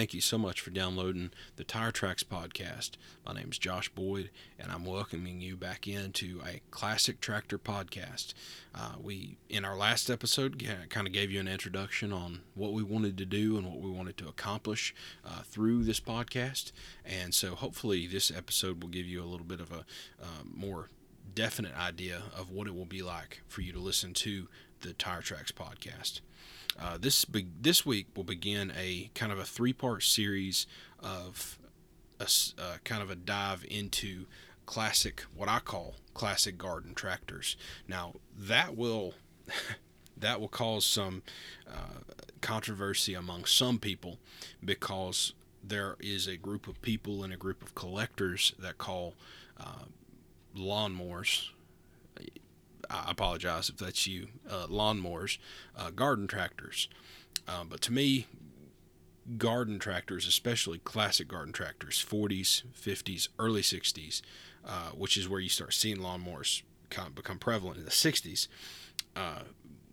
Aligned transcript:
Thank 0.00 0.14
you 0.14 0.22
so 0.22 0.38
much 0.38 0.62
for 0.62 0.70
downloading 0.70 1.30
the 1.56 1.62
Tire 1.62 1.90
Tracks 1.90 2.22
podcast. 2.22 2.92
My 3.26 3.34
name 3.34 3.50
is 3.50 3.58
Josh 3.58 3.90
Boyd, 3.90 4.30
and 4.58 4.72
I'm 4.72 4.86
welcoming 4.86 5.42
you 5.42 5.58
back 5.58 5.86
into 5.86 6.40
a 6.42 6.62
classic 6.70 7.20
tractor 7.20 7.58
podcast. 7.58 8.32
Uh, 8.74 8.92
we, 8.98 9.36
in 9.50 9.62
our 9.62 9.76
last 9.76 10.08
episode, 10.08 10.66
kind 10.88 11.06
of 11.06 11.12
gave 11.12 11.30
you 11.30 11.38
an 11.38 11.48
introduction 11.48 12.14
on 12.14 12.40
what 12.54 12.72
we 12.72 12.82
wanted 12.82 13.18
to 13.18 13.26
do 13.26 13.58
and 13.58 13.66
what 13.66 13.82
we 13.82 13.90
wanted 13.90 14.16
to 14.16 14.28
accomplish 14.28 14.94
uh, 15.22 15.42
through 15.42 15.84
this 15.84 16.00
podcast. 16.00 16.72
And 17.04 17.34
so, 17.34 17.54
hopefully, 17.54 18.06
this 18.06 18.30
episode 18.34 18.82
will 18.82 18.88
give 18.88 19.04
you 19.04 19.22
a 19.22 19.28
little 19.28 19.44
bit 19.44 19.60
of 19.60 19.70
a 19.70 19.84
uh, 20.18 20.44
more 20.50 20.88
definite 21.34 21.76
idea 21.76 22.22
of 22.34 22.50
what 22.50 22.66
it 22.66 22.74
will 22.74 22.86
be 22.86 23.02
like 23.02 23.42
for 23.48 23.60
you 23.60 23.74
to 23.74 23.78
listen 23.78 24.14
to 24.14 24.48
the 24.80 24.94
Tire 24.94 25.20
Tracks 25.20 25.52
podcast. 25.52 26.22
Uh, 26.78 26.96
this 26.98 27.24
be- 27.24 27.48
this 27.60 27.84
week 27.84 28.06
will 28.16 28.24
begin 28.24 28.72
a 28.76 29.10
kind 29.14 29.32
of 29.32 29.38
a 29.38 29.44
three 29.44 29.72
part 29.72 30.02
series 30.02 30.66
of 30.98 31.58
a 32.18 32.28
uh, 32.58 32.76
kind 32.84 33.02
of 33.02 33.10
a 33.10 33.16
dive 33.16 33.64
into 33.68 34.26
classic 34.66 35.24
what 35.34 35.48
I 35.48 35.58
call 35.58 35.96
classic 36.14 36.56
garden 36.58 36.94
tractors. 36.94 37.56
Now 37.88 38.14
that 38.38 38.76
will 38.76 39.14
that 40.16 40.40
will 40.40 40.48
cause 40.48 40.84
some 40.86 41.22
uh, 41.68 42.00
controversy 42.40 43.14
among 43.14 43.46
some 43.46 43.78
people 43.78 44.18
because 44.64 45.34
there 45.62 45.96
is 46.00 46.26
a 46.26 46.36
group 46.36 46.68
of 46.68 46.80
people 46.82 47.22
and 47.22 47.32
a 47.32 47.36
group 47.36 47.62
of 47.62 47.74
collectors 47.74 48.54
that 48.58 48.78
call 48.78 49.14
uh, 49.58 49.84
lawnmowers 50.56 51.50
I 52.90 53.10
apologize 53.10 53.68
if 53.68 53.76
that's 53.76 54.06
you, 54.06 54.28
uh, 54.48 54.66
lawnmowers, 54.66 55.38
uh, 55.76 55.90
garden 55.90 56.26
tractors. 56.26 56.88
Uh, 57.46 57.64
but 57.64 57.80
to 57.82 57.92
me, 57.92 58.26
garden 59.38 59.78
tractors, 59.78 60.26
especially 60.26 60.78
classic 60.78 61.28
garden 61.28 61.52
tractors, 61.52 62.04
40s, 62.04 62.64
50s, 62.78 63.28
early 63.38 63.62
60s, 63.62 64.22
uh, 64.66 64.90
which 64.90 65.16
is 65.16 65.28
where 65.28 65.40
you 65.40 65.48
start 65.48 65.72
seeing 65.72 65.98
lawnmowers 65.98 66.62
become 67.14 67.38
prevalent 67.38 67.78
in 67.78 67.84
the 67.84 67.90
60s. 67.90 68.48
Uh, 69.14 69.42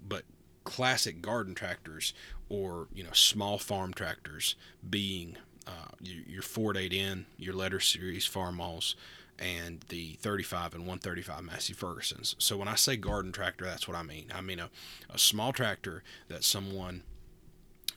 but 0.06 0.24
classic 0.64 1.22
garden 1.22 1.56
tractors 1.56 2.14
or 2.50 2.88
you 2.94 3.04
know 3.04 3.14
small 3.14 3.58
farm 3.58 3.94
tractors 3.94 4.56
being 4.90 5.38
uh, 5.66 5.92
your, 6.02 6.24
your 6.28 6.42
Ford 6.42 6.76
8N, 6.76 7.26
your 7.38 7.54
letter 7.54 7.80
series 7.80 8.26
Farmalls, 8.26 8.96
and 9.40 9.86
the 9.90 10.14
35 10.22 10.74
and 10.74 10.82
135 10.84 11.44
Massey 11.44 11.74
Fergusons. 11.74 12.36
So 12.40 12.58
when 12.58 12.68
I 12.68 12.76
say 12.76 12.98
garden 12.98 13.32
tractor, 13.32 13.66
that's 13.66 13.88
what 13.88 13.98
I 13.98 14.04
mean. 14.04 14.32
I 14.34 14.42
mean 14.42 14.60
a, 14.60 14.70
a 15.10 15.18
small 15.18 15.54
tractor 15.54 16.04
that 16.28 16.44
someone, 16.44 17.04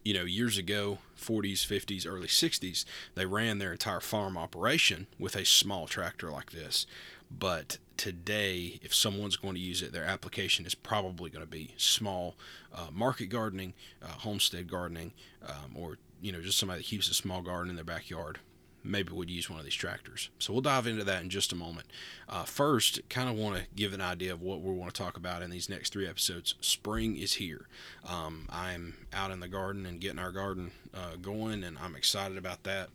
you 0.05 0.15
know, 0.15 0.25
years 0.25 0.59
ago, 0.59 0.99
40s, 1.19 1.67
50s, 1.67 2.07
early 2.07 2.29
60s, 2.29 2.85
they 3.15 3.27
ran 3.27 3.59
their 3.59 3.73
entire 3.73 4.01
farm 4.01 4.37
operation 4.37 5.07
with 5.19 5.37
a 5.37 5.45
small 5.45 5.87
tractor 5.87 6.31
like 6.31 6.53
this. 6.53 6.87
But 7.31 7.79
today, 7.97 8.81
if 8.83 8.95
someone's 8.95 9.37
going 9.37 9.55
to 9.55 9.61
use 9.61 9.83
it, 9.83 9.93
their 9.93 10.05
application 10.05 10.67
is 10.67 10.75
probably 10.75 11.31
going 11.31 11.45
to 11.45 11.51
be 11.51 11.75
small 11.77 12.35
uh, 12.75 12.89
market 12.93 13.27
gardening, 13.27 13.75
uh, 14.03 14.09
homestead 14.09 14.69
gardening, 14.69 15.13
um, 15.47 15.77
or 15.77 15.99
you 16.21 16.33
know, 16.33 16.41
just 16.41 16.59
somebody 16.59 16.81
that 16.81 16.87
keeps 16.87 17.09
a 17.09 17.15
small 17.15 17.41
garden 17.41 17.71
in 17.71 17.77
their 17.77 17.85
backyard 17.85 18.41
maybe 18.83 19.13
we'd 19.13 19.31
use 19.31 19.51
one 19.51 19.59
of 19.59 19.65
these 19.65 19.75
tractors. 19.75 20.31
So 20.39 20.53
we'll 20.53 20.63
dive 20.63 20.87
into 20.87 21.05
that 21.05 21.23
in 21.23 21.31
just 21.31 21.53
a 21.53 21.57
moment. 21.57 21.87
Uh, 22.29 22.45
first, 22.45 23.09
kind 23.09 23.29
of 23.29 23.37
want 23.37 23.57
to 23.57 23.67
give 23.75 23.93
an 23.93 24.01
idea 24.01 24.33
of 24.33 24.43
what 24.43 24.63
we 24.63 24.73
want 24.73 24.95
to 24.95 25.03
talk 25.03 25.17
about 25.17 25.43
in 25.43 25.51
these 25.51 25.69
next 25.69 25.93
three 25.93 26.09
episodes. 26.09 26.55
Spring 26.61 27.17
is 27.17 27.35
here. 27.35 27.67
Um, 28.09 28.49
I'm 28.51 28.95
out 29.13 29.31
in 29.31 29.41
the 29.41 29.49
garden 29.49 29.87
and 29.87 30.01
getting 30.01 30.19
our 30.19 30.33
garden 30.33 30.71
uh, 30.95 31.17
going, 31.21 31.63
and 31.65 31.79
I'm 31.79 31.95
excited 31.95 32.39
about 32.39 32.65
that. 32.65 32.89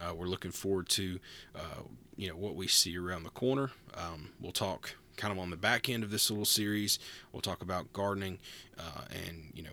Uh, 0.00 0.14
we're 0.14 0.26
looking 0.26 0.52
forward 0.52 0.88
to 0.90 1.18
uh, 1.54 1.82
you 2.16 2.28
know 2.28 2.36
what 2.36 2.54
we 2.54 2.68
see 2.68 2.96
around 2.96 3.24
the 3.24 3.30
corner. 3.30 3.70
Um, 3.94 4.30
we'll 4.40 4.52
talk 4.52 4.94
kind 5.16 5.32
of 5.32 5.38
on 5.38 5.50
the 5.50 5.56
back 5.56 5.88
end 5.88 6.04
of 6.04 6.10
this 6.10 6.30
little 6.30 6.44
series. 6.44 6.98
We'll 7.32 7.42
talk 7.42 7.62
about 7.62 7.92
gardening 7.92 8.38
uh, 8.78 9.02
and 9.10 9.50
you 9.54 9.62
know 9.62 9.70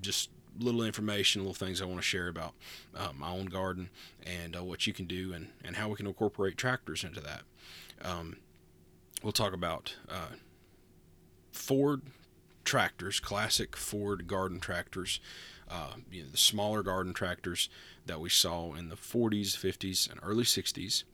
just 0.00 0.30
little 0.58 0.82
information, 0.82 1.42
little 1.42 1.54
things 1.54 1.80
I 1.80 1.84
want 1.84 1.98
to 1.98 2.02
share 2.02 2.28
about 2.28 2.54
uh, 2.96 3.10
my 3.16 3.30
own 3.30 3.46
garden 3.46 3.90
and 4.24 4.56
uh, 4.56 4.64
what 4.64 4.86
you 4.86 4.92
can 4.92 5.06
do 5.06 5.32
and, 5.32 5.48
and 5.64 5.76
how 5.76 5.88
we 5.88 5.96
can 5.96 6.06
incorporate 6.06 6.56
tractors 6.56 7.04
into 7.04 7.20
that. 7.20 7.42
Um, 8.02 8.36
we'll 9.22 9.32
talk 9.32 9.52
about 9.52 9.94
uh, 10.08 10.36
Ford 11.52 12.02
tractors, 12.64 13.20
classic 13.20 13.76
Ford 13.76 14.26
garden 14.26 14.60
tractors, 14.60 15.20
uh, 15.70 15.94
you 16.10 16.22
know, 16.22 16.28
the 16.30 16.36
smaller 16.36 16.82
garden 16.82 17.14
tractors 17.14 17.68
that 18.06 18.20
we 18.20 18.28
saw 18.28 18.74
in 18.74 18.88
the 18.88 18.96
40s, 18.96 19.56
50s, 19.56 20.10
and 20.10 20.20
early 20.22 20.44
60s. 20.44 21.04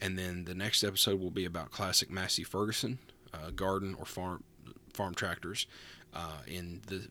And 0.00 0.18
then 0.18 0.44
the 0.44 0.54
next 0.54 0.84
episode 0.84 1.20
will 1.20 1.30
be 1.30 1.44
about 1.44 1.70
classic 1.70 2.10
Massey 2.10 2.44
Ferguson 2.44 2.98
uh, 3.32 3.50
garden 3.50 3.94
or 3.98 4.04
farm 4.04 4.44
farm 4.92 5.14
tractors 5.14 5.66
uh, 6.14 6.38
in 6.46 6.80
the 6.86 7.08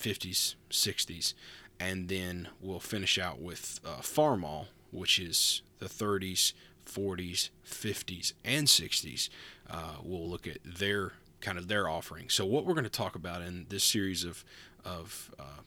50s, 0.00 0.54
60s, 0.70 1.34
and 1.78 2.08
then 2.08 2.48
we'll 2.60 2.80
finish 2.80 3.18
out 3.18 3.40
with 3.40 3.80
uh, 3.84 4.00
Farmall, 4.00 4.66
which 4.90 5.18
is 5.18 5.62
the 5.78 5.86
30s, 5.86 6.52
40s, 6.86 7.50
50s, 7.66 8.32
and 8.44 8.66
60s. 8.66 9.28
Uh, 9.68 9.96
we'll 10.02 10.28
look 10.28 10.46
at 10.46 10.58
their 10.64 11.12
kind 11.40 11.58
of 11.58 11.68
their 11.68 11.88
offering. 11.88 12.28
So 12.28 12.44
what 12.44 12.66
we're 12.66 12.74
going 12.74 12.84
to 12.84 12.90
talk 12.90 13.14
about 13.14 13.42
in 13.42 13.66
this 13.68 13.84
series 13.84 14.24
of 14.24 14.44
of 14.84 15.30
uh, 15.38 15.60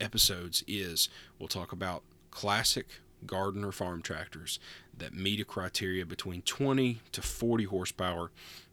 episodes 0.00 0.62
is 0.66 1.08
we'll 1.38 1.48
talk 1.48 1.72
about 1.72 2.02
classic 2.30 2.86
garden 3.26 3.64
or 3.64 3.72
farm 3.72 4.02
tractors 4.02 4.58
that 4.96 5.14
meet 5.14 5.40
a 5.40 5.44
criteria 5.44 6.04
between 6.04 6.42
20 6.42 7.00
to 7.12 7.22
40 7.22 7.64
horsepower, 7.64 8.30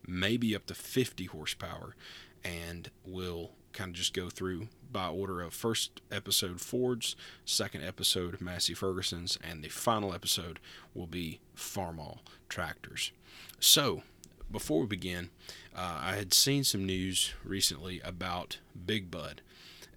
maybe 0.08 0.56
up 0.56 0.66
to 0.68 0.76
50 0.76 1.26
horsepower, 1.26 1.96
and 2.44 2.90
we'll 3.06 3.52
kind 3.74 3.90
of 3.90 3.96
just 3.96 4.14
go 4.14 4.30
through 4.30 4.68
by 4.92 5.08
order 5.08 5.42
of 5.42 5.54
first 5.54 6.02
episode 6.12 6.60
Ford's, 6.60 7.16
second 7.46 7.84
episode 7.84 8.42
Massey 8.42 8.74
Ferguson's, 8.74 9.38
and 9.44 9.64
the 9.64 9.70
final 9.70 10.14
episode 10.14 10.60
will 10.94 11.08
be 11.08 11.40
Farmall 11.56 12.20
tractors. 12.50 13.12
So, 13.60 14.04
before 14.52 14.82
we 14.82 14.88
begin, 14.88 15.30
uh, 15.76 16.00
I 16.02 16.16
had 16.16 16.34
seen 16.34 16.64
some 16.64 16.86
news 16.86 17.34
recently 17.44 18.02
about 18.02 18.60
Big 18.86 19.10
Bud. 19.10 19.42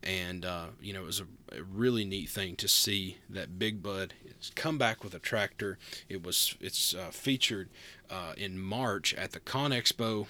And, 0.02 0.44
uh, 0.44 0.66
you 0.80 0.92
know, 0.92 1.02
it 1.02 1.06
was 1.06 1.20
a, 1.20 1.58
a, 1.58 1.62
really 1.62 2.04
neat 2.04 2.28
thing 2.28 2.56
to 2.56 2.68
see 2.68 3.16
that 3.28 3.58
Big 3.58 3.82
Bud 3.82 4.12
has 4.36 4.50
come 4.54 4.76
back 4.76 5.02
with 5.02 5.14
a 5.14 5.18
tractor. 5.18 5.78
It 6.10 6.22
was, 6.22 6.56
it's 6.60 6.94
uh, 6.94 7.10
featured 7.10 7.70
uh, 8.10 8.34
in 8.36 8.58
March 8.58 9.14
at 9.14 9.32
the 9.32 9.40
ConExpo, 9.40 10.26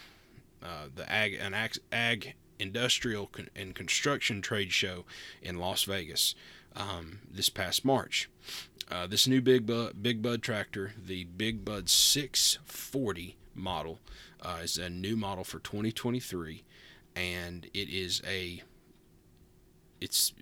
uh, 0.63 0.67
the 0.95 1.11
Ag, 1.13 1.35
an 1.35 1.55
Ag, 1.55 1.79
Ag 1.93 2.35
industrial 2.65 3.31
and 3.55 3.75
construction 3.75 4.41
trade 4.41 4.73
show 4.73 5.05
in 5.43 5.59
Las 5.59 5.85
Vegas 5.85 6.35
um, 6.75 7.19
this 7.31 7.51
past 7.51 7.85
March. 7.85 8.31
Uh, 8.91 9.07
this 9.07 9.29
new 9.29 9.43
Big 9.43 9.67
Bud, 9.67 10.03
Big 10.03 10.23
Bud 10.23 10.43
tractor, 10.43 10.93
the 11.07 11.25
Big 11.25 11.63
Bud 11.63 11.91
640 11.91 13.37
model, 13.55 14.01
uh, 14.41 14.61
is 14.63 14.79
a 14.79 14.89
new 14.89 15.15
model 15.15 15.45
for 15.45 15.59
2023, 15.59 16.65
and 17.15 17.67
it 17.75 17.89
is 17.91 18.23
a 18.27 18.63
it's 20.01 20.33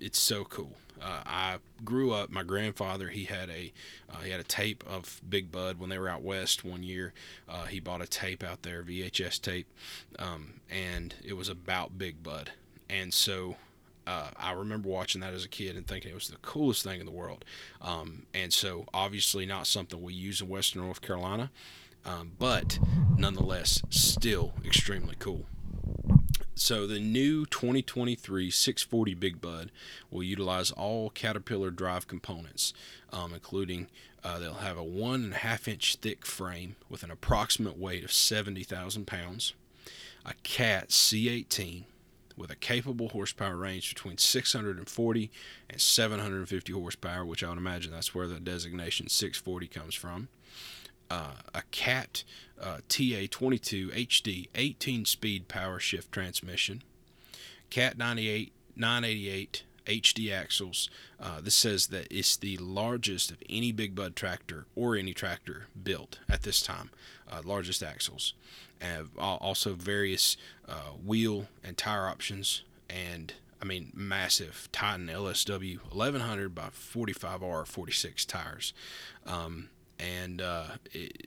it's 0.00 0.20
so 0.20 0.44
cool. 0.44 0.72
Uh, 1.00 1.22
I 1.24 1.56
grew 1.84 2.12
up. 2.12 2.30
My 2.30 2.42
grandfather 2.42 3.08
he 3.08 3.24
had 3.24 3.48
a 3.48 3.72
uh, 4.10 4.18
he 4.22 4.30
had 4.30 4.40
a 4.40 4.44
tape 4.44 4.84
of 4.86 5.20
Big 5.26 5.50
Bud 5.50 5.78
when 5.78 5.88
they 5.88 5.98
were 5.98 6.08
out 6.08 6.22
west 6.22 6.64
one 6.64 6.82
year. 6.82 7.12
Uh, 7.48 7.64
he 7.64 7.80
bought 7.80 8.02
a 8.02 8.06
tape 8.06 8.44
out 8.44 8.62
there, 8.62 8.82
VHS 8.82 9.40
tape, 9.40 9.66
um, 10.18 10.60
and 10.70 11.14
it 11.24 11.34
was 11.34 11.48
about 11.48 11.96
Big 11.96 12.22
Bud. 12.22 12.50
And 12.90 13.14
so 13.14 13.56
uh, 14.06 14.30
I 14.36 14.52
remember 14.52 14.88
watching 14.88 15.20
that 15.20 15.32
as 15.32 15.44
a 15.44 15.48
kid 15.48 15.76
and 15.76 15.86
thinking 15.86 16.10
it 16.10 16.14
was 16.14 16.28
the 16.28 16.36
coolest 16.38 16.82
thing 16.82 17.00
in 17.00 17.06
the 17.06 17.12
world. 17.12 17.44
Um, 17.80 18.26
and 18.34 18.52
so 18.52 18.86
obviously 18.92 19.46
not 19.46 19.66
something 19.66 20.02
we 20.02 20.12
use 20.12 20.40
in 20.40 20.48
Western 20.48 20.82
North 20.82 21.00
Carolina, 21.00 21.50
um, 22.04 22.32
but 22.38 22.78
nonetheless 23.16 23.82
still 23.88 24.52
extremely 24.64 25.14
cool. 25.18 25.46
So 26.60 26.86
the 26.86 27.00
new 27.00 27.46
2023 27.46 28.50
640 28.50 29.14
Big 29.14 29.40
Bud 29.40 29.72
will 30.10 30.22
utilize 30.22 30.70
all 30.70 31.08
Caterpillar 31.08 31.70
drive 31.70 32.06
components, 32.06 32.74
um, 33.10 33.32
including 33.32 33.86
uh, 34.22 34.38
they'll 34.38 34.52
have 34.52 34.76
a 34.76 34.84
one 34.84 35.24
and 35.24 35.32
a 35.32 35.38
half 35.38 35.66
inch 35.66 35.96
thick 35.96 36.26
frame 36.26 36.76
with 36.90 37.02
an 37.02 37.10
approximate 37.10 37.78
weight 37.78 38.04
of 38.04 38.12
70,000 38.12 39.06
pounds, 39.06 39.54
a 40.26 40.34
Cat 40.42 40.90
C18 40.90 41.84
with 42.36 42.50
a 42.50 42.56
capable 42.56 43.08
horsepower 43.08 43.56
range 43.56 43.94
between 43.94 44.18
640 44.18 45.30
and 45.70 45.80
750 45.80 46.72
horsepower, 46.74 47.24
which 47.24 47.42
I 47.42 47.48
would 47.48 47.56
imagine 47.56 47.90
that's 47.90 48.14
where 48.14 48.28
the 48.28 48.38
designation 48.38 49.08
640 49.08 49.66
comes 49.66 49.94
from 49.94 50.28
uh, 51.10 51.32
a 51.54 51.62
CAT 51.70 52.24
uh, 52.60 52.78
TA22 52.88 53.90
HD 53.92 54.48
18 54.54 55.04
speed 55.04 55.48
power 55.48 55.78
shift 55.78 56.12
transmission, 56.12 56.82
CAT 57.70 57.98
98 57.98 58.52
988 58.76 59.64
HD 59.86 60.32
axles. 60.32 60.88
Uh, 61.18 61.40
this 61.40 61.54
says 61.54 61.88
that 61.88 62.06
it's 62.10 62.36
the 62.36 62.56
largest 62.58 63.30
of 63.30 63.42
any 63.48 63.72
Big 63.72 63.94
Bud 63.94 64.14
tractor 64.14 64.66
or 64.76 64.94
any 64.94 65.12
tractor 65.12 65.66
built 65.82 66.20
at 66.28 66.42
this 66.42 66.62
time. 66.62 66.90
Uh, 67.30 67.40
largest 67.44 67.82
axles. 67.82 68.34
And 68.80 69.08
also 69.18 69.74
various 69.74 70.36
uh, 70.68 70.92
wheel 71.04 71.48
and 71.62 71.76
tire 71.76 72.08
options 72.08 72.62
and 72.88 73.34
I 73.62 73.66
mean, 73.66 73.92
massive 73.94 74.68
Titan 74.72 75.08
LSW 75.08 75.78
1100 75.92 76.54
by 76.54 76.68
45R 76.70 77.66
46 77.66 78.24
tires. 78.24 78.72
Um, 79.26 79.68
and 80.00 80.40
uh, 80.40 80.64
it, 80.92 81.26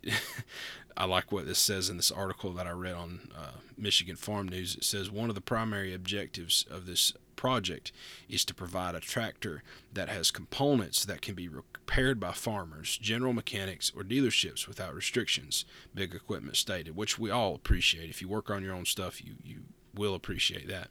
I 0.98 1.06
like 1.06 1.32
what 1.32 1.46
this 1.46 1.60
says 1.60 1.90
in 1.90 1.98
this 1.98 2.12
article 2.12 2.52
that 2.54 2.68
I 2.68 2.72
read 2.72 2.94
on 2.94 3.32
uh, 3.36 3.58
Michigan 3.78 4.16
Farm 4.16 4.48
News. 4.48 4.76
It 4.76 4.84
says 4.84 5.10
one 5.10 5.30
of 5.30 5.36
the 5.36 5.42
primary 5.42 5.94
objectives 5.94 6.66
of 6.70 6.86
this 6.86 7.14
project 7.36 7.92
is 8.30 8.46
to 8.46 8.54
provide 8.54 8.96
a 8.96 9.00
tractor 9.00 9.64
that 9.92 10.08
has 10.08 10.32
components 10.32 11.04
that 11.06 11.22
can 11.22 11.34
be 11.34 11.48
repaired 11.48 12.20
by 12.20 12.32
farmers, 12.32 12.98
general 12.98 13.34
mechanics, 13.34 13.92
or 13.96 14.04
dealerships 14.04 14.68
without 14.68 14.94
restrictions. 14.94 15.66
Big 15.96 16.14
equipment 16.14 16.58
stated, 16.58 16.96
which 16.96 17.18
we 17.18 17.32
all 17.32 17.56
appreciate. 17.56 18.10
If 18.10 18.22
you 18.22 18.28
work 18.28 18.50
on 18.50 18.64
your 18.64 18.74
own 18.74 18.86
stuff, 18.86 19.24
you 19.24 19.34
you 19.44 19.62
will 19.96 20.16
appreciate 20.16 20.68
that. 20.68 20.90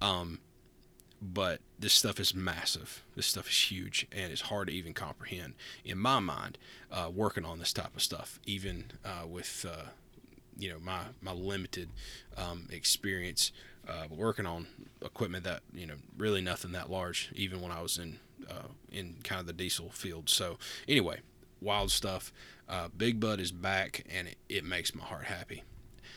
Um, 0.00 0.40
but 1.22 1.60
this 1.78 1.92
stuff 1.92 2.18
is 2.18 2.34
massive. 2.34 3.04
This 3.14 3.26
stuff 3.26 3.48
is 3.48 3.70
huge, 3.70 4.06
and 4.10 4.32
it's 4.32 4.42
hard 4.42 4.68
to 4.68 4.74
even 4.74 4.92
comprehend 4.92 5.54
in 5.84 5.98
my 5.98 6.18
mind. 6.18 6.58
Uh, 6.90 7.10
working 7.14 7.44
on 7.44 7.58
this 7.58 7.72
type 7.72 7.94
of 7.94 8.02
stuff, 8.02 8.40
even 8.44 8.84
uh, 9.04 9.26
with 9.26 9.64
uh, 9.68 9.90
you 10.58 10.68
know 10.68 10.78
my 10.80 11.04
my 11.20 11.32
limited 11.32 11.88
um, 12.36 12.68
experience 12.70 13.52
uh, 13.88 14.06
working 14.10 14.46
on 14.46 14.66
equipment 15.00 15.44
that 15.44 15.60
you 15.72 15.86
know 15.86 15.94
really 16.16 16.40
nothing 16.40 16.72
that 16.72 16.90
large, 16.90 17.30
even 17.34 17.60
when 17.60 17.72
I 17.72 17.82
was 17.82 17.98
in 17.98 18.18
uh, 18.50 18.68
in 18.90 19.16
kind 19.24 19.40
of 19.40 19.46
the 19.46 19.52
diesel 19.52 19.90
field. 19.90 20.28
So 20.28 20.58
anyway, 20.88 21.20
wild 21.60 21.90
stuff. 21.90 22.32
Uh, 22.68 22.88
Big 22.96 23.20
Bud 23.20 23.40
is 23.40 23.52
back, 23.52 24.04
and 24.10 24.28
it, 24.28 24.36
it 24.48 24.64
makes 24.64 24.94
my 24.94 25.04
heart 25.04 25.24
happy. 25.24 25.62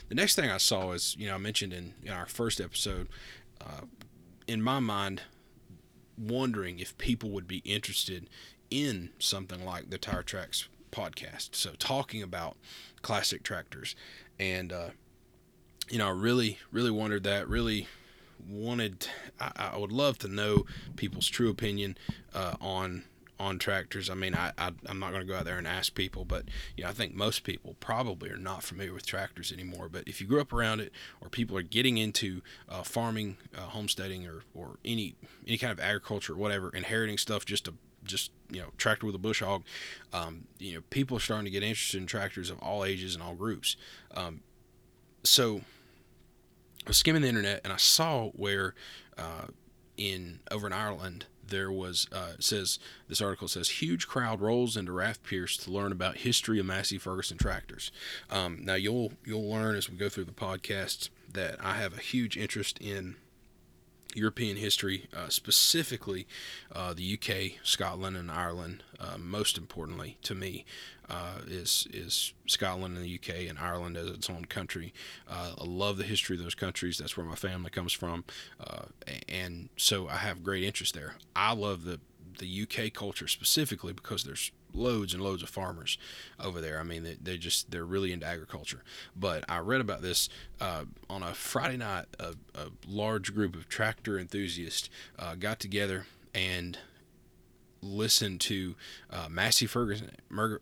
The 0.10 0.16
next 0.16 0.36
thing 0.36 0.50
I 0.50 0.57
saw 0.57 0.92
is, 0.92 1.16
you 1.18 1.28
know, 1.28 1.36
I 1.36 1.38
mentioned 1.38 1.74
in, 1.74 1.94
in 2.04 2.12
our 2.12 2.28
first 2.28 2.62
episode, 2.62 3.07
uh, 3.60 3.81
in 4.47 4.62
my 4.62 4.80
mind, 4.80 5.24
wondering 6.18 6.80
if 6.80 6.97
people 6.97 7.30
would 7.31 7.47
be 7.47 7.57
interested 7.59 8.30
in 8.69 9.09
something 9.19 9.63
like 9.63 9.89
the 9.89 9.97
Tire 9.97 10.24
Tracks 10.24 10.68
podcast. 10.92 11.56
So, 11.56 11.71
talking 11.77 12.24
about 12.24 12.57
classic 13.01 13.44
tractors. 13.44 13.95
And, 14.39 14.71
uh, 14.71 14.89
you 15.89 15.97
know, 15.97 16.07
I 16.07 16.12
really, 16.12 16.59
really 16.71 16.92
wondered 16.92 17.24
that, 17.24 17.47
really 17.47 17.88
wanted, 18.50 19.07
I, 19.39 19.71
I 19.74 19.77
would 19.77 19.92
love 19.92 20.18
to 20.19 20.27
know 20.27 20.65
people's 20.95 21.27
true 21.27 21.50
opinion 21.50 21.97
uh, 22.33 22.56
on 22.59 23.03
on 23.40 23.60
tractors. 23.60 24.10
I 24.10 24.14
mean, 24.14 24.34
I, 24.34 24.52
I 24.58 24.72
am 24.88 25.00
not 25.00 25.12
going 25.12 25.22
to 25.22 25.28
go 25.28 25.38
out 25.38 25.46
there 25.46 25.58
and 25.58 25.68
ask 25.68 25.94
people, 25.94 26.26
but 26.26 26.46
you 26.78 26.84
know, 26.84 26.90
I 26.90 26.94
think 26.94 27.14
most 27.14 27.44
people 27.44 27.76
probably 27.80 28.30
are 28.30 28.38
not 28.38 28.64
familiar 28.64 28.94
with 28.94 29.06
tractors 29.06 29.52
anymore. 29.52 29.90
But 29.90 30.08
if 30.08 30.22
you 30.22 30.28
grew 30.28 30.42
up 30.42 30.54
around 30.54 30.80
it, 30.80 30.92
or 31.22 31.30
people 31.30 31.58
are 31.58 31.64
getting 31.64 31.98
into 31.98 32.42
uh, 32.70 32.84
farming, 32.84 33.38
uh, 33.56 33.62
homesteading, 33.62 34.26
or 34.26 34.44
or 34.54 34.78
any 34.86 35.16
any 35.48 35.58
kind 35.58 35.72
of 35.72 35.80
agriculture, 35.80 36.34
or 36.34 36.38
whatever, 36.38 36.70
inheriting 36.70 37.18
stuff 37.18 37.46
just 37.46 37.66
to 37.66 37.74
just 38.04 38.32
you 38.50 38.62
know 38.62 38.68
tractor 38.78 39.06
with 39.06 39.16
a 39.16 39.20
bush 39.20 39.42
hog, 39.42 39.64
um, 40.14 40.46
you 40.58 40.76
know, 40.76 40.81
people 40.90 41.18
are 41.18 41.22
starting 41.22 41.46
to 41.46 41.52
get 41.52 41.64
interested 41.64 42.00
in 42.00 42.08
tractors 42.08 42.50
of 42.50 42.60
all 42.60 42.86
ages 42.86 43.16
and 43.16 43.24
all 43.24 43.36
groups. 43.36 43.76
Um, 44.16 44.42
so 45.24 45.62
I 46.86 46.90
was 46.90 46.98
skimming 46.98 47.24
the 47.24 47.28
internet 47.28 47.62
and 47.64 47.74
I 47.74 47.78
saw 47.78 48.30
where 48.30 48.76
uh, 49.18 49.48
in 49.98 50.40
over 50.52 50.68
in 50.68 50.74
Ireland 50.74 51.26
there 51.47 51.71
was 51.71 52.07
uh, 52.12 52.33
says 52.39 52.80
this 53.07 53.21
article 53.21 53.47
says 53.47 53.69
huge 53.69 54.07
crowd 54.07 54.42
rolls 54.42 54.77
into 54.77 54.92
Rathpierce 54.92 55.63
to 55.63 55.71
learn 55.71 55.92
about 55.92 56.18
history 56.18 56.59
of 56.59 56.65
Massey 56.65 56.97
Ferguson 56.97 57.38
tractors. 57.38 57.92
Um, 58.30 58.59
now 58.63 58.75
you'll 58.75 59.13
you'll 59.25 59.50
learn 59.50 59.75
as 59.75 59.89
we 59.89 59.97
go 59.97 60.09
through 60.09 60.25
the 60.25 60.31
podcast 60.31 61.09
that 61.31 61.57
I 61.63 61.75
have 61.75 61.97
a 61.97 62.01
huge 62.01 62.38
interest 62.38 62.80
in 62.80 63.15
European 64.16 64.58
history, 64.58 65.08
uh, 65.16 65.30
specifically 65.30 66.28
uh, 66.72 66.94
the 66.94 67.14
UK, 67.14 67.60
Scotland, 67.64 68.18
and 68.18 68.32
Ireland. 68.32 68.84
Uh, 69.00 69.18
most 69.18 69.58
importantly 69.58 70.18
to 70.24 70.34
me 70.34 70.66
uh, 71.10 71.40
is 71.48 71.88
is 71.92 72.34
Scotland 72.48 72.96
and 72.96 73.06
the 73.06 73.16
UK 73.16 73.50
and 73.50 73.60
Ireland 73.60 73.98
as 73.98 74.08
its 74.08 74.30
own 74.30 74.46
country. 74.46 74.94
Uh, 75.30 75.54
I 75.60 75.66
love 75.66 75.98
the 75.98 76.04
history 76.04 76.38
of 76.38 76.44
those 76.44 76.56
countries. 76.56 76.98
That's 76.98 77.18
where 77.18 77.26
my 77.26 77.36
family 77.36 77.70
comes 77.70 77.94
from, 77.94 78.24
uh, 78.60 78.86
and 79.28 79.70
so 79.78 80.08
I 80.08 80.18
have 80.18 80.44
great 80.44 80.64
interest 80.64 80.94
there. 80.94 81.16
I 81.36 81.54
love 81.54 81.84
the 81.84 82.00
the 82.38 82.64
UK 82.64 82.94
culture 82.94 83.28
specifically 83.28 83.94
because 83.94 84.24
there's 84.24 84.52
loads 84.75 85.13
and 85.13 85.24
loads 85.24 85.44
of 85.44 85.50
farmers 85.50 85.98
over 86.39 86.62
there. 86.62 86.80
I 86.80 86.83
mean, 86.83 87.04
they, 87.04 87.16
they 87.22 87.38
just 87.38 87.72
they're 87.72 87.86
really 87.86 88.12
into 88.12 88.25
agriculture. 88.25 88.83
But 89.16 89.44
I 89.50 89.60
read 89.60 89.81
about 89.81 90.01
this 90.01 90.30
uh, 90.60 90.86
on 91.10 91.24
a 91.24 91.33
Friday 91.33 91.77
night. 91.77 92.06
A, 92.19 92.36
a, 92.54 92.68
large 92.88 93.33
group 93.33 93.56
of 93.56 93.68
tractor 93.68 94.18
enthusiasts 94.19 94.89
uh, 95.18 95.36
got 95.36 95.60
together 95.60 96.06
and 96.33 96.77
listened 97.81 98.42
to 98.42 98.75
uh, 99.10 99.27
Massey 99.30 99.66
Ferguson, 99.66 100.12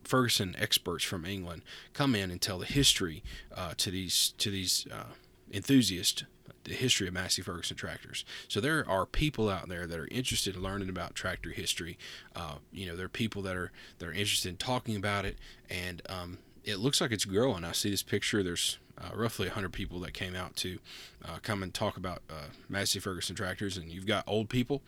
Ferguson 0.03 0.55
experts 0.57 1.03
from 1.03 1.25
England 1.25 1.63
come 1.93 2.15
in 2.15 2.31
and 2.31 2.41
tell 2.41 2.59
the 2.59 2.65
history 2.65 3.23
uh, 3.55 3.73
to 3.77 3.91
these 3.91 4.33
to 4.37 4.49
these 4.49 4.87
uh, 4.91 5.13
enthusiasts 5.51 6.23
the 6.63 6.73
history 6.73 7.07
of 7.07 7.13
Massey 7.13 7.41
Ferguson 7.41 7.75
tractors. 7.75 8.25
So 8.47 8.59
there 8.59 8.87
are 8.89 9.05
people 9.05 9.49
out 9.49 9.67
there 9.67 9.85
that 9.85 9.99
are 9.99 10.07
interested 10.11 10.55
in 10.55 10.63
learning 10.63 10.89
about 10.89 11.15
tractor 11.15 11.49
history. 11.49 11.97
Uh, 12.35 12.55
you 12.71 12.85
know, 12.85 12.95
there 12.95 13.05
are 13.05 13.09
people 13.09 13.41
that 13.43 13.55
are 13.55 13.71
that 13.99 14.07
are 14.07 14.13
interested 14.13 14.49
in 14.49 14.57
talking 14.57 14.95
about 14.95 15.25
it, 15.25 15.37
and 15.69 16.01
um, 16.09 16.37
it 16.63 16.77
looks 16.77 17.01
like 17.01 17.11
it's 17.11 17.25
growing. 17.25 17.63
I 17.63 17.73
see 17.73 17.89
this 17.89 18.03
picture. 18.03 18.43
There's 18.43 18.77
uh, 18.97 19.09
roughly 19.15 19.47
100 19.47 19.73
people 19.73 19.99
that 20.01 20.13
came 20.13 20.35
out 20.35 20.55
to 20.57 20.79
uh, 21.25 21.37
come 21.41 21.63
and 21.63 21.73
talk 21.73 21.97
about 21.97 22.21
uh, 22.29 22.45
Massey 22.69 22.99
Ferguson 22.99 23.35
tractors, 23.35 23.77
and 23.77 23.91
you've 23.91 24.05
got 24.05 24.23
old 24.27 24.49
people 24.49 24.81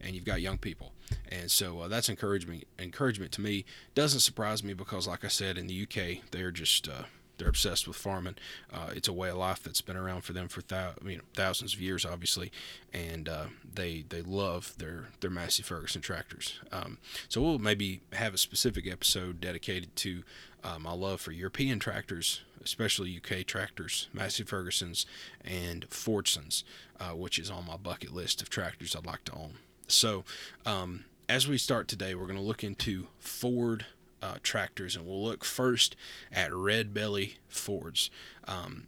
and 0.00 0.14
you've 0.14 0.24
got 0.24 0.40
young 0.40 0.58
people, 0.58 0.92
and 1.28 1.50
so 1.50 1.80
uh, 1.80 1.88
that's 1.88 2.08
encouragement. 2.08 2.64
Encouragement 2.78 3.32
to 3.32 3.40
me 3.40 3.64
doesn't 3.94 4.20
surprise 4.20 4.64
me 4.64 4.72
because, 4.74 5.06
like 5.06 5.24
I 5.24 5.28
said, 5.28 5.58
in 5.58 5.66
the 5.66 5.82
UK 5.82 6.24
they're 6.30 6.50
just 6.50 6.88
uh, 6.88 7.02
they're 7.40 7.48
obsessed 7.48 7.88
with 7.88 7.96
farming. 7.96 8.36
Uh, 8.72 8.90
it's 8.94 9.08
a 9.08 9.12
way 9.12 9.30
of 9.30 9.36
life 9.38 9.62
that's 9.62 9.80
been 9.80 9.96
around 9.96 10.20
for 10.20 10.34
them 10.34 10.46
for 10.46 10.62
you 11.04 11.16
know, 11.16 11.22
thousands 11.34 11.72
of 11.72 11.80
years, 11.80 12.04
obviously, 12.04 12.52
and 12.92 13.28
uh, 13.28 13.46
they 13.74 14.04
they 14.08 14.20
love 14.20 14.74
their 14.76 15.06
their 15.20 15.30
Massey 15.30 15.62
Ferguson 15.62 16.02
tractors. 16.02 16.60
Um, 16.70 16.98
so 17.28 17.40
we'll 17.40 17.58
maybe 17.58 18.02
have 18.12 18.34
a 18.34 18.38
specific 18.38 18.86
episode 18.86 19.40
dedicated 19.40 19.96
to 19.96 20.22
uh, 20.62 20.78
my 20.78 20.92
love 20.92 21.22
for 21.22 21.32
European 21.32 21.78
tractors, 21.78 22.42
especially 22.62 23.18
UK 23.18 23.46
tractors, 23.46 24.08
Massey 24.12 24.44
Fergusons, 24.44 25.06
and 25.42 25.88
Fordsons, 25.88 26.62
uh, 27.00 27.10
which 27.10 27.38
is 27.38 27.50
on 27.50 27.66
my 27.66 27.78
bucket 27.78 28.12
list 28.12 28.42
of 28.42 28.50
tractors 28.50 28.94
I'd 28.94 29.06
like 29.06 29.24
to 29.24 29.32
own. 29.32 29.54
So. 29.88 30.24
Um, 30.66 31.04
as 31.28 31.46
we 31.46 31.58
start 31.58 31.86
today, 31.86 32.16
we're 32.16 32.26
going 32.26 32.34
to 32.34 32.42
look 32.44 32.64
into 32.64 33.06
Ford 33.20 33.86
uh, 34.22 34.36
tractors, 34.42 34.96
and 34.96 35.06
we'll 35.06 35.22
look 35.22 35.44
first 35.44 35.96
at 36.32 36.52
red 36.52 36.92
belly 36.94 37.38
Fords. 37.48 38.10
Um, 38.46 38.86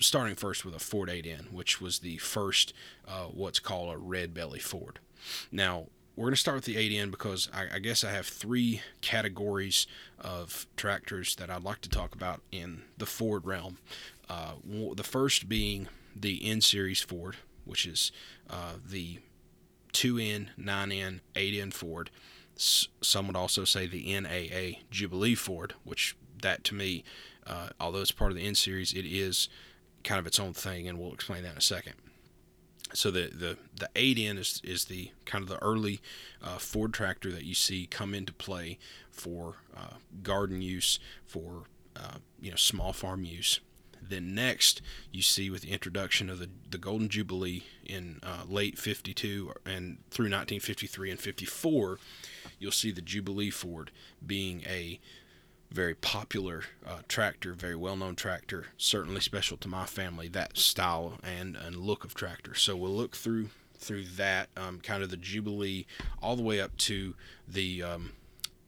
starting 0.00 0.34
first 0.34 0.64
with 0.64 0.74
a 0.74 0.78
Ford 0.78 1.08
8N, 1.08 1.52
which 1.52 1.80
was 1.80 1.98
the 1.98 2.16
first 2.18 2.72
uh, 3.06 3.24
what's 3.24 3.58
called 3.58 3.92
a 3.92 3.98
red 3.98 4.32
belly 4.32 4.60
Ford. 4.60 4.98
Now, 5.52 5.86
we're 6.16 6.24
going 6.24 6.34
to 6.34 6.40
start 6.40 6.56
with 6.56 6.64
the 6.64 6.76
8N 6.76 7.10
because 7.10 7.48
I, 7.54 7.76
I, 7.76 7.78
guess 7.78 8.02
I 8.02 8.10
have 8.10 8.26
three 8.26 8.82
categories 9.00 9.86
of 10.18 10.66
tractors 10.76 11.36
that 11.36 11.48
I'd 11.48 11.62
like 11.62 11.80
to 11.82 11.88
talk 11.88 12.14
about 12.14 12.40
in 12.50 12.82
the 12.96 13.06
Ford 13.06 13.46
realm. 13.46 13.78
Uh, 14.28 14.54
the 14.94 15.04
first 15.04 15.48
being 15.48 15.88
the 16.16 16.44
N 16.44 16.60
Series 16.60 17.00
Ford, 17.00 17.36
which 17.64 17.86
is 17.86 18.10
uh, 18.50 18.74
the 18.84 19.20
2N, 19.92 20.48
9N, 20.58 21.20
8N 21.34 21.72
Ford. 21.72 22.10
Some 22.58 23.28
would 23.28 23.36
also 23.36 23.64
say 23.64 23.86
the 23.86 24.20
NAA 24.20 24.80
Jubilee 24.90 25.36
Ford, 25.36 25.74
which 25.84 26.16
that 26.42 26.64
to 26.64 26.74
me, 26.74 27.04
uh, 27.46 27.68
although 27.80 28.00
it's 28.00 28.10
part 28.10 28.30
of 28.32 28.36
the 28.36 28.46
N 28.46 28.54
series, 28.54 28.92
it 28.92 29.04
is 29.04 29.48
kind 30.04 30.18
of 30.18 30.26
its 30.26 30.40
own 30.40 30.52
thing, 30.52 30.88
and 30.88 30.98
we'll 30.98 31.12
explain 31.12 31.42
that 31.44 31.52
in 31.52 31.58
a 31.58 31.62
second. 31.62 31.94
So 32.94 33.10
the 33.10 33.30
the 33.32 33.58
the 33.76 33.90
8N 33.94 34.38
is 34.38 34.60
is 34.64 34.86
the 34.86 35.12
kind 35.24 35.42
of 35.42 35.48
the 35.48 35.62
early 35.62 36.00
uh, 36.42 36.58
Ford 36.58 36.92
tractor 36.92 37.30
that 37.30 37.44
you 37.44 37.54
see 37.54 37.86
come 37.86 38.14
into 38.14 38.32
play 38.32 38.78
for 39.10 39.56
uh, 39.76 39.96
garden 40.22 40.62
use, 40.62 40.98
for 41.24 41.64
uh, 41.96 42.18
you 42.40 42.50
know 42.50 42.56
small 42.56 42.92
farm 42.92 43.24
use. 43.24 43.60
Then 44.00 44.34
next, 44.34 44.80
you 45.12 45.22
see 45.22 45.50
with 45.50 45.62
the 45.62 45.70
introduction 45.70 46.30
of 46.30 46.38
the, 46.38 46.48
the 46.70 46.78
Golden 46.78 47.08
Jubilee 47.08 47.64
in 47.84 48.20
uh, 48.22 48.44
late 48.48 48.78
52 48.78 49.52
and 49.66 49.98
through 50.10 50.26
1953 50.26 51.10
and 51.10 51.20
54, 51.20 51.98
you'll 52.58 52.72
see 52.72 52.90
the 52.90 53.02
Jubilee 53.02 53.50
Ford 53.50 53.90
being 54.24 54.62
a 54.66 55.00
very 55.70 55.94
popular 55.94 56.62
uh, 56.86 57.00
tractor, 57.08 57.52
very 57.52 57.76
well 57.76 57.96
known 57.96 58.16
tractor, 58.16 58.66
certainly 58.76 59.20
special 59.20 59.56
to 59.58 59.68
my 59.68 59.84
family, 59.84 60.28
that 60.28 60.56
style 60.56 61.18
and, 61.22 61.56
and 61.56 61.76
look 61.76 62.04
of 62.04 62.14
tractor. 62.14 62.54
So 62.54 62.76
we'll 62.76 62.90
look 62.90 63.16
through 63.16 63.50
through 63.78 64.04
that 64.04 64.48
um, 64.56 64.80
kind 64.80 65.04
of 65.04 65.10
the 65.10 65.16
Jubilee 65.16 65.86
all 66.20 66.34
the 66.34 66.42
way 66.42 66.60
up 66.60 66.76
to 66.76 67.14
the 67.46 67.80
um, 67.82 68.12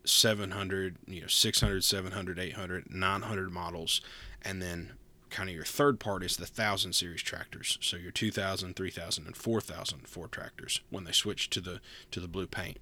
700, 0.05 0.97
you 1.09 1.23
know, 1.23 1.27
600, 1.27 1.83
700, 1.83 2.39
800, 2.39 2.95
900 2.95 3.51
models, 3.51 4.01
and 4.43 4.63
then 4.63 4.93
kind 5.31 5.49
of 5.49 5.55
your 5.55 5.65
third 5.65 6.01
part 6.01 6.23
is 6.23 6.37
the 6.37 6.45
1000 6.45 6.93
series 6.93 7.23
tractors. 7.23 7.79
So 7.81 7.97
your 7.97 8.13
2000, 8.13 8.75
3000, 8.75 9.27
and 9.27 9.37
4000 9.37 10.09
Ford 10.09 10.33
tractors 10.33 10.81
when 10.91 11.05
they 11.05 11.13
switch 11.13 11.51
to 11.51 11.61
the 11.61 11.81
to 12.11 12.21
the 12.21 12.29
blue 12.29 12.47
paint. 12.47 12.79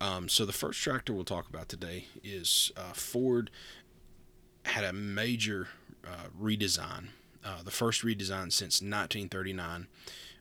Um, 0.00 0.28
so 0.28 0.46
the 0.46 0.52
first 0.52 0.80
tractor 0.80 1.12
we'll 1.12 1.24
talk 1.24 1.48
about 1.48 1.68
today 1.68 2.06
is 2.24 2.72
uh, 2.76 2.92
Ford 2.92 3.50
had 4.64 4.84
a 4.84 4.92
major 4.92 5.68
uh, 6.06 6.28
redesign. 6.40 7.08
Uh, 7.44 7.62
the 7.62 7.70
first 7.70 8.02
redesign 8.02 8.52
since 8.52 8.80
1939. 8.80 9.86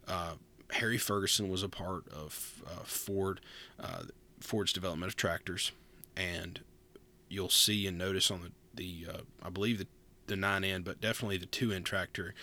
Uh, 0.07 0.33
Harry 0.71 0.97
Ferguson 0.97 1.49
was 1.49 1.63
a 1.63 1.69
part 1.69 2.07
of 2.09 2.63
uh, 2.67 2.83
Ford, 2.83 3.41
uh, 3.79 4.03
Ford's 4.39 4.71
development 4.71 5.11
of 5.11 5.15
tractors, 5.15 5.71
and 6.15 6.61
you'll 7.27 7.49
see 7.49 7.87
and 7.87 7.97
notice 7.97 8.29
on 8.31 8.41
the 8.41 8.51
the 8.75 9.07
I 9.43 9.49
believe 9.49 9.79
the 9.79 9.87
the 10.29 10.35
9N, 10.35 10.85
but 10.85 11.01
definitely 11.01 11.37
the 11.37 11.47
2N 11.47 11.83
tractor, 11.83 12.33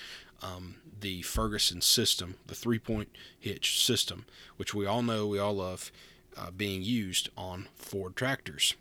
um, 0.43 0.77
the 1.01 1.23
Ferguson 1.23 1.81
system, 1.81 2.35
the 2.47 2.55
three 2.55 2.79
point 2.79 3.09
hitch 3.39 3.83
system, 3.83 4.27
which 4.57 4.75
we 4.75 4.85
all 4.85 5.03
know, 5.03 5.27
we 5.27 5.39
all 5.39 5.55
love, 5.55 5.91
uh, 6.37 6.50
being 6.50 6.83
used 6.83 7.28
on 7.37 7.69
Ford 7.76 8.16
tractors. 8.16 8.75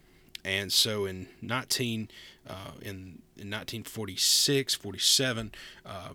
And 0.43 0.71
so 0.71 1.05
in 1.05 1.27
19 1.41 2.09
uh, 2.47 2.71
in, 2.81 3.21
in 3.35 3.49
1946, 3.49 4.75
47, 4.75 5.51
uh, 5.85 6.09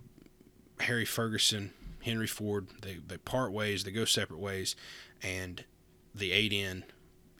Harry 0.81 1.05
Ferguson, 1.05 1.73
Henry 2.03 2.27
Ford, 2.27 2.69
they, 2.83 2.99
they 3.07 3.19
part 3.19 3.53
ways, 3.53 3.85
they 3.85 3.91
go 3.91 4.05
separate 4.05 4.39
ways, 4.39 4.77
and 5.23 5.65
the 6.15 6.31
8N 6.31 6.85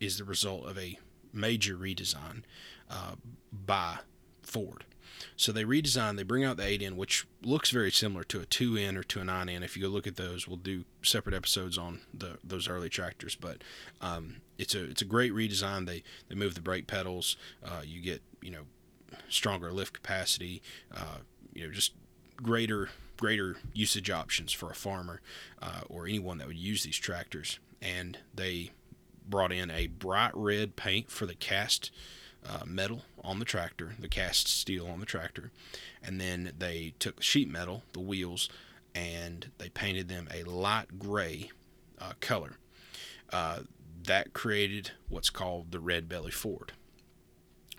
is 0.01 0.19
the 0.19 0.25
result 0.25 0.67
of 0.67 0.77
a 0.79 0.99
major 1.33 1.77
redesign 1.77 2.43
uh, 2.91 3.15
by 3.53 3.99
Ford. 4.43 4.85
So 5.37 5.53
they 5.53 5.65
redesign, 5.65 6.17
they 6.17 6.23
bring 6.23 6.45
out 6.45 6.57
the 6.57 6.63
8N, 6.65 6.97
which 6.97 7.27
looks 7.43 7.71
very 7.71 7.91
similar 7.91 8.25
to 8.25 8.41
a 8.41 8.47
2N 8.47 8.97
or 8.97 9.03
to 9.05 9.21
a 9.21 9.25
9N. 9.25 9.63
If 9.63 9.77
you 9.77 9.89
look 9.89 10.07
at 10.07 10.17
those, 10.17 10.47
we'll 10.47 10.57
do 10.57 10.85
separate 11.03 11.35
episodes 11.35 11.79
on 11.79 12.01
the 12.13 12.39
those 12.45 12.69
early 12.69 12.89
tractors. 12.89 13.35
But 13.35 13.63
um, 14.01 14.37
it's 14.59 14.75
a 14.75 14.85
it's 14.85 15.03
a 15.03 15.07
great 15.07 15.33
redesign. 15.33 15.87
They 15.87 16.03
they 16.29 16.35
move 16.35 16.55
the 16.55 16.61
brake 16.61 16.87
pedals. 16.87 17.37
Uh, 17.65 17.83
you 17.85 18.01
get 18.01 18.23
you 18.43 18.51
know 18.51 18.63
stronger 19.29 19.73
lift 19.73 19.93
capacity. 19.93 20.63
Uh, 20.95 21.19
you 21.55 21.67
know 21.67 21.73
just 21.73 21.93
greater 22.37 22.91
greater 23.21 23.57
usage 23.75 24.11
options 24.11 24.51
for 24.51 24.71
a 24.71 24.75
farmer 24.75 25.21
uh, 25.61 25.83
or 25.91 26.07
anyone 26.07 26.39
that 26.39 26.47
would 26.47 26.57
use 26.57 26.83
these 26.83 26.97
tractors. 26.97 27.59
And 27.83 28.19
they 28.35 28.71
brought 29.29 29.53
in 29.53 29.71
a 29.71 29.89
bright 29.89 30.33
red 30.35 30.75
paint 30.75 31.11
for 31.11 31.27
the 31.27 31.35
cast 31.35 31.91
uh, 32.49 32.65
metal 32.67 33.03
on 33.23 33.39
the 33.39 33.45
tractor, 33.45 33.95
the 33.99 34.09
cast 34.09 34.49
steel 34.49 34.87
on 34.87 35.01
the 35.01 35.07
tractor, 35.07 35.51
and 36.03 36.21
then 36.21 36.53
they 36.59 36.95
took 36.99 37.23
sheet 37.23 37.51
metal, 37.51 37.83
the 37.93 38.01
wheels, 38.01 38.49
and 38.95 39.51
they 39.59 39.69
painted 39.69 40.09
them 40.09 40.29
a 40.33 40.43
light 40.45 40.99
gray 40.99 41.51
uh, 41.99 42.13
color. 42.21 42.57
Uh, 43.33 43.61
that 44.05 44.33
created 44.33 44.93
what's 45.09 45.31
called 45.31 45.71
the 45.71 45.81
Red 45.81 46.09
Belly 46.09 46.31
Ford. 46.31 46.73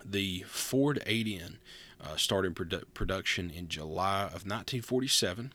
The 0.03 0.43
Ford 0.47 1.01
8N 1.05 1.57
uh, 1.99 2.15
started 2.15 2.55
produ- 2.55 2.83
production 2.93 3.49
in 3.49 3.67
July 3.67 4.23
of 4.23 4.45
1947. 4.45 5.53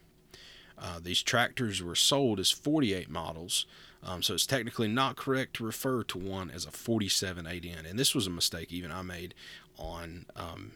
Uh, 0.78 1.00
these 1.00 1.22
tractors 1.22 1.82
were 1.82 1.94
sold 1.94 2.38
as 2.38 2.50
48 2.50 3.08
models 3.08 3.66
um, 4.06 4.22
so 4.22 4.34
it's 4.34 4.46
technically 4.46 4.86
not 4.86 5.16
correct 5.16 5.54
to 5.54 5.64
refer 5.64 6.04
to 6.04 6.18
one 6.18 6.48
as 6.50 6.64
a 6.64 6.70
47 6.70 7.44
8N. 7.44 7.90
And 7.90 7.98
this 7.98 8.14
was 8.14 8.26
a 8.28 8.30
mistake 8.30 8.72
even 8.72 8.92
I 8.92 9.02
made 9.02 9.34
on 9.78 10.26
um, 10.36 10.72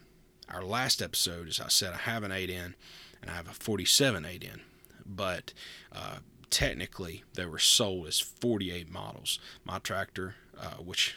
our 0.49 0.65
last 0.65 1.03
episode. 1.03 1.49
As 1.49 1.61
I 1.61 1.69
said, 1.69 1.93
I 1.93 1.99
have 1.99 2.23
an 2.23 2.31
8N 2.31 2.75
and 3.23 3.31
I 3.31 3.35
have 3.35 3.49
a 3.49 3.53
47 3.53 4.25
8N. 4.25 4.61
But 5.07 5.53
uh, 5.93 6.17
technically, 6.51 7.25
they 7.35 7.47
were 7.47 7.59
sold 7.59 8.07
as 8.07 8.21
48 8.21 8.91
models. 8.91 9.39
My 9.65 9.79
tractor, 9.79 10.37
uh, 10.59 10.77
which 10.77 11.15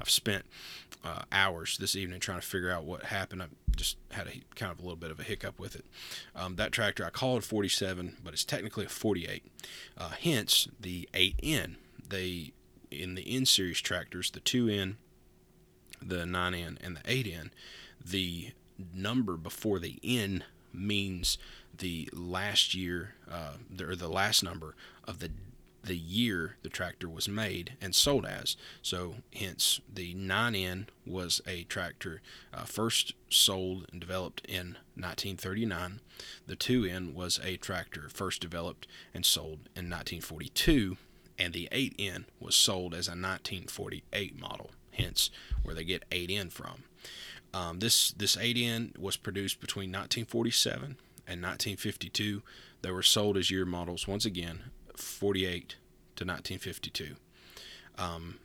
I've 0.00 0.10
spent 0.10 0.44
uh, 1.04 1.22
hours 1.30 1.78
this 1.78 1.94
evening 1.94 2.20
trying 2.20 2.40
to 2.40 2.46
figure 2.46 2.70
out 2.70 2.84
what 2.84 3.04
happened. 3.04 3.42
I 3.42 3.46
just 3.76 3.96
had 4.10 4.26
a 4.26 4.40
kind 4.56 4.72
of 4.72 4.78
a 4.80 4.82
little 4.82 4.96
bit 4.96 5.10
of 5.10 5.20
a 5.20 5.22
hiccup 5.22 5.58
with 5.58 5.76
it. 5.76 5.84
Um, 6.34 6.56
that 6.56 6.72
tractor 6.72 7.04
I 7.04 7.10
call 7.10 7.36
it 7.36 7.44
47, 7.44 8.16
but 8.24 8.32
it's 8.32 8.44
technically 8.44 8.86
a 8.86 8.88
48. 8.88 9.44
Uh, 9.96 10.10
hence 10.20 10.68
the 10.80 11.08
8N. 11.12 11.76
They 12.08 12.52
in 12.90 13.14
the 13.14 13.36
N 13.36 13.44
series 13.44 13.80
tractors, 13.80 14.30
the 14.30 14.40
2N, 14.40 14.94
the 16.00 16.24
9N, 16.24 16.78
and 16.82 16.96
the 16.96 17.00
8N, 17.00 17.50
the 18.04 18.52
number 18.94 19.36
before 19.36 19.78
the 19.78 19.98
N 20.02 20.44
means 20.72 21.38
the 21.76 22.08
last 22.12 22.74
year, 22.74 23.14
uh, 23.30 23.54
or 23.80 23.96
the 23.96 24.08
last 24.08 24.42
number 24.42 24.74
of 25.04 25.20
the 25.20 25.30
the 25.88 25.96
year 25.96 26.56
the 26.62 26.68
tractor 26.68 27.08
was 27.08 27.28
made 27.28 27.72
and 27.80 27.94
sold 27.94 28.26
as. 28.26 28.56
So, 28.82 29.16
hence, 29.32 29.80
the 29.92 30.14
9N 30.14 30.86
was 31.06 31.40
a 31.46 31.64
tractor 31.64 32.20
uh, 32.52 32.64
first 32.64 33.14
sold 33.30 33.86
and 33.90 34.00
developed 34.00 34.44
in 34.46 34.76
1939. 34.94 36.00
The 36.46 36.56
2N 36.56 37.14
was 37.14 37.40
a 37.42 37.56
tractor 37.56 38.08
first 38.12 38.40
developed 38.40 38.86
and 39.14 39.24
sold 39.24 39.60
in 39.74 39.88
1942. 39.88 40.96
And 41.38 41.54
the 41.54 41.68
8N 41.70 42.24
was 42.40 42.56
sold 42.56 42.92
as 42.92 43.06
a 43.06 43.12
1948 43.12 44.38
model, 44.38 44.70
hence 44.98 45.30
where 45.62 45.74
they 45.74 45.84
get 45.84 46.08
8N 46.10 46.50
from. 46.52 46.84
Um, 47.54 47.78
this 47.78 48.10
this 48.12 48.36
8N 48.36 48.98
was 48.98 49.16
produced 49.16 49.60
between 49.60 49.88
1947 49.90 50.96
and 51.26 51.42
1952. 51.42 52.42
They 52.82 52.90
were 52.90 53.02
sold 53.02 53.36
as 53.36 53.50
year 53.50 53.64
models 53.64 54.06
once 54.06 54.24
again 54.24 54.64
48 54.96 55.76
to 56.16 56.24
1952. 56.24 57.16
Um, 57.96 58.38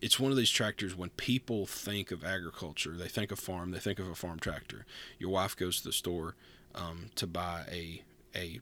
it's 0.00 0.18
one 0.18 0.30
of 0.30 0.36
these 0.36 0.50
tractors 0.50 0.96
when 0.96 1.10
people 1.10 1.66
think 1.66 2.10
of 2.10 2.24
agriculture, 2.24 2.96
they 2.96 3.08
think 3.08 3.30
of 3.30 3.38
farm, 3.38 3.70
they 3.70 3.78
think 3.78 3.98
of 3.98 4.08
a 4.08 4.14
farm 4.14 4.38
tractor. 4.38 4.86
Your 5.18 5.30
wife 5.30 5.56
goes 5.56 5.78
to 5.78 5.84
the 5.84 5.92
store 5.92 6.36
um, 6.74 7.10
to 7.16 7.26
buy 7.26 7.64
a 7.70 8.02
a 8.34 8.60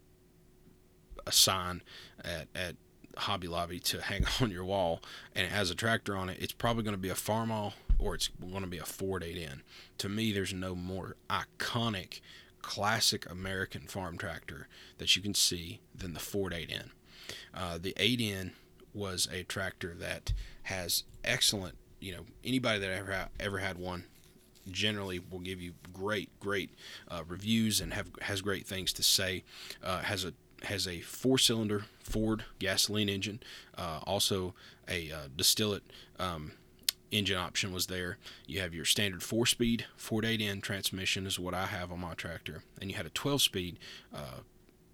a 1.27 1.33
sign 1.33 1.83
at, 2.25 2.49
at 2.55 2.77
Hobby 3.19 3.49
Lobby 3.49 3.79
to 3.81 4.01
hang 4.03 4.25
on 4.41 4.51
your 4.51 4.65
wall, 4.65 5.03
and 5.35 5.45
it 5.47 5.53
has 5.53 5.71
a 5.71 5.75
tractor 5.75 6.17
on 6.17 6.29
it. 6.29 6.39
It's 6.41 6.53
probably 6.53 6.83
going 6.83 6.97
to 6.97 7.01
be 7.01 7.11
a 7.11 7.15
Farmall 7.15 7.75
or 7.99 8.15
it's 8.15 8.29
going 8.29 8.63
to 8.63 8.69
be 8.69 8.79
a 8.79 8.85
Ford 8.85 9.23
8N. 9.23 9.61
To 9.99 10.09
me, 10.09 10.33
there's 10.33 10.55
no 10.55 10.75
more 10.75 11.17
iconic, 11.29 12.21
classic 12.63 13.29
American 13.31 13.83
farm 13.83 14.17
tractor 14.17 14.69
that 14.99 15.17
you 15.17 15.23
can 15.23 15.35
see 15.35 15.81
than 15.95 16.15
the 16.15 16.21
Ford 16.21 16.53
8N. 16.53 16.91
Uh, 17.53 17.79
the 17.79 17.95
8N 17.95 18.53
was 18.95 19.29
a 19.33 19.43
tractor 19.43 19.95
that 19.99 20.33
has 20.65 21.05
excellent, 21.25 21.77
you 22.01 22.13
know, 22.13 22.25
anybody 22.45 22.79
that 22.79 22.91
ever 22.91 23.29
ever 23.41 23.59
had 23.59 23.79
one 23.79 24.05
generally 24.71 25.19
will 25.19 25.41
give 25.41 25.61
you 25.61 25.73
great, 25.93 26.31
great 26.41 26.71
uh, 27.09 27.23
reviews 27.27 27.81
and 27.81 27.95
have 27.95 28.11
has 28.23 28.41
great 28.41 28.67
things 28.67 28.93
to 28.93 29.03
say. 29.03 29.45
Uh, 29.83 30.01
has 30.01 30.25
a 30.25 30.33
has 30.65 30.87
a 30.87 31.01
four-cylinder 31.01 31.85
Ford 32.03 32.45
gasoline 32.59 33.09
engine, 33.09 33.41
uh, 33.77 34.01
also 34.07 34.55
a 34.89 35.11
uh, 35.13 35.29
distillate 35.37 35.85
um, 36.19 36.53
engine 37.11 37.37
option 37.37 37.73
was 37.73 37.87
there. 37.87 38.19
You 38.47 38.61
have 38.61 38.75
your 38.75 38.85
standard 38.85 39.23
four-speed 39.23 39.87
Ford 39.97 40.25
8N 40.25 40.63
transmission 40.63 41.27
is 41.27 41.39
what 41.39 41.55
I 41.55 41.67
have 41.67 41.93
on 41.93 42.01
my 42.01 42.15
tractor, 42.15 42.63
and 42.81 42.91
you 42.91 42.97
had 42.97 43.07
a 43.07 43.11
12-speed 43.11 43.79
uh, 44.15 44.41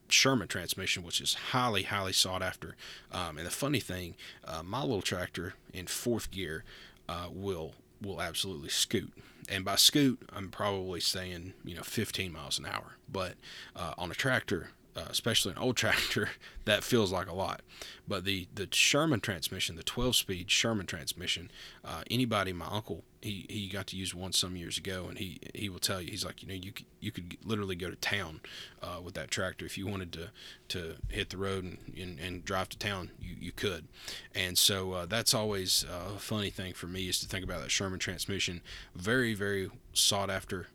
Sherman 0.08 0.48
transmission, 0.48 1.02
which 1.02 1.20
is 1.20 1.34
highly, 1.34 1.84
highly 1.84 2.12
sought 2.12 2.42
after. 2.42 2.76
Um, 3.10 3.38
and 3.38 3.46
the 3.46 3.50
funny 3.50 3.80
thing, 3.80 4.14
uh, 4.44 4.62
my 4.62 4.82
little 4.82 5.02
tractor 5.02 5.54
in 5.72 5.86
fourth 5.86 6.30
gear 6.30 6.64
uh, 7.08 7.28
will 7.30 7.74
will 8.02 8.20
absolutely 8.20 8.68
scoot. 8.68 9.12
And 9.48 9.64
by 9.64 9.76
scoot, 9.76 10.20
I'm 10.34 10.50
probably 10.50 11.00
saying 11.00 11.54
you 11.64 11.74
know 11.74 11.82
15 11.82 12.32
miles 12.32 12.58
an 12.58 12.66
hour. 12.66 12.96
But 13.10 13.34
uh, 13.74 13.94
on 13.96 14.10
a 14.10 14.14
tractor, 14.14 14.70
uh, 14.96 15.04
especially 15.08 15.52
an 15.52 15.58
old 15.58 15.76
tractor, 15.84 16.30
that 16.64 16.84
feels 16.84 17.12
like 17.12 17.28
a 17.28 17.34
lot. 17.34 17.62
But 18.06 18.24
the 18.24 18.48
the 18.54 18.68
Sherman 18.70 19.20
transmission, 19.20 19.76
the 19.76 19.82
12 19.82 20.16
speed 20.16 20.50
Sherman 20.50 20.86
transmission, 20.86 21.50
uh, 21.84 22.02
anybody, 22.10 22.52
my 22.52 22.66
uncle, 22.66 23.04
he, 23.20 23.46
he 23.48 23.68
got 23.68 23.86
to 23.88 23.96
use 23.96 24.14
one 24.14 24.32
some 24.32 24.54
years 24.56 24.76
ago, 24.76 25.06
and 25.08 25.18
he 25.18 25.40
he 25.54 25.68
will 25.68 25.78
tell 25.78 26.00
you, 26.00 26.10
he's 26.10 26.24
like, 26.24 26.42
you 26.42 26.48
know, 26.48 26.54
you 26.54 26.72
could, 26.72 26.86
you 27.00 27.10
could 27.10 27.36
literally 27.44 27.74
go 27.74 27.90
to 27.90 27.96
town 27.96 28.40
uh, 28.82 29.00
with 29.02 29.14
that 29.14 29.30
tractor 29.30 29.64
if 29.64 29.78
you 29.78 29.86
wanted 29.86 30.12
to 30.12 30.30
to 30.68 30.96
hit 31.08 31.30
the 31.30 31.38
road 31.38 31.64
and, 31.64 31.78
and, 31.96 32.20
and 32.20 32.44
drive 32.44 32.68
to 32.70 32.78
town, 32.78 33.10
you, 33.20 33.34
you 33.40 33.52
could. 33.52 33.88
And 34.34 34.58
so 34.58 34.92
uh, 34.92 35.06
that's 35.06 35.34
always 35.34 35.84
a 35.90 36.18
funny 36.18 36.50
thing 36.50 36.74
for 36.74 36.86
me 36.86 37.08
is 37.08 37.18
to 37.20 37.26
think 37.26 37.44
about 37.44 37.62
that 37.62 37.70
Sherman 37.70 37.98
transmission, 37.98 38.60
very 38.94 39.34
very 39.34 39.70
sought 39.92 40.30
after. 40.30 40.68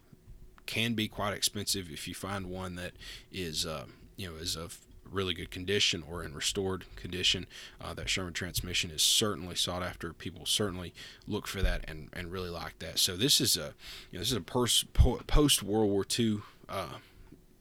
Can 0.65 0.93
be 0.93 1.07
quite 1.07 1.33
expensive 1.33 1.89
if 1.91 2.07
you 2.07 2.13
find 2.13 2.45
one 2.45 2.75
that 2.75 2.91
is 3.31 3.65
uh, 3.65 3.85
you 4.19 4.29
know 4.29 4.35
is 4.35 4.55
of 4.55 4.79
really 5.11 5.33
good 5.33 5.49
condition 5.49 6.03
or 6.07 6.23
in 6.23 6.33
restored 6.33 6.85
condition, 6.95 7.47
uh, 7.81 7.93
that 7.95 8.09
Sherman 8.09 8.33
transmission 8.33 8.91
is 8.91 9.01
certainly 9.01 9.55
sought 9.55 9.81
after. 9.81 10.13
People 10.13 10.45
certainly 10.45 10.93
look 11.25 11.47
for 11.47 11.63
that 11.63 11.83
and, 11.87 12.09
and 12.13 12.31
really 12.31 12.49
like 12.49 12.77
that. 12.79 12.99
So 12.99 13.15
this 13.15 13.41
is 13.41 13.57
a 13.57 13.73
you 14.11 14.17
know, 14.17 14.19
this 14.19 14.31
is 14.31 14.37
a 14.37 14.41
post 14.41 15.63
World 15.63 15.89
War 15.89 16.05
II. 16.17 16.39
Uh, 16.67 16.97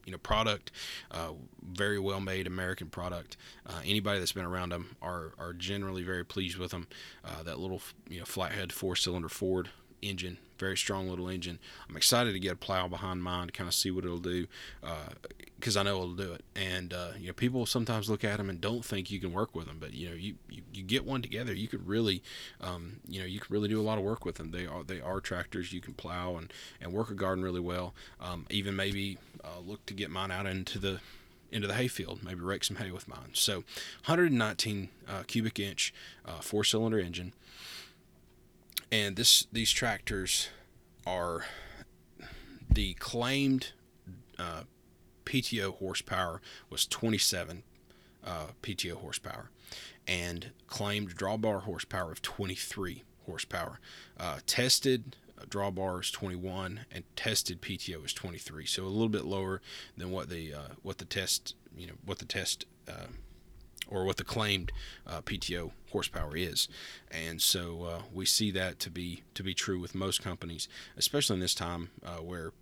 you 0.05 0.13
know 0.13 0.19
product, 0.19 0.73
uh, 1.11 1.33
very 1.63 1.99
well 1.99 2.19
made 2.19 2.47
American 2.47 2.89
product. 2.89 3.37
Uh, 3.67 3.81
anybody 3.85 4.19
that's 4.19 4.33
been 4.33 4.47
around 4.47 4.71
them 4.71 4.97
are 5.03 5.33
are 5.39 5.53
generally 5.53 6.03
very 6.03 6.25
pleased 6.25 6.57
with 6.57 6.71
them. 6.71 6.87
Uh, 7.23 7.43
that 7.43 7.59
little 7.59 7.83
you 8.09 8.19
know 8.19 8.25
flathead 8.25 8.73
four 8.73 8.97
cylinder 8.97 9.29
Ford 9.29 9.69
engine, 10.01 10.39
very 10.59 10.79
strong 10.79 11.11
little 11.11 11.29
engine. 11.29 11.59
I'm 11.91 11.97
excited 11.97 12.33
to 12.33 12.41
get 12.41 12.53
a 12.53 12.57
plow 12.57 12.89
behind 12.89 13.23
mine 13.23 13.49
to 13.49 13.53
kind 13.53 13.69
of 13.69 13.75
see 13.75 13.91
what 13.91 14.07
it'll 14.07 14.17
do, 14.17 14.47
because 15.59 15.77
I 15.77 15.83
know 15.83 15.97
it'll 15.97 16.15
do 16.15 16.33
it. 16.33 16.45
And 16.55 16.93
uh, 16.93 17.11
you 17.19 17.29
know, 17.29 17.33
people 17.33 17.67
sometimes 17.67 18.09
look 18.09 18.25
at 18.25 18.39
them 18.39 18.51
and 18.51 18.61
don't 18.61 18.85
think 18.85 19.11
you 19.11 19.21
can 19.21 19.33
work 19.33 19.55
with 19.55 19.67
them, 19.67 19.79
but 19.81 19.95
you 19.95 20.09
know, 20.09 20.15
you, 20.15 20.35
you, 20.49 20.63
you 20.73 20.83
get 20.83 21.05
one 21.05 21.23
together, 21.23 21.53
you 21.53 21.69
could 21.69 21.87
really, 21.87 22.23
um, 22.61 23.01
you 23.09 23.21
know, 23.21 23.27
you 23.27 23.41
can 23.41 23.53
really 23.53 23.69
do 23.69 23.81
a 23.81 23.83
lot 23.83 23.99
of 23.99 24.05
work 24.05 24.25
with 24.25 24.37
them. 24.37 24.51
They 24.51 24.67
are 24.67 24.85
they 24.85 25.01
are 25.01 25.21
tractors 25.21 25.73
you 25.73 25.81
can 25.81 25.95
plow 25.95 26.37
and 26.37 26.53
and 26.81 26.93
work 26.93 27.11
a 27.11 27.15
garden 27.15 27.45
really 27.45 27.61
well. 27.61 27.95
Um, 28.21 28.47
even 28.51 28.77
maybe 28.77 29.19
uh, 29.45 29.61
look 29.65 29.85
to 29.87 29.95
get 29.95 30.11
mine 30.11 30.31
out 30.31 30.47
into 30.47 30.79
the 30.79 31.01
into 31.51 31.67
the 31.67 31.75
hayfield, 31.75 32.23
maybe 32.23 32.41
rake 32.41 32.63
some 32.63 32.77
hay 32.77 32.91
with 32.91 33.09
mine. 33.09 33.31
So, 33.33 33.65
119 34.05 34.91
uh, 35.09 35.23
cubic 35.27 35.59
inch 35.59 35.95
uh, 36.27 36.41
four 36.41 36.63
cylinder 36.63 36.99
engine 36.99 37.33
and 38.91 39.17
this 39.17 39.47
these 39.53 39.71
tractors 39.71 40.49
are 41.07 41.45
the 42.71 42.95
claimed 42.95 43.73
uh, 44.39 44.63
PTO 45.29 45.75
horsepower 45.77 46.41
was 46.71 46.87
27 46.87 47.63
uh, 48.25 48.47
PTO 48.63 48.95
horsepower, 48.95 49.51
and 50.07 50.53
claimed 50.67 51.15
drawbar 51.17 51.63
horsepower 51.63 52.11
of 52.11 52.23
23 52.23 53.05
horsepower. 53.27 53.79
Uh, 54.19 54.39
tested 54.47 55.17
uh, 55.39 55.45
drawbar 55.45 56.01
is 56.01 56.11
21, 56.11 56.81
and 56.91 57.05
tested 57.15 57.61
PTO 57.61 58.05
is 58.07 58.15
23. 58.15 58.65
So 58.65 58.85
a 58.85 58.87
little 58.87 59.11
bit 59.11 59.27
lower 59.27 59.61
than 59.99 60.11
what 60.11 60.31
the 60.31 60.55
uh, 60.55 60.69
what 60.83 60.97
the 60.97 61.05
test 61.05 61.55
you 61.77 61.87
know 61.87 61.95
what 62.07 62.19
the 62.19 62.25
test 62.25 62.65
uh, 62.89 63.09
or 63.87 64.05
what 64.05 64.17
the 64.17 64.25
claimed 64.25 64.73
uh, 65.07 65.21
PTO 65.21 65.73
horsepower 65.93 66.37
is, 66.37 66.69
and 67.11 67.43
so 67.43 67.83
uh, 67.85 68.03
we 68.15 68.25
see 68.25 68.51
that 68.53 68.79
to 68.81 68.91
be 68.91 69.25
to 69.35 69.43
be 69.43 69.53
true 69.53 69.79
with 69.79 69.95
most 69.95 70.23
companies, 70.23 70.69
especially 70.97 71.35
in 71.35 71.41
this 71.41 71.55
time 71.55 71.91
uh, 72.03 72.17
where 72.17 72.53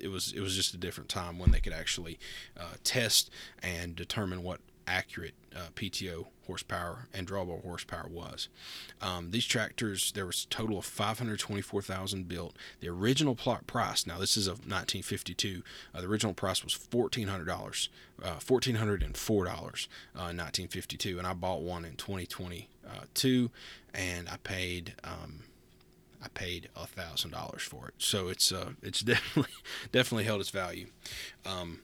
it 0.00 0.08
was 0.08 0.32
it 0.32 0.40
was 0.40 0.56
just 0.56 0.74
a 0.74 0.78
different 0.78 1.08
time 1.08 1.38
when 1.38 1.50
they 1.50 1.60
could 1.60 1.72
actually 1.72 2.18
uh, 2.58 2.74
test 2.84 3.30
and 3.62 3.94
determine 3.94 4.42
what 4.42 4.60
accurate 4.90 5.34
uh, 5.54 5.68
PTO 5.74 6.26
horsepower 6.46 7.06
and 7.14 7.26
drawbar 7.26 7.62
horsepower 7.62 8.08
was. 8.08 8.48
Um, 9.00 9.30
these 9.30 9.46
tractors, 9.46 10.10
there 10.12 10.26
was 10.26 10.44
a 10.44 10.52
total 10.52 10.78
of 10.78 10.84
524,000 10.84 12.26
built. 12.26 12.56
The 12.80 12.88
original 12.88 13.36
plot 13.36 13.68
price, 13.68 14.06
now 14.06 14.18
this 14.18 14.36
is 14.36 14.48
of 14.48 14.58
1952, 14.58 15.62
uh, 15.94 16.00
the 16.00 16.08
original 16.08 16.34
price 16.34 16.64
was 16.64 16.74
$1,400, 16.74 17.88
uh, 18.22 18.34
$1,404 18.34 19.38
uh, 19.38 19.52
in 19.52 20.36
1952, 20.36 21.18
and 21.18 21.26
I 21.26 21.34
bought 21.34 21.62
one 21.62 21.84
in 21.84 21.94
2022, 21.94 23.50
and 23.94 24.28
I 24.28 24.36
paid. 24.42 24.94
Um, 25.04 25.44
I 26.22 26.28
paid 26.28 26.68
a 26.76 26.86
thousand 26.86 27.30
dollars 27.30 27.62
for 27.62 27.88
it, 27.88 27.94
so 27.98 28.28
it's 28.28 28.52
uh, 28.52 28.72
it's 28.82 29.00
definitely 29.02 29.52
definitely 29.92 30.24
held 30.24 30.40
its 30.40 30.50
value. 30.50 30.86
Um, 31.46 31.80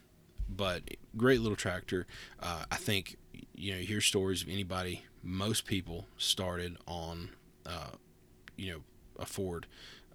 but 0.49 0.83
great 1.15 1.41
little 1.41 1.55
tractor. 1.55 2.05
Uh, 2.39 2.65
I 2.71 2.75
think 2.75 3.17
you 3.55 3.73
know 3.73 3.79
you 3.79 3.85
hear 3.85 4.01
stories 4.01 4.43
of 4.43 4.49
anybody. 4.49 5.03
Most 5.23 5.65
people 5.65 6.05
started 6.17 6.77
on 6.87 7.29
uh, 7.65 7.91
you 8.55 8.71
know 8.71 8.79
a 9.19 9.25
Ford 9.25 9.65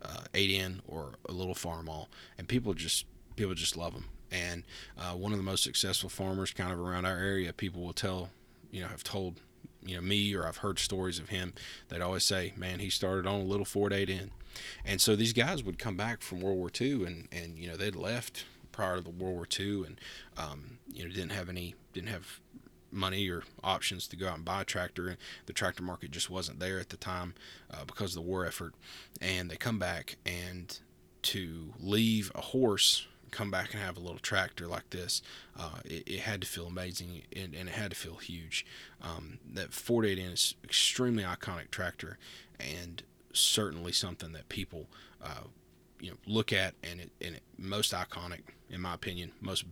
uh, 0.02 0.22
8N 0.34 0.80
or 0.86 1.12
a 1.28 1.32
little 1.32 1.54
Farmall, 1.54 2.06
and 2.38 2.48
people 2.48 2.74
just 2.74 3.06
people 3.36 3.54
just 3.54 3.76
love 3.76 3.92
them. 3.94 4.04
And 4.30 4.64
uh, 4.98 5.12
one 5.12 5.32
of 5.32 5.38
the 5.38 5.44
most 5.44 5.62
successful 5.62 6.08
farmers, 6.08 6.52
kind 6.52 6.72
of 6.72 6.80
around 6.80 7.04
our 7.04 7.18
area, 7.18 7.52
people 7.52 7.82
will 7.82 7.92
tell 7.92 8.30
you 8.70 8.82
know 8.82 8.88
have 8.88 9.04
told 9.04 9.40
you 9.84 9.96
know 9.96 10.02
me 10.02 10.34
or 10.34 10.46
I've 10.46 10.58
heard 10.58 10.78
stories 10.78 11.18
of 11.18 11.28
him 11.28 11.52
that 11.88 12.00
always 12.00 12.24
say, 12.24 12.52
"Man, 12.56 12.78
he 12.78 12.90
started 12.90 13.26
on 13.26 13.40
a 13.40 13.44
little 13.44 13.64
Ford 13.64 13.92
8N." 13.92 14.30
And 14.84 15.00
so 15.00 15.16
these 15.16 15.32
guys 15.32 15.62
would 15.64 15.78
come 15.78 15.96
back 15.96 16.22
from 16.22 16.40
World 16.40 16.58
War 16.58 16.70
II, 16.78 17.04
and 17.04 17.28
and 17.32 17.58
you 17.58 17.68
know 17.68 17.76
they'd 17.76 17.96
left 17.96 18.44
prior 18.70 18.96
to 18.96 19.02
the 19.02 19.10
World 19.10 19.34
War 19.34 19.46
II, 19.58 19.84
and 19.84 20.00
um, 20.36 20.78
you 20.92 21.04
know 21.04 21.10
didn't 21.10 21.32
have 21.32 21.48
any 21.48 21.74
didn't 21.92 22.10
have 22.10 22.40
money 22.90 23.28
or 23.30 23.42
options 23.64 24.06
to 24.06 24.16
go 24.16 24.28
out 24.28 24.36
and 24.36 24.44
buy 24.44 24.62
a 24.62 24.64
tractor. 24.64 25.08
And 25.08 25.16
the 25.46 25.52
tractor 25.52 25.82
market 25.82 26.10
just 26.10 26.30
wasn't 26.30 26.60
there 26.60 26.78
at 26.78 26.90
the 26.90 26.96
time 26.96 27.34
uh, 27.70 27.84
because 27.86 28.16
of 28.16 28.22
the 28.22 28.28
war 28.28 28.46
effort, 28.46 28.74
and 29.20 29.50
they 29.50 29.56
come 29.56 29.78
back 29.78 30.16
and 30.26 30.78
to 31.22 31.72
leave 31.78 32.32
a 32.34 32.40
horse 32.40 33.06
come 33.32 33.50
back 33.50 33.72
and 33.72 33.82
have 33.82 33.96
a 33.96 34.00
little 34.00 34.18
tractor 34.18 34.68
like 34.68 34.90
this, 34.90 35.22
uh, 35.58 35.78
it, 35.84 36.04
it, 36.06 36.20
had 36.20 36.40
to 36.42 36.46
feel 36.46 36.66
amazing 36.66 37.22
and, 37.34 37.54
and, 37.54 37.68
it 37.68 37.74
had 37.74 37.90
to 37.90 37.96
feel 37.96 38.16
huge. 38.16 38.64
Um, 39.00 39.38
that 39.52 39.72
Ford 39.72 40.04
8N 40.04 40.32
is 40.32 40.54
extremely 40.62 41.24
iconic 41.24 41.70
tractor 41.70 42.18
and 42.60 43.02
certainly 43.32 43.92
something 43.92 44.32
that 44.32 44.48
people 44.48 44.86
uh, 45.22 45.44
you 46.00 46.10
know 46.10 46.16
look 46.26 46.52
at 46.52 46.74
and 46.82 47.00
it, 47.00 47.10
and 47.20 47.36
it, 47.36 47.42
most 47.58 47.92
iconic 47.92 48.40
in 48.70 48.80
my 48.80 48.94
opinion 48.94 49.32
most 49.40 49.64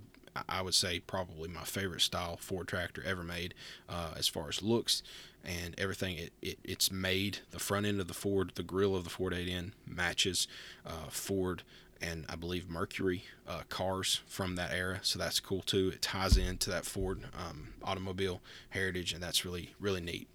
I 0.48 0.62
would 0.62 0.74
say 0.74 1.00
probably 1.00 1.48
my 1.48 1.64
favorite 1.64 2.02
style 2.02 2.36
Ford 2.36 2.68
tractor 2.68 3.02
ever 3.04 3.24
made 3.24 3.54
uh, 3.88 4.12
as 4.16 4.28
far 4.28 4.48
as 4.48 4.62
looks 4.62 5.02
and 5.44 5.74
everything 5.78 6.16
it, 6.16 6.32
it 6.40 6.58
it's 6.64 6.90
made 6.90 7.38
the 7.50 7.58
front 7.58 7.86
end 7.86 8.00
of 8.00 8.08
the 8.08 8.14
Ford 8.14 8.52
the 8.54 8.62
grill 8.62 8.94
of 8.94 9.04
the 9.04 9.10
Ford 9.10 9.32
8N 9.32 9.72
matches 9.86 10.46
uh, 10.86 11.08
Ford 11.10 11.62
and 12.02 12.24
I 12.28 12.36
believe 12.36 12.68
Mercury 12.68 13.24
uh, 13.46 13.62
cars 13.68 14.20
from 14.26 14.56
that 14.56 14.72
era 14.72 15.00
so 15.02 15.18
that's 15.18 15.40
cool 15.40 15.62
too 15.62 15.90
it 15.94 16.02
ties 16.02 16.36
into 16.36 16.70
that 16.70 16.84
Ford 16.84 17.24
um, 17.34 17.74
automobile 17.82 18.40
heritage 18.70 19.12
and 19.12 19.22
that's 19.22 19.44
really 19.44 19.74
really 19.78 20.00
neat 20.00 20.28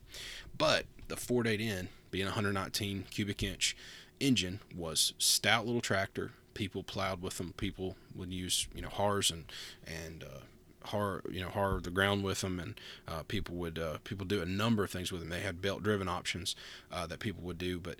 but 0.57 0.85
the 1.07 1.17
Ford 1.17 1.45
8N 1.45 1.87
being 2.11 2.25
119 2.25 3.05
cubic 3.09 3.43
inch 3.43 3.75
engine 4.19 4.59
was 4.75 5.13
stout 5.17 5.65
little 5.65 5.81
tractor. 5.81 6.31
People 6.53 6.83
plowed 6.83 7.21
with 7.21 7.37
them. 7.37 7.53
People 7.57 7.97
would 8.15 8.31
use 8.31 8.67
you 8.73 8.81
know 8.81 8.89
hars 8.89 9.29
and 9.29 9.45
and 9.85 10.23
uh, 10.23 10.39
har 10.87 11.21
you 11.29 11.41
know 11.41 11.49
har 11.49 11.81
the 11.81 11.91
ground 11.91 12.23
with 12.23 12.41
them, 12.41 12.59
and 12.59 12.79
uh, 13.07 13.23
people 13.23 13.55
would 13.55 13.77
uh, 13.77 13.97
people 14.03 14.25
do 14.25 14.41
a 14.41 14.45
number 14.45 14.83
of 14.83 14.91
things 14.91 15.11
with 15.11 15.21
them. 15.21 15.29
They 15.29 15.41
had 15.41 15.61
belt 15.61 15.83
driven 15.83 16.07
options 16.07 16.55
uh, 16.91 17.05
that 17.07 17.19
people 17.19 17.43
would 17.43 17.57
do, 17.57 17.79
but 17.79 17.99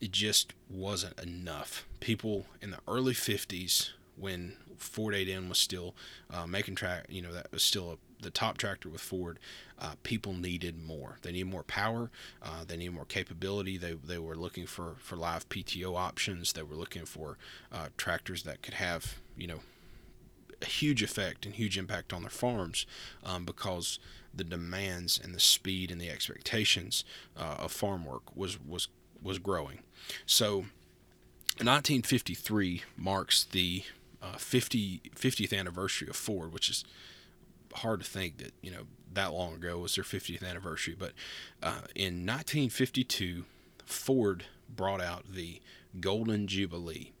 it 0.00 0.12
just 0.12 0.52
wasn't 0.70 1.18
enough. 1.20 1.86
People 2.00 2.46
in 2.60 2.70
the 2.70 2.78
early 2.86 3.14
50s 3.14 3.90
when 4.16 4.54
Ford 4.76 5.14
8N 5.14 5.48
was 5.48 5.58
still 5.58 5.94
uh, 6.32 6.46
making 6.46 6.74
track, 6.74 7.06
you 7.08 7.22
know, 7.22 7.32
that 7.32 7.50
was 7.52 7.62
still 7.62 7.92
a 7.92 7.96
the 8.24 8.30
top 8.30 8.58
tractor 8.58 8.88
with 8.88 9.00
Ford, 9.00 9.38
uh, 9.78 9.92
people 10.02 10.32
needed 10.32 10.82
more. 10.82 11.18
They 11.22 11.30
needed 11.30 11.50
more 11.50 11.62
power. 11.62 12.10
Uh, 12.42 12.64
they 12.66 12.76
needed 12.76 12.94
more 12.94 13.04
capability. 13.04 13.76
They, 13.76 13.92
they 13.92 14.18
were 14.18 14.34
looking 14.34 14.66
for, 14.66 14.96
for 14.98 15.14
live 15.14 15.48
PTO 15.48 15.96
options. 15.96 16.52
They 16.52 16.62
were 16.62 16.74
looking 16.74 17.04
for 17.04 17.38
uh, 17.70 17.88
tractors 17.96 18.42
that 18.42 18.62
could 18.62 18.74
have, 18.74 19.16
you 19.36 19.46
know, 19.46 19.60
a 20.60 20.66
huge 20.66 21.02
effect 21.02 21.44
and 21.44 21.54
huge 21.54 21.78
impact 21.78 22.12
on 22.12 22.22
their 22.22 22.30
farms 22.30 22.86
um, 23.22 23.44
because 23.44 23.98
the 24.32 24.44
demands 24.44 25.20
and 25.22 25.34
the 25.34 25.40
speed 25.40 25.90
and 25.90 26.00
the 26.00 26.08
expectations 26.08 27.04
uh, 27.36 27.56
of 27.58 27.70
farm 27.70 28.04
work 28.04 28.34
was, 28.34 28.58
was, 28.60 28.88
was 29.24 29.40
growing. 29.40 29.80
So 30.26 30.66
1953 31.58 32.82
marks 32.96 33.44
the 33.44 33.82
uh, 34.22 34.36
50, 34.36 35.00
50th 35.16 35.58
anniversary 35.58 36.08
of 36.08 36.16
Ford, 36.16 36.52
which 36.52 36.68
is 36.70 36.84
hard 37.76 38.00
to 38.00 38.06
think 38.06 38.38
that 38.38 38.52
you 38.62 38.70
know 38.70 38.82
that 39.12 39.32
long 39.32 39.54
ago 39.54 39.78
was 39.78 39.94
their 39.94 40.04
50th 40.04 40.48
anniversary. 40.48 40.94
But 40.98 41.12
uh, 41.62 41.82
in 41.94 42.26
1952, 42.26 43.44
Ford 43.84 44.44
brought 44.68 45.00
out 45.00 45.32
the 45.32 45.60
Golden 46.00 46.46
Jubilee. 46.46 47.12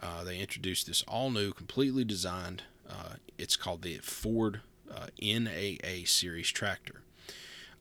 Uh, 0.00 0.24
they 0.24 0.38
introduced 0.38 0.86
this 0.86 1.02
all 1.02 1.30
new, 1.30 1.52
completely 1.52 2.04
designed. 2.04 2.62
Uh, 2.88 3.14
it's 3.38 3.56
called 3.56 3.82
the 3.82 3.98
Ford 3.98 4.60
uh, 4.92 5.06
NAA 5.20 6.04
series 6.04 6.48
tractor 6.50 7.02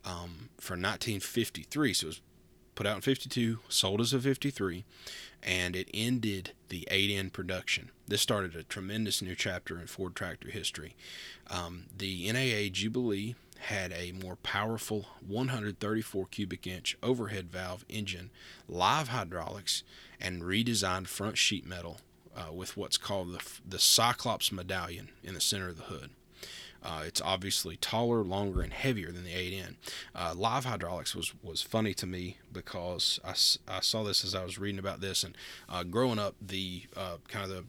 um, 0.05 0.49
for 0.57 0.73
1953. 0.73 1.93
So 1.93 2.05
it 2.05 2.07
was 2.07 2.21
put 2.75 2.87
out 2.87 2.95
in 2.95 3.01
52, 3.01 3.59
sold 3.69 4.01
as 4.01 4.13
a 4.13 4.19
53, 4.19 4.83
and 5.43 5.75
it 5.75 5.89
ended 5.93 6.51
the 6.69 6.87
8N 6.91 7.31
production. 7.33 7.89
This 8.07 8.21
started 8.21 8.55
a 8.55 8.63
tremendous 8.63 9.21
new 9.21 9.35
chapter 9.35 9.79
in 9.79 9.87
Ford 9.87 10.15
tractor 10.15 10.49
history. 10.49 10.95
Um, 11.49 11.85
the 11.95 12.31
NAA 12.31 12.69
Jubilee 12.71 13.35
had 13.65 13.91
a 13.91 14.11
more 14.11 14.37
powerful 14.37 15.05
134 15.25 16.25
cubic 16.27 16.65
inch 16.65 16.97
overhead 17.03 17.51
valve 17.51 17.85
engine, 17.89 18.31
live 18.67 19.09
hydraulics, 19.09 19.83
and 20.19 20.41
redesigned 20.41 21.07
front 21.07 21.37
sheet 21.37 21.65
metal 21.65 21.99
uh, 22.35 22.51
with 22.51 22.75
what's 22.75 22.97
called 22.97 23.33
the, 23.33 23.59
the 23.67 23.79
Cyclops 23.79 24.51
medallion 24.51 25.09
in 25.23 25.33
the 25.33 25.41
center 25.41 25.69
of 25.69 25.77
the 25.77 25.83
hood. 25.83 26.11
Uh, 26.83 27.03
it's 27.05 27.21
obviously 27.21 27.75
taller, 27.77 28.23
longer, 28.23 28.61
and 28.61 28.73
heavier 28.73 29.11
than 29.11 29.23
the 29.23 29.31
8N. 29.31 29.75
Uh, 30.15 30.33
live 30.35 30.65
hydraulics 30.65 31.15
was, 31.15 31.33
was 31.43 31.61
funny 31.61 31.93
to 31.93 32.07
me 32.07 32.37
because 32.51 33.19
I, 33.23 33.31
I 33.77 33.81
saw 33.81 34.03
this 34.03 34.25
as 34.25 34.33
I 34.33 34.43
was 34.43 34.57
reading 34.57 34.79
about 34.79 34.99
this. 35.01 35.23
And 35.23 35.37
uh, 35.69 35.83
growing 35.83 36.19
up, 36.19 36.35
the 36.41 36.83
uh, 36.95 37.17
kind 37.27 37.45
of 37.45 37.49
the 37.49 37.63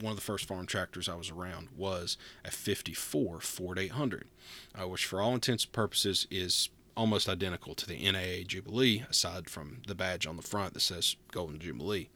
one 0.00 0.12
of 0.12 0.16
the 0.16 0.22
first 0.22 0.46
farm 0.46 0.66
tractors 0.66 1.08
I 1.08 1.14
was 1.14 1.30
around 1.30 1.68
was 1.76 2.16
a 2.44 2.50
54 2.50 3.40
Ford 3.40 3.78
800, 3.78 4.26
uh, 4.74 4.88
which 4.88 5.04
for 5.04 5.20
all 5.20 5.34
intents 5.34 5.64
and 5.64 5.72
purposes 5.72 6.26
is 6.30 6.70
almost 6.96 7.28
identical 7.28 7.74
to 7.74 7.86
the 7.86 8.10
NAA 8.10 8.44
Jubilee, 8.46 9.04
aside 9.08 9.48
from 9.48 9.82
the 9.86 9.94
badge 9.94 10.26
on 10.26 10.36
the 10.36 10.42
front 10.42 10.74
that 10.74 10.80
says 10.80 11.16
Golden 11.30 11.58
Jubilee. 11.58 12.08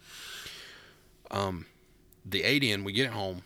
Um, 1.30 1.66
the 2.24 2.42
8N, 2.42 2.84
we 2.84 2.92
get 2.92 3.06
it 3.06 3.12
home, 3.12 3.42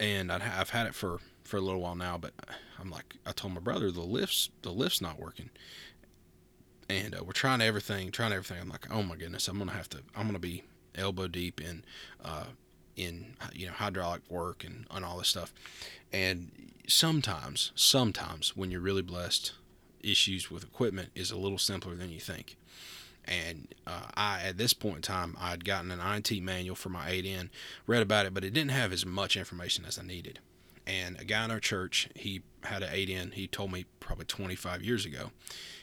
and 0.00 0.30
i 0.30 0.38
have 0.38 0.70
had 0.70 0.86
it 0.86 0.94
for, 0.94 1.18
for 1.44 1.56
a 1.56 1.60
little 1.60 1.80
while 1.80 1.94
now, 1.94 2.18
but 2.18 2.32
I'm 2.78 2.90
like, 2.90 3.16
I 3.26 3.32
told 3.32 3.54
my 3.54 3.60
brother 3.60 3.90
the 3.90 4.02
lift's 4.02 4.50
the 4.62 4.70
lift's 4.70 5.00
not 5.00 5.18
working, 5.18 5.50
and 6.88 7.14
uh, 7.14 7.24
we're 7.24 7.32
trying 7.32 7.60
everything, 7.60 8.10
trying 8.10 8.32
everything. 8.32 8.58
I'm 8.60 8.68
like, 8.68 8.86
oh 8.90 9.02
my 9.02 9.16
goodness, 9.16 9.48
I'm 9.48 9.58
gonna 9.58 9.72
have 9.72 9.88
to, 9.90 9.98
I'm 10.14 10.26
gonna 10.26 10.38
be 10.38 10.64
elbow 10.94 11.26
deep 11.26 11.60
in, 11.60 11.84
uh, 12.24 12.44
in 12.96 13.34
you 13.52 13.66
know 13.66 13.72
hydraulic 13.72 14.22
work 14.28 14.64
and, 14.64 14.86
and 14.90 15.04
all 15.04 15.18
this 15.18 15.28
stuff, 15.28 15.52
and 16.12 16.50
sometimes, 16.86 17.72
sometimes 17.74 18.56
when 18.56 18.70
you're 18.70 18.80
really 18.80 19.02
blessed, 19.02 19.52
issues 20.02 20.50
with 20.50 20.62
equipment 20.62 21.10
is 21.14 21.30
a 21.30 21.36
little 21.36 21.58
simpler 21.58 21.94
than 21.94 22.10
you 22.10 22.20
think. 22.20 22.57
And 23.28 23.68
uh, 23.86 24.06
I, 24.14 24.40
at 24.42 24.56
this 24.56 24.72
point 24.72 24.96
in 24.96 25.02
time, 25.02 25.36
I 25.38 25.50
had 25.50 25.64
gotten 25.64 25.90
an 25.90 26.00
I&T 26.00 26.40
manual 26.40 26.74
for 26.74 26.88
my 26.88 27.10
8N, 27.10 27.50
read 27.86 28.02
about 28.02 28.26
it, 28.26 28.32
but 28.32 28.44
it 28.44 28.54
didn't 28.54 28.70
have 28.70 28.92
as 28.92 29.04
much 29.04 29.36
information 29.36 29.84
as 29.84 29.98
I 29.98 30.02
needed. 30.02 30.38
And 30.86 31.20
a 31.20 31.24
guy 31.24 31.44
in 31.44 31.50
our 31.50 31.60
church, 31.60 32.08
he 32.14 32.42
had 32.62 32.82
an 32.82 32.88
8N. 32.88 33.34
He 33.34 33.46
told 33.46 33.70
me 33.70 33.84
probably 34.00 34.24
25 34.24 34.82
years 34.82 35.04
ago, 35.04 35.30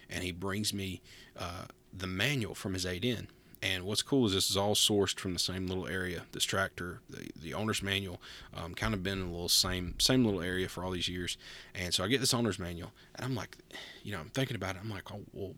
and 0.10 0.24
he 0.24 0.32
brings 0.32 0.74
me 0.74 1.02
uh, 1.38 1.66
the 1.96 2.08
manual 2.08 2.56
from 2.56 2.74
his 2.74 2.86
8N. 2.86 3.28
And 3.62 3.84
what's 3.84 4.02
cool 4.02 4.26
is 4.26 4.34
this 4.34 4.50
is 4.50 4.58
all 4.58 4.76
sourced 4.76 5.20
from 5.20 5.34
the 5.34 5.40
same 5.40 5.66
little 5.66 5.88
area. 5.88 6.24
This 6.34 6.44
tractor, 6.44 7.00
the, 7.10 7.30
the 7.40 7.54
owner's 7.54 7.82
manual, 7.82 8.22
um, 8.54 8.76
kind 8.76 8.94
of 8.94 9.02
been 9.02 9.20
in 9.20 9.28
a 9.28 9.32
little 9.32 9.50
same 9.50 9.96
same 10.00 10.24
little 10.24 10.42
area 10.42 10.70
for 10.70 10.84
all 10.84 10.92
these 10.92 11.08
years. 11.08 11.38
And 11.74 11.92
so 11.92 12.04
I 12.04 12.08
get 12.08 12.20
this 12.20 12.34
owner's 12.34 12.60
manual, 12.60 12.92
and 13.16 13.26
I'm 13.26 13.34
like, 13.34 13.58
you 14.04 14.12
know, 14.12 14.20
I'm 14.20 14.30
thinking 14.30 14.56
about 14.56 14.76
it. 14.76 14.82
I'm 14.84 14.90
like, 14.92 15.12
oh, 15.12 15.22
well, 15.34 15.56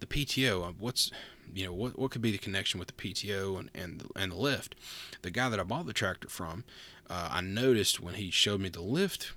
the 0.00 0.06
PTO, 0.06 0.68
uh, 0.68 0.72
what's 0.78 1.10
you 1.54 1.66
know 1.66 1.72
what 1.72 1.98
what 1.98 2.10
could 2.10 2.22
be 2.22 2.30
the 2.30 2.38
connection 2.38 2.78
with 2.78 2.88
the 2.88 2.94
PTO 2.94 3.58
and 3.58 3.70
and 3.74 4.10
and 4.16 4.32
the 4.32 4.36
lift? 4.36 4.74
The 5.22 5.30
guy 5.30 5.48
that 5.48 5.60
I 5.60 5.62
bought 5.62 5.86
the 5.86 5.92
tractor 5.92 6.28
from, 6.28 6.64
uh, 7.08 7.28
I 7.32 7.40
noticed 7.40 8.00
when 8.00 8.14
he 8.14 8.30
showed 8.30 8.60
me 8.60 8.68
the 8.68 8.82
lift. 8.82 9.32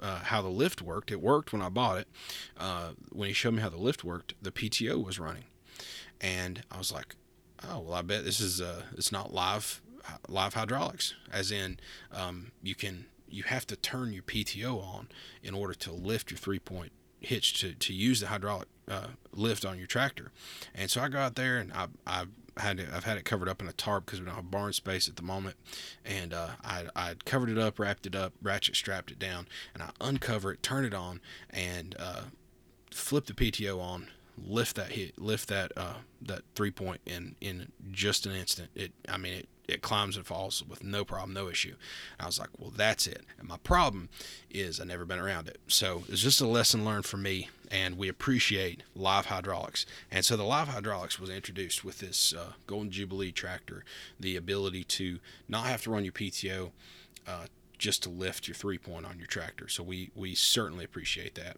Uh, 0.00 0.18
how 0.18 0.42
the 0.42 0.48
lift 0.48 0.82
worked. 0.82 1.12
It 1.12 1.20
worked 1.20 1.52
when 1.52 1.62
I 1.62 1.68
bought 1.68 1.98
it. 1.98 2.08
Uh, 2.58 2.88
when 3.10 3.28
he 3.28 3.32
showed 3.32 3.54
me 3.54 3.62
how 3.62 3.68
the 3.68 3.76
lift 3.76 4.02
worked, 4.02 4.34
the 4.42 4.50
PTO 4.50 5.00
was 5.04 5.20
running 5.20 5.44
and 6.22 6.62
I 6.70 6.78
was 6.78 6.92
like, 6.92 7.16
oh 7.68 7.80
well, 7.80 7.94
I 7.94 8.02
bet 8.02 8.24
this 8.24 8.40
is 8.40 8.60
uh, 8.60 8.82
it's 8.96 9.12
not 9.12 9.34
live 9.34 9.82
live 10.28 10.54
hydraulics, 10.54 11.14
as 11.30 11.50
in 11.50 11.78
um, 12.12 12.52
you 12.62 12.74
can 12.74 13.06
you 13.28 13.42
have 13.42 13.66
to 13.66 13.76
turn 13.76 14.12
your 14.12 14.22
PTO 14.22 14.82
on 14.82 15.08
in 15.42 15.54
order 15.54 15.74
to 15.74 15.92
lift 15.92 16.30
your 16.30 16.38
three 16.38 16.60
point 16.60 16.92
hitch 17.22 17.60
to, 17.60 17.74
to 17.74 17.92
use 17.92 18.20
the 18.20 18.26
hydraulic 18.26 18.68
uh, 18.88 19.08
lift 19.32 19.64
on 19.64 19.78
your 19.78 19.86
tractor. 19.86 20.30
And 20.74 20.90
so 20.90 21.00
I 21.00 21.08
go 21.08 21.18
out 21.18 21.36
there 21.36 21.58
and 21.58 21.72
I, 21.72 21.86
I 22.06 22.24
had 22.58 22.80
it, 22.80 22.88
I've 22.92 23.04
had 23.04 23.16
it 23.16 23.24
covered 23.24 23.48
up 23.48 23.62
in 23.62 23.68
a 23.68 23.72
tarp 23.72 24.06
because 24.06 24.20
we 24.20 24.26
don't 24.26 24.34
have 24.34 24.50
barn 24.50 24.72
space 24.72 25.08
at 25.08 25.16
the 25.16 25.22
moment. 25.22 25.56
And 26.04 26.34
uh, 26.34 26.48
I 26.64 26.86
I 26.94 27.14
covered 27.24 27.48
it 27.48 27.58
up, 27.58 27.78
wrapped 27.78 28.06
it 28.06 28.14
up, 28.14 28.32
ratchet 28.42 28.76
strapped 28.76 29.10
it 29.10 29.18
down, 29.18 29.46
and 29.74 29.82
I 29.82 29.90
uncover 30.00 30.52
it, 30.52 30.62
turn 30.62 30.84
it 30.84 30.94
on, 30.94 31.20
and 31.50 31.96
uh, 31.98 32.22
flip 32.90 33.26
the 33.26 33.32
PTO 33.32 33.80
on, 33.80 34.08
lift 34.36 34.76
that 34.76 34.92
hit, 34.92 35.18
lift 35.18 35.48
that 35.48 35.72
uh, 35.76 35.94
that 36.22 36.42
three 36.54 36.70
point 36.70 37.00
in 37.06 37.36
in 37.40 37.72
just 37.90 38.26
an 38.26 38.32
instant. 38.32 38.70
It, 38.74 38.92
I 39.08 39.16
mean, 39.16 39.34
it 39.34 39.48
it 39.68 39.82
climbs 39.82 40.16
and 40.16 40.26
falls 40.26 40.62
with 40.68 40.82
no 40.82 41.04
problem, 41.04 41.32
no 41.32 41.48
issue. 41.48 41.76
I 42.18 42.26
was 42.26 42.38
like, 42.38 42.48
well, 42.58 42.72
that's 42.74 43.06
it. 43.06 43.22
And 43.38 43.48
my 43.48 43.58
problem 43.58 44.08
is 44.50 44.80
I 44.80 44.84
never 44.84 45.04
been 45.04 45.18
around 45.18 45.48
it, 45.48 45.58
so 45.68 46.04
it's 46.08 46.20
just 46.20 46.40
a 46.40 46.46
lesson 46.46 46.84
learned 46.84 47.06
for 47.06 47.16
me. 47.16 47.48
And 47.70 47.96
we 47.96 48.08
appreciate 48.08 48.82
live 48.94 49.26
hydraulics. 49.26 49.86
And 50.10 50.26
so 50.26 50.36
the 50.36 50.44
live 50.44 50.68
hydraulics 50.68 51.18
was 51.18 51.30
introduced 51.30 51.82
with 51.82 52.00
this 52.00 52.34
uh, 52.34 52.52
Golden 52.66 52.90
Jubilee 52.90 53.32
tractor, 53.32 53.82
the 54.20 54.36
ability 54.36 54.84
to 54.84 55.20
not 55.48 55.66
have 55.66 55.82
to 55.84 55.90
run 55.90 56.04
your 56.04 56.12
PTO. 56.12 56.72
Uh, 57.26 57.46
just 57.82 58.04
to 58.04 58.08
lift 58.08 58.46
your 58.46 58.54
three 58.54 58.78
point 58.78 59.04
on 59.04 59.18
your 59.18 59.26
tractor. 59.26 59.66
So 59.66 59.82
we, 59.82 60.12
we 60.14 60.36
certainly 60.36 60.84
appreciate 60.84 61.34
that. 61.34 61.56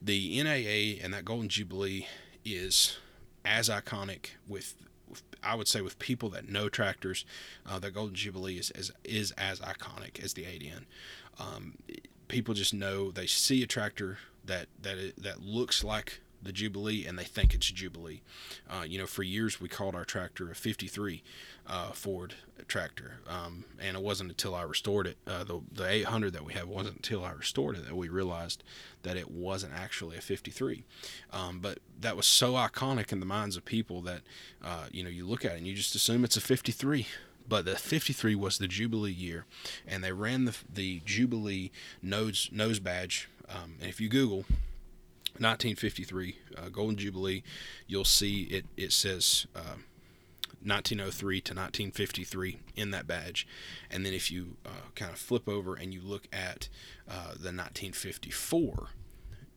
The 0.00 0.42
NAA 0.42 1.04
and 1.04 1.12
that 1.12 1.26
Golden 1.26 1.50
Jubilee 1.50 2.06
is 2.46 2.96
as 3.44 3.68
iconic 3.68 4.30
with, 4.48 4.74
with 5.06 5.22
I 5.42 5.54
would 5.54 5.68
say 5.68 5.82
with 5.82 5.98
people 5.98 6.30
that 6.30 6.48
know 6.48 6.70
tractors, 6.70 7.26
uh, 7.66 7.78
the 7.78 7.90
Golden 7.90 8.14
Jubilee 8.14 8.56
is, 8.56 8.70
is 8.70 8.90
is 9.04 9.32
as 9.32 9.60
iconic 9.60 10.24
as 10.24 10.32
the 10.32 10.44
8N. 10.44 10.84
Um, 11.38 11.74
people 12.28 12.54
just 12.54 12.72
know 12.72 13.10
they 13.10 13.26
see 13.26 13.62
a 13.62 13.66
tractor 13.66 14.16
that 14.46 14.68
that 14.80 15.12
that 15.18 15.42
looks 15.42 15.84
like 15.84 16.22
the 16.42 16.52
Jubilee 16.52 17.06
and 17.06 17.18
they 17.18 17.24
think 17.24 17.54
it's 17.54 17.70
Jubilee. 17.70 18.22
Uh, 18.68 18.84
you 18.86 18.98
know, 18.98 19.06
for 19.06 19.22
years 19.22 19.60
we 19.60 19.68
called 19.68 19.94
our 19.94 20.04
tractor 20.04 20.50
a 20.50 20.54
53 20.54 21.22
uh, 21.66 21.90
Ford 21.92 22.34
tractor, 22.66 23.18
um, 23.28 23.64
and 23.80 23.96
it 23.96 24.02
wasn't 24.02 24.30
until 24.30 24.54
I 24.54 24.62
restored 24.62 25.06
it, 25.06 25.16
uh, 25.26 25.44
the, 25.44 25.60
the 25.72 25.88
800 25.88 26.32
that 26.32 26.44
we 26.44 26.52
have, 26.54 26.68
wasn't 26.68 26.96
until 26.96 27.24
I 27.24 27.32
restored 27.32 27.76
it 27.76 27.86
that 27.86 27.96
we 27.96 28.08
realized 28.08 28.62
that 29.02 29.16
it 29.16 29.30
wasn't 29.30 29.72
actually 29.74 30.16
a 30.16 30.20
53. 30.20 30.84
Um, 31.32 31.60
but 31.60 31.78
that 32.00 32.16
was 32.16 32.26
so 32.26 32.54
iconic 32.54 33.12
in 33.12 33.20
the 33.20 33.26
minds 33.26 33.56
of 33.56 33.64
people 33.64 34.00
that, 34.02 34.20
uh, 34.64 34.86
you 34.90 35.02
know, 35.02 35.10
you 35.10 35.26
look 35.26 35.44
at 35.44 35.52
it 35.52 35.58
and 35.58 35.66
you 35.66 35.74
just 35.74 35.94
assume 35.94 36.24
it's 36.24 36.36
a 36.36 36.40
53 36.40 37.06
but 37.48 37.64
the 37.64 37.74
53 37.74 38.36
was 38.36 38.58
the 38.58 38.68
Jubilee 38.68 39.10
year, 39.10 39.44
and 39.86 40.04
they 40.04 40.12
ran 40.12 40.44
the, 40.44 40.56
the 40.72 41.02
Jubilee 41.04 41.72
nose 42.00 42.48
nose 42.52 42.78
badge. 42.78 43.28
Um, 43.48 43.74
and 43.80 43.90
if 43.90 44.00
you 44.00 44.08
Google 44.08 44.44
1953 45.40 46.36
uh, 46.56 46.68
Golden 46.68 46.96
Jubilee, 46.96 47.42
you'll 47.86 48.04
see 48.04 48.42
it. 48.44 48.66
It 48.76 48.92
says 48.92 49.46
uh, 49.56 49.80
1903 50.62 51.40
to 51.40 51.54
1953 51.54 52.58
in 52.76 52.90
that 52.90 53.06
badge, 53.06 53.46
and 53.90 54.04
then 54.04 54.12
if 54.12 54.30
you 54.30 54.58
uh, 54.66 54.90
kind 54.94 55.10
of 55.10 55.18
flip 55.18 55.48
over 55.48 55.74
and 55.74 55.94
you 55.94 56.02
look 56.02 56.28
at 56.30 56.68
uh, 57.08 57.28
the 57.28 57.52
1954 57.52 58.88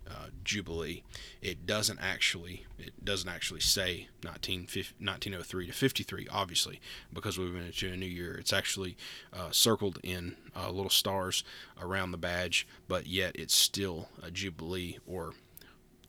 uh, 0.09 0.13
Jubilee, 0.45 1.03
it 1.41 1.65
doesn't 1.65 1.99
actually 2.01 2.65
it 2.79 3.03
doesn't 3.03 3.29
actually 3.29 3.59
say 3.59 4.07
1903 4.21 5.67
to 5.67 5.73
53, 5.73 6.27
obviously, 6.31 6.79
because 7.11 7.37
we've 7.37 7.51
been 7.51 7.65
into 7.65 7.91
a 7.91 7.97
new 7.97 8.05
year. 8.05 8.35
It's 8.35 8.53
actually 8.53 8.95
uh, 9.33 9.51
circled 9.51 9.99
in 10.01 10.37
little 10.55 10.89
stars 10.89 11.43
around 11.81 12.11
the 12.11 12.17
badge, 12.17 12.65
but 12.87 13.05
yet 13.05 13.35
it's 13.35 13.55
still 13.55 14.07
a 14.21 14.31
Jubilee 14.31 14.99
or 15.05 15.33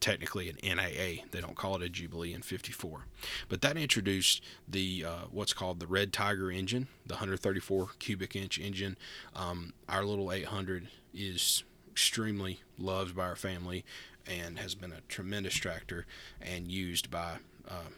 technically 0.05 0.51
an 0.51 0.59
NAA. 0.63 1.25
They 1.31 1.41
don't 1.41 1.57
call 1.57 1.77
it 1.77 1.83
a 1.83 1.89
Jubilee 1.89 2.35
in 2.35 2.43
54. 2.43 3.07
But 3.49 3.63
that 3.63 3.79
introduced 3.79 4.43
the 4.69 5.03
uh, 5.03 5.25
what's 5.31 5.55
called 5.55 5.81
the 5.81 5.87
Red 5.87 6.13
Tiger 6.13 6.51
engine, 6.51 6.89
the 7.07 7.15
134 7.15 7.89
cubic 7.99 8.37
inch 8.37 8.59
engine. 8.59 8.99
Um, 9.35 9.73
our 9.89 10.05
little 10.05 10.31
800 10.31 10.89
is 11.15 11.65
extremely 11.91 12.61
loved 12.77 13.17
by 13.17 13.25
our 13.25 13.37
family 13.37 13.83
and 14.27 14.59
has 14.59 14.75
been 14.75 14.93
a 14.93 15.01
tremendous 15.09 15.55
tractor 15.55 16.05
and 16.39 16.71
used 16.71 17.11
by 17.11 17.37
uh, 17.67 17.89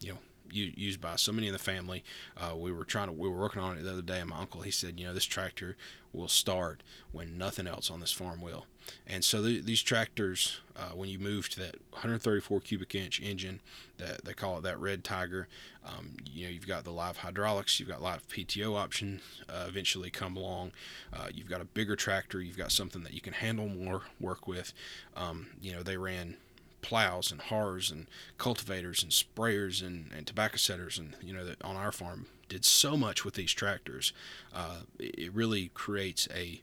you 0.00 0.12
know 0.12 0.18
used 0.52 1.00
by 1.00 1.16
so 1.16 1.32
many 1.32 1.46
in 1.46 1.52
the 1.52 1.58
family. 1.58 2.04
Uh, 2.36 2.56
we 2.56 2.72
were 2.72 2.84
trying 2.84 3.08
to, 3.08 3.12
we 3.12 3.28
were 3.28 3.38
working 3.38 3.62
on 3.62 3.76
it 3.76 3.82
the 3.82 3.92
other 3.92 4.02
day, 4.02 4.20
and 4.20 4.30
my 4.30 4.38
uncle 4.38 4.62
he 4.62 4.70
said, 4.70 4.98
you 4.98 5.06
know, 5.06 5.14
this 5.14 5.24
tractor 5.24 5.76
will 6.12 6.28
start 6.28 6.82
when 7.12 7.38
nothing 7.38 7.66
else 7.66 7.90
on 7.90 8.00
this 8.00 8.12
farm 8.12 8.40
will. 8.40 8.66
And 9.06 9.24
so 9.24 9.42
the, 9.42 9.60
these 9.60 9.82
tractors, 9.82 10.60
uh, 10.76 10.94
when 10.94 11.08
you 11.08 11.18
move 11.18 11.48
to 11.50 11.60
that 11.60 11.76
134 11.90 12.60
cubic 12.60 12.94
inch 12.94 13.20
engine, 13.20 13.60
that 13.98 14.24
they 14.24 14.32
call 14.32 14.58
it 14.58 14.62
that 14.62 14.80
Red 14.80 15.04
Tiger, 15.04 15.46
um, 15.84 16.16
you 16.24 16.44
know, 16.44 16.50
you've 16.50 16.66
got 16.66 16.84
the 16.84 16.90
live 16.90 17.18
hydraulics, 17.18 17.78
you've 17.78 17.88
got 17.88 18.02
live 18.02 18.26
PTO 18.28 18.76
option 18.76 19.20
uh, 19.48 19.66
eventually 19.68 20.10
come 20.10 20.36
along. 20.36 20.72
Uh, 21.12 21.28
you've 21.32 21.48
got 21.48 21.60
a 21.60 21.66
bigger 21.66 21.96
tractor, 21.96 22.40
you've 22.40 22.58
got 22.58 22.72
something 22.72 23.02
that 23.02 23.12
you 23.12 23.20
can 23.20 23.34
handle 23.34 23.68
more, 23.68 24.02
work 24.18 24.48
with. 24.48 24.72
Um, 25.16 25.48
you 25.60 25.72
know, 25.72 25.82
they 25.82 25.96
ran 25.96 26.36
plows 26.82 27.30
and 27.30 27.40
hars 27.42 27.90
and 27.90 28.06
cultivators 28.38 29.02
and 29.02 29.12
sprayers 29.12 29.84
and, 29.84 30.10
and 30.16 30.26
tobacco 30.26 30.56
setters 30.56 30.98
and 30.98 31.14
you 31.22 31.32
know 31.32 31.44
that 31.44 31.62
on 31.62 31.76
our 31.76 31.92
farm 31.92 32.26
did 32.48 32.64
so 32.64 32.96
much 32.96 33.24
with 33.24 33.34
these 33.34 33.52
tractors. 33.52 34.12
Uh, 34.52 34.80
it 34.98 35.32
really 35.32 35.70
creates 35.72 36.28
a, 36.34 36.60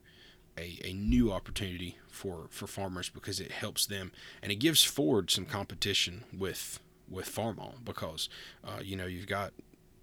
a 0.58 0.80
a 0.84 0.94
new 0.94 1.32
opportunity 1.32 1.98
for 2.10 2.48
for 2.50 2.68
farmers 2.68 3.10
because 3.10 3.40
it 3.40 3.52
helps 3.52 3.86
them 3.86 4.12
and 4.42 4.52
it 4.52 4.56
gives 4.56 4.84
Ford 4.84 5.32
some 5.32 5.46
competition 5.46 6.26
with 6.38 6.80
with 7.10 7.34
Farmall 7.34 7.76
because 7.84 8.30
uh, 8.64 8.82
you 8.84 8.96
know 8.96 9.06
you've 9.06 9.28
got 9.28 9.54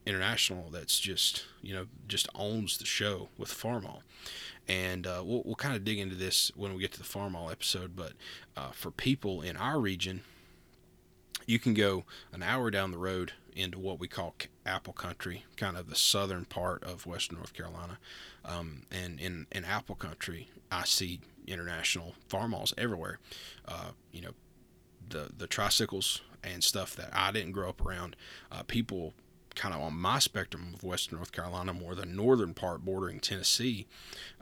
International 0.07 0.69
that's 0.71 1.01
just 1.01 1.47
you 1.63 1.75
know 1.75 1.87
just 2.07 2.29
owns 2.35 2.77
the 2.79 2.85
show 2.85 3.29
with 3.39 3.49
Farmall, 3.49 4.01
and 4.69 5.07
uh, 5.07 5.23
we'll 5.25 5.43
we'll 5.45 5.55
kind 5.55 5.75
of 5.75 5.85
dig 5.85 5.99
into 5.99 6.15
this 6.15 6.53
when 6.55 6.75
we 6.75 6.81
get 6.81 6.93
to 6.93 6.99
the 6.99 7.05
Farmall 7.05 7.51
episode. 7.51 7.97
But 7.97 8.13
uh, 8.57 8.71
for 8.73 8.91
people 8.91 9.41
in 9.41 9.57
our 9.57 9.81
region, 9.81 10.21
you 11.47 11.59
can 11.59 11.75
go 11.75 12.05
an 12.33 12.43
hour 12.43 12.71
down 12.71 12.91
the 12.91 12.99
road 12.99 13.33
into 13.55 13.79
what 13.79 13.99
we 14.01 14.09
call 14.09 14.35
apple 14.67 14.93
country, 14.93 15.45
kind 15.57 15.77
of 15.77 15.89
the 15.89 15.97
southern 15.97 16.45
part 16.45 16.83
of 16.83 17.07
western 17.07 17.37
North 17.37 17.55
Carolina. 17.55 17.99
Um, 18.45 18.83
and 18.91 19.21
in, 19.21 19.47
in 19.53 19.65
apple 19.65 19.95
country, 19.95 20.49
I 20.71 20.85
see 20.85 21.21
international 21.47 22.15
Farmalls 22.29 22.75
everywhere. 22.77 23.19
Uh, 23.67 23.91
you 24.13 24.23
know, 24.23 24.33
the, 25.09 25.31
the 25.37 25.47
tricycles 25.47 26.21
and 26.43 26.65
stuff 26.65 26.97
that 26.97 27.11
I 27.13 27.31
didn't 27.33 27.53
grow 27.53 27.69
up 27.69 27.85
around, 27.85 28.17
uh, 28.51 28.63
people 28.65 29.15
kind 29.55 29.75
of 29.75 29.81
on 29.81 29.95
my 29.95 30.19
spectrum 30.19 30.73
of 30.75 30.83
western 30.83 31.17
North 31.17 31.33
Carolina, 31.33 31.73
more 31.73 31.95
the 31.95 32.07
northern 32.07 32.55
part 32.55 32.85
bordering 32.85 33.21
Tennessee, 33.21 33.87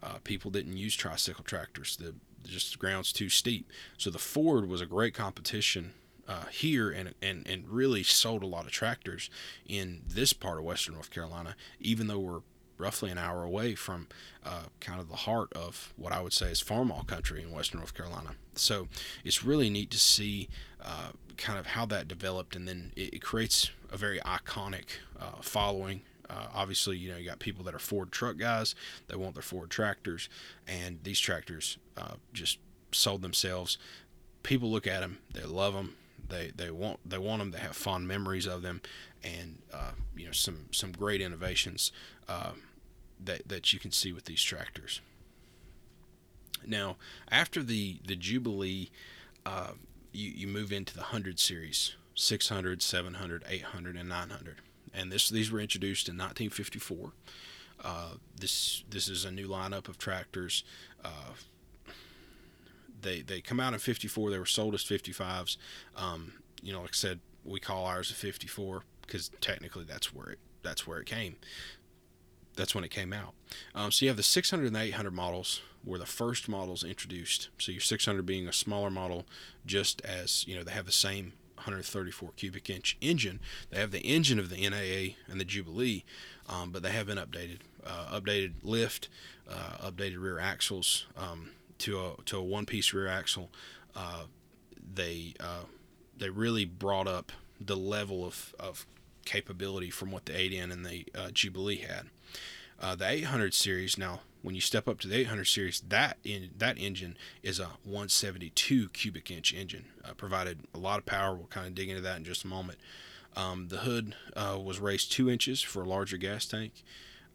uh, 0.02 0.18
people 0.24 0.50
didn't 0.50 0.76
use 0.76 0.94
tricycle 0.94 1.44
tractors. 1.44 1.96
The 1.96 2.14
just 2.44 2.72
the 2.72 2.78
ground's 2.78 3.12
too 3.12 3.28
steep. 3.28 3.70
So 3.96 4.10
the 4.10 4.18
Ford 4.18 4.68
was 4.68 4.80
a 4.80 4.86
great 4.86 5.14
competition 5.14 5.92
uh, 6.28 6.46
here 6.46 6.90
and, 6.90 7.14
and, 7.22 7.46
and 7.46 7.68
really 7.68 8.02
sold 8.02 8.42
a 8.42 8.46
lot 8.46 8.64
of 8.66 8.72
tractors 8.72 9.30
in 9.66 10.02
this 10.06 10.32
part 10.32 10.58
of 10.58 10.64
Western 10.64 10.94
North 10.94 11.10
Carolina, 11.10 11.56
even 11.80 12.06
though 12.06 12.18
we're 12.18 12.40
roughly 12.78 13.10
an 13.10 13.18
hour 13.18 13.44
away 13.44 13.74
from 13.74 14.08
uh, 14.44 14.64
kind 14.80 15.00
of 15.00 15.08
the 15.08 15.16
heart 15.16 15.52
of 15.52 15.92
what 15.96 16.12
I 16.12 16.20
would 16.20 16.32
say 16.32 16.50
is 16.50 16.62
farmall 16.62 17.06
country 17.06 17.42
in 17.42 17.52
Western 17.52 17.78
North 17.78 17.94
Carolina. 17.94 18.30
So 18.54 18.88
it's 19.24 19.44
really 19.44 19.70
neat 19.70 19.90
to 19.92 19.98
see 19.98 20.48
uh, 20.84 21.10
kind 21.36 21.58
of 21.58 21.66
how 21.66 21.86
that 21.86 22.08
developed, 22.08 22.56
and 22.56 22.66
then 22.66 22.92
it, 22.96 23.14
it 23.14 23.22
creates 23.22 23.70
a 23.90 23.96
very 23.96 24.20
iconic 24.20 24.84
uh, 25.18 25.40
following. 25.40 26.02
Uh, 26.28 26.46
obviously, 26.54 26.96
you 26.96 27.10
know, 27.10 27.16
you 27.18 27.28
got 27.28 27.38
people 27.38 27.64
that 27.64 27.74
are 27.74 27.78
Ford 27.78 28.10
truck 28.10 28.38
guys, 28.38 28.74
they 29.08 29.16
want 29.16 29.34
their 29.34 29.42
Ford 29.42 29.70
tractors, 29.70 30.28
and 30.66 30.98
these 31.02 31.20
tractors 31.20 31.78
uh, 31.96 32.14
just 32.32 32.58
sold 32.90 33.22
themselves. 33.22 33.76
People 34.42 34.70
look 34.70 34.86
at 34.86 35.00
them, 35.00 35.18
they 35.34 35.44
love 35.44 35.74
them, 35.74 35.96
they 36.28 36.50
they 36.56 36.70
want 36.70 36.98
they 37.08 37.18
want 37.18 37.40
them 37.40 37.50
they 37.50 37.58
have 37.58 37.76
fond 37.76 38.08
memories 38.08 38.46
of 38.46 38.62
them, 38.62 38.80
and 39.22 39.58
uh, 39.72 39.92
you 40.16 40.26
know 40.26 40.32
some 40.32 40.66
some 40.72 40.92
great 40.92 41.20
innovations 41.20 41.92
uh, 42.28 42.52
that 43.22 43.48
that 43.48 43.72
you 43.72 43.78
can 43.78 43.92
see 43.92 44.12
with 44.12 44.24
these 44.24 44.42
tractors. 44.42 45.00
Now, 46.66 46.96
after 47.30 47.62
the 47.62 47.98
the 48.06 48.16
Jubilee, 48.16 48.90
uh, 49.44 49.72
you 50.12 50.30
you 50.30 50.46
move 50.46 50.72
into 50.72 50.94
the 50.94 51.04
hundred 51.04 51.38
series, 51.38 51.94
600, 52.14 52.82
700, 52.82 53.44
800, 53.48 53.96
and 53.96 54.08
900, 54.08 54.56
and 54.94 55.10
this 55.10 55.28
these 55.28 55.50
were 55.50 55.60
introduced 55.60 56.08
in 56.08 56.14
1954. 56.14 57.12
Uh, 57.84 58.14
this 58.38 58.84
this 58.88 59.08
is 59.08 59.24
a 59.24 59.30
new 59.30 59.48
lineup 59.48 59.88
of 59.88 59.98
tractors. 59.98 60.64
Uh, 61.04 61.32
they 63.00 63.22
they 63.22 63.40
come 63.40 63.60
out 63.60 63.72
in 63.72 63.78
54. 63.78 64.30
They 64.30 64.38
were 64.38 64.46
sold 64.46 64.74
as 64.74 64.84
55s. 64.84 65.56
Um, 65.96 66.34
you 66.62 66.72
know, 66.72 66.80
like 66.80 66.90
I 66.90 66.94
said, 66.94 67.20
we 67.44 67.58
call 67.60 67.84
ours 67.84 68.10
a 68.10 68.14
54 68.14 68.82
because 69.02 69.30
technically 69.40 69.84
that's 69.84 70.14
where 70.14 70.30
it 70.30 70.38
that's 70.62 70.86
where 70.86 70.98
it 70.98 71.06
came. 71.06 71.36
That's 72.54 72.74
when 72.74 72.84
it 72.84 72.90
came 72.90 73.12
out. 73.12 73.34
Um, 73.74 73.90
so 73.90 74.04
you 74.04 74.10
have 74.10 74.16
the 74.16 74.22
600 74.22 74.66
and 74.66 74.76
the 74.76 74.80
800 74.80 75.10
models 75.10 75.62
were 75.84 75.98
the 75.98 76.06
first 76.06 76.48
models 76.48 76.84
introduced. 76.84 77.48
So 77.58 77.72
your 77.72 77.80
600 77.80 78.24
being 78.24 78.48
a 78.48 78.52
smaller 78.52 78.90
model, 78.90 79.26
just 79.66 80.00
as 80.02 80.46
you 80.46 80.54
know 80.54 80.62
they 80.62 80.72
have 80.72 80.86
the 80.86 80.92
same 80.92 81.32
134 81.56 82.30
cubic 82.36 82.68
inch 82.70 82.96
engine. 83.00 83.40
They 83.70 83.78
have 83.78 83.90
the 83.90 84.00
engine 84.00 84.38
of 84.38 84.50
the 84.50 84.68
NAA 84.68 85.16
and 85.30 85.40
the 85.40 85.44
Jubilee, 85.44 86.04
um, 86.48 86.70
but 86.70 86.82
they 86.82 86.90
have 86.90 87.06
been 87.06 87.18
updated. 87.18 87.58
Uh, 87.84 88.20
updated 88.20 88.52
lift, 88.62 89.08
uh, 89.48 89.90
updated 89.90 90.22
rear 90.22 90.38
axles. 90.38 91.06
Um, 91.16 91.50
to 91.78 91.98
a 91.98 92.22
to 92.26 92.36
a 92.36 92.42
one 92.42 92.64
piece 92.64 92.92
rear 92.92 93.08
axle, 93.08 93.50
uh, 93.96 94.24
they 94.94 95.34
uh, 95.40 95.64
they 96.16 96.30
really 96.30 96.64
brought 96.64 97.08
up 97.08 97.32
the 97.60 97.76
level 97.76 98.24
of, 98.24 98.54
of 98.58 98.86
capability 99.24 99.90
from 99.90 100.10
what 100.10 100.26
the 100.26 100.32
8N 100.32 100.72
and 100.72 100.84
the 100.84 101.06
uh, 101.14 101.30
Jubilee 101.30 101.76
had. 101.76 102.06
Uh, 102.82 102.94
the 102.94 103.08
800 103.08 103.54
series 103.54 103.96
now, 103.96 104.20
when 104.42 104.54
you 104.54 104.60
step 104.60 104.88
up 104.88 104.98
to 105.00 105.08
the 105.08 105.16
800 105.20 105.44
series, 105.44 105.80
that 105.88 106.18
in 106.24 106.50
that 106.58 106.78
engine 106.78 107.16
is 107.42 107.60
a 107.60 107.70
172 107.84 108.88
cubic 108.88 109.30
inch 109.30 109.54
engine, 109.54 109.84
uh, 110.04 110.12
provided 110.14 110.60
a 110.74 110.78
lot 110.78 110.98
of 110.98 111.06
power. 111.06 111.34
We'll 111.34 111.46
kind 111.46 111.68
of 111.68 111.74
dig 111.74 111.88
into 111.88 112.02
that 112.02 112.16
in 112.16 112.24
just 112.24 112.44
a 112.44 112.48
moment. 112.48 112.78
Um, 113.36 113.68
the 113.68 113.78
hood 113.78 114.16
uh, 114.36 114.58
was 114.62 114.80
raised 114.80 115.12
two 115.12 115.30
inches 115.30 115.62
for 115.62 115.82
a 115.82 115.88
larger 115.88 116.16
gas 116.16 116.44
tank. 116.44 116.82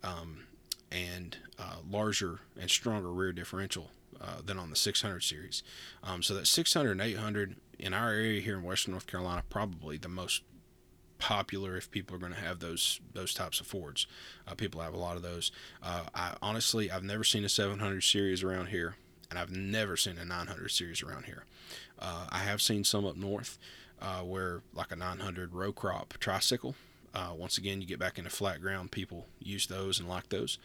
Um, 0.03 0.43
and 0.91 1.37
larger 1.89 2.39
and 2.59 2.69
stronger 2.69 3.11
rear 3.11 3.31
differential 3.31 3.91
uh, 4.21 4.41
than 4.43 4.57
on 4.57 4.69
the 4.69 4.75
600 4.75 5.21
series. 5.21 5.63
Um, 6.03 6.21
so 6.23 6.33
that 6.33 6.47
600 6.47 6.91
and 6.91 7.01
800 7.01 7.55
in 7.79 7.93
our 7.93 8.09
area 8.09 8.41
here 8.41 8.57
in 8.57 8.63
Western 8.63 8.91
North 8.91 9.07
Carolina, 9.07 9.43
probably 9.49 9.97
the 9.97 10.07
most 10.07 10.43
popular 11.19 11.77
if 11.77 11.89
people 11.91 12.15
are 12.15 12.19
going 12.19 12.33
to 12.33 12.39
have 12.39 12.59
those 12.59 12.99
those 13.13 13.33
types 13.33 13.59
of 13.59 13.67
Fords. 13.67 14.07
Uh, 14.47 14.55
people 14.55 14.81
have 14.81 14.93
a 14.93 14.99
lot 14.99 15.15
of 15.15 15.21
those. 15.21 15.51
Uh, 15.81 16.03
I 16.13 16.35
honestly, 16.41 16.91
I've 16.91 17.03
never 17.03 17.23
seen 17.23 17.43
a 17.43 17.49
700 17.49 18.01
series 18.01 18.43
around 18.43 18.67
here, 18.67 18.95
and 19.29 19.39
I've 19.39 19.51
never 19.51 19.97
seen 19.97 20.17
a 20.17 20.25
900 20.25 20.69
series 20.69 21.03
around 21.03 21.25
here. 21.25 21.45
Uh, 21.99 22.27
I 22.29 22.39
have 22.39 22.61
seen 22.61 22.83
some 22.83 23.05
up 23.05 23.15
north 23.15 23.57
uh, 24.01 24.21
where 24.21 24.61
like 24.73 24.91
a 24.91 24.95
900 24.95 25.53
row 25.53 25.71
crop 25.71 26.15
tricycle. 26.19 26.75
Uh, 27.13 27.31
once 27.35 27.57
again, 27.57 27.81
you 27.81 27.87
get 27.87 27.99
back 27.99 28.17
into 28.17 28.29
flat 28.29 28.61
ground, 28.61 28.91
people 28.91 29.25
use 29.39 29.67
those 29.67 29.99
and 29.99 30.07
like 30.07 30.29
those. 30.29 30.59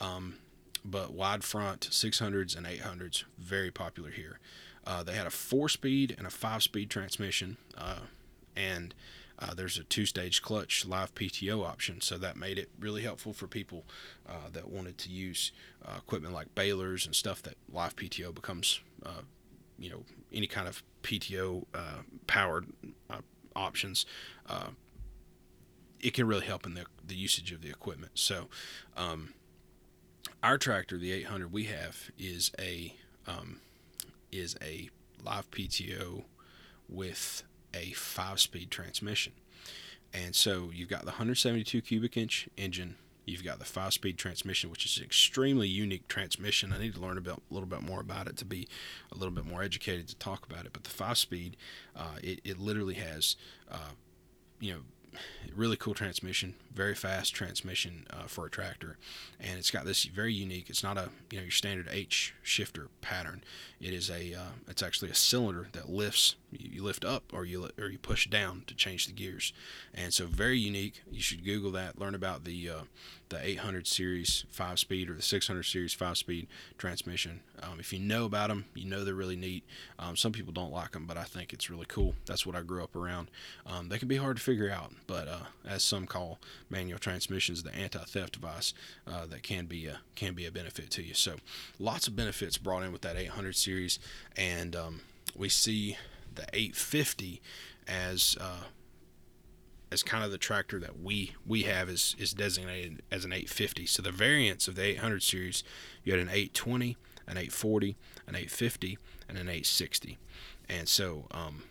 Um, 0.00 0.36
but 0.84 1.12
wide 1.12 1.42
front 1.42 1.80
600s 1.90 2.56
and 2.56 2.64
800s 2.64 3.24
very 3.38 3.72
popular 3.72 4.10
here. 4.10 4.38
Uh, 4.86 5.02
they 5.02 5.14
had 5.14 5.26
a 5.26 5.30
four-speed 5.30 6.14
and 6.16 6.28
a 6.28 6.30
five-speed 6.30 6.90
transmission, 6.90 7.56
and 8.54 8.94
uh, 9.38 9.54
there's 9.54 9.78
a 9.78 9.84
two-stage 9.84 10.42
clutch 10.42 10.86
live 10.86 11.14
PTO 11.14 11.64
option, 11.64 12.00
so 12.00 12.16
that 12.18 12.36
made 12.36 12.58
it 12.58 12.70
really 12.78 13.02
helpful 13.02 13.32
for 13.32 13.46
people 13.46 13.84
uh, 14.28 14.48
that 14.52 14.70
wanted 14.70 14.98
to 14.98 15.10
use 15.10 15.52
uh, 15.84 15.96
equipment 15.98 16.34
like 16.34 16.54
balers 16.54 17.06
and 17.06 17.14
stuff 17.14 17.42
that 17.42 17.54
live 17.72 17.96
PTO 17.96 18.34
becomes, 18.34 18.80
uh, 19.04 19.22
you 19.78 19.90
know, 19.90 20.02
any 20.32 20.46
kind 20.46 20.68
of 20.68 20.82
PTO 21.02 21.64
powered 22.26 22.66
options. 23.54 24.06
it 26.00 26.12
can 26.12 26.26
really 26.26 26.46
help 26.46 26.66
in 26.66 26.74
the, 26.74 26.84
the 27.06 27.14
usage 27.14 27.52
of 27.52 27.62
the 27.62 27.68
equipment. 27.68 28.12
So, 28.14 28.48
um, 28.96 29.34
our 30.42 30.58
tractor, 30.58 30.98
the 30.98 31.12
800 31.12 31.52
we 31.52 31.64
have, 31.64 32.10
is 32.18 32.52
a 32.58 32.94
um, 33.26 33.60
is 34.30 34.56
a 34.62 34.90
live 35.24 35.50
PTO 35.50 36.24
with 36.88 37.42
a 37.76 37.92
five-speed 37.92 38.70
transmission, 38.70 39.32
and 40.12 40.34
so 40.34 40.70
you've 40.72 40.88
got 40.88 41.00
the 41.00 41.12
172 41.12 41.80
cubic 41.82 42.16
inch 42.16 42.48
engine. 42.56 42.96
You've 43.24 43.44
got 43.44 43.58
the 43.58 43.64
five-speed 43.64 44.18
transmission, 44.18 44.70
which 44.70 44.86
is 44.86 44.98
an 44.98 45.04
extremely 45.04 45.66
unique 45.66 46.06
transmission. 46.06 46.72
I 46.72 46.78
need 46.78 46.94
to 46.94 47.00
learn 47.00 47.18
a 47.18 47.36
little 47.50 47.68
bit 47.68 47.82
more 47.82 48.00
about 48.00 48.28
it 48.28 48.36
to 48.36 48.44
be 48.44 48.68
a 49.10 49.16
little 49.16 49.34
bit 49.34 49.44
more 49.44 49.64
educated 49.64 50.06
to 50.08 50.16
talk 50.16 50.46
about 50.46 50.64
it. 50.64 50.72
But 50.72 50.84
the 50.84 50.90
five-speed, 50.90 51.56
uh, 51.96 52.18
it, 52.22 52.40
it 52.44 52.60
literally 52.60 52.94
has, 52.94 53.34
uh, 53.68 53.94
you 54.60 54.72
know, 54.72 54.80
really 55.54 55.76
cool 55.76 55.94
transmission, 55.94 56.54
very 56.74 56.94
fast 56.94 57.34
transmission 57.34 58.06
uh, 58.10 58.24
for 58.24 58.46
a 58.46 58.50
tractor, 58.50 58.98
and 59.40 59.58
it's 59.58 59.70
got 59.70 59.84
this 59.84 60.04
very 60.04 60.32
unique. 60.32 60.68
It's 60.68 60.82
not 60.82 60.98
a 60.98 61.10
you 61.30 61.38
know 61.38 61.44
your 61.44 61.50
standard 61.50 61.88
H 61.90 62.34
shifter 62.42 62.88
pattern. 63.00 63.42
It 63.80 63.92
is 63.92 64.10
a 64.10 64.34
uh, 64.34 64.52
it's 64.68 64.82
actually 64.82 65.10
a 65.10 65.14
cylinder 65.14 65.68
that 65.72 65.88
lifts. 65.88 66.36
You, 66.52 66.82
lift 66.84 67.04
up 67.04 67.24
or 67.34 67.44
you 67.44 67.68
or 67.78 67.88
you 67.88 67.98
push 67.98 68.28
down 68.28 68.62
to 68.66 68.74
change 68.74 69.06
the 69.06 69.12
gears, 69.12 69.52
and 69.92 70.14
so 70.14 70.26
very 70.26 70.58
unique. 70.58 71.02
You 71.10 71.20
should 71.20 71.44
Google 71.44 71.70
that, 71.72 71.98
learn 71.98 72.14
about 72.14 72.44
the 72.44 72.70
uh, 72.70 72.82
the 73.28 73.44
800 73.44 73.86
series 73.86 74.44
five 74.50 74.78
speed 74.78 75.10
or 75.10 75.14
the 75.14 75.22
600 75.22 75.62
series 75.64 75.94
five 75.94 76.16
speed 76.16 76.46
transmission. 76.78 77.40
Um, 77.62 77.80
if 77.80 77.92
you 77.92 77.98
know 77.98 78.24
about 78.24 78.48
them, 78.48 78.66
you 78.74 78.84
know 78.84 79.04
they're 79.04 79.14
really 79.14 79.36
neat. 79.36 79.64
Um, 79.98 80.16
some 80.16 80.32
people 80.32 80.52
don't 80.52 80.72
like 80.72 80.92
them, 80.92 81.06
but 81.06 81.16
I 81.16 81.24
think 81.24 81.52
it's 81.52 81.70
really 81.70 81.86
cool. 81.88 82.14
That's 82.26 82.46
what 82.46 82.54
I 82.54 82.62
grew 82.62 82.82
up 82.82 82.94
around. 82.94 83.28
Um, 83.66 83.88
they 83.88 83.98
can 83.98 84.08
be 84.08 84.16
hard 84.16 84.36
to 84.36 84.42
figure 84.42 84.70
out, 84.70 84.92
but 85.06 85.28
uh, 85.28 85.46
as 85.66 85.82
some 85.82 86.06
call 86.06 86.38
manual 86.70 86.98
transmissions, 86.98 87.62
the 87.62 87.74
anti-theft 87.74 88.34
device 88.34 88.74
uh, 89.06 89.26
that 89.26 89.42
can 89.42 89.66
be 89.66 89.86
a 89.86 90.00
can 90.14 90.34
be 90.34 90.46
a 90.46 90.50
benefit 90.50 90.90
to 90.90 91.02
you. 91.02 91.14
So 91.14 91.36
lots 91.78 92.06
of 92.06 92.16
benefits 92.16 92.58
brought 92.58 92.82
in 92.82 92.92
with 92.92 93.02
that 93.02 93.16
800 93.16 93.56
series, 93.56 93.98
and 94.36 94.76
um, 94.76 95.00
we 95.34 95.48
see 95.48 95.96
the 96.34 96.46
850 96.52 97.40
as 97.88 98.36
uh, 98.40 98.64
as 99.90 100.02
kind 100.02 100.24
of 100.24 100.30
the 100.30 100.38
tractor 100.38 100.80
that 100.80 101.00
we 101.00 101.34
we 101.46 101.62
have 101.62 101.88
is 101.88 102.16
is 102.18 102.32
designated 102.32 103.02
as 103.10 103.24
an 103.24 103.32
850. 103.32 103.86
So 103.86 104.02
the 104.02 104.10
variants 104.10 104.68
of 104.68 104.74
the 104.74 104.82
800 104.84 105.22
series, 105.22 105.62
you 106.04 106.12
had 106.12 106.20
an 106.20 106.28
820, 106.28 106.96
an 107.26 107.36
840, 107.36 107.96
an 108.26 108.34
850, 108.34 108.98
and 109.28 109.38
an 109.38 109.48
860. 109.48 110.18
And 110.68 110.88
so 110.88 111.26
um, 111.30 111.64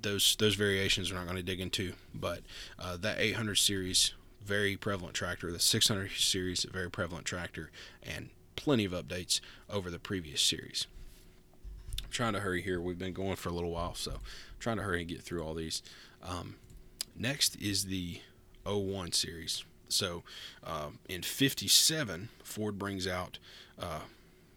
those 0.00 0.36
those 0.38 0.54
variations 0.54 1.12
we're 1.12 1.18
not 1.18 1.26
going 1.26 1.36
to 1.36 1.42
dig 1.42 1.60
into, 1.60 1.92
but 2.14 2.40
uh, 2.78 2.96
that 2.98 3.18
800 3.18 3.56
series 3.56 4.14
very 4.44 4.76
prevalent 4.76 5.14
tractor. 5.14 5.52
The 5.52 5.58
600 5.58 6.10
series, 6.12 6.64
very 6.64 6.90
prevalent 6.90 7.24
tractor, 7.24 7.70
and 8.02 8.30
plenty 8.56 8.84
of 8.84 8.92
updates 8.92 9.40
over 9.70 9.90
the 9.90 9.98
previous 9.98 10.40
series. 10.40 10.86
I'm 12.02 12.10
trying 12.10 12.32
to 12.34 12.40
hurry 12.40 12.62
here. 12.62 12.80
We've 12.80 12.98
been 12.98 13.12
going 13.12 13.36
for 13.36 13.48
a 13.48 13.52
little 13.52 13.70
while, 13.70 13.94
so 13.94 14.12
I'm 14.12 14.20
trying 14.58 14.76
to 14.78 14.82
hurry 14.82 15.00
and 15.00 15.08
get 15.08 15.22
through 15.22 15.42
all 15.42 15.54
these. 15.54 15.82
Um, 16.22 16.56
next 17.16 17.56
is 17.56 17.86
the 17.86 18.20
01 18.64 19.12
series. 19.12 19.64
So 19.88 20.22
uh, 20.64 20.88
in 21.08 21.22
57, 21.22 22.30
Ford 22.42 22.78
brings 22.78 23.06
out 23.06 23.38
uh, 23.78 24.00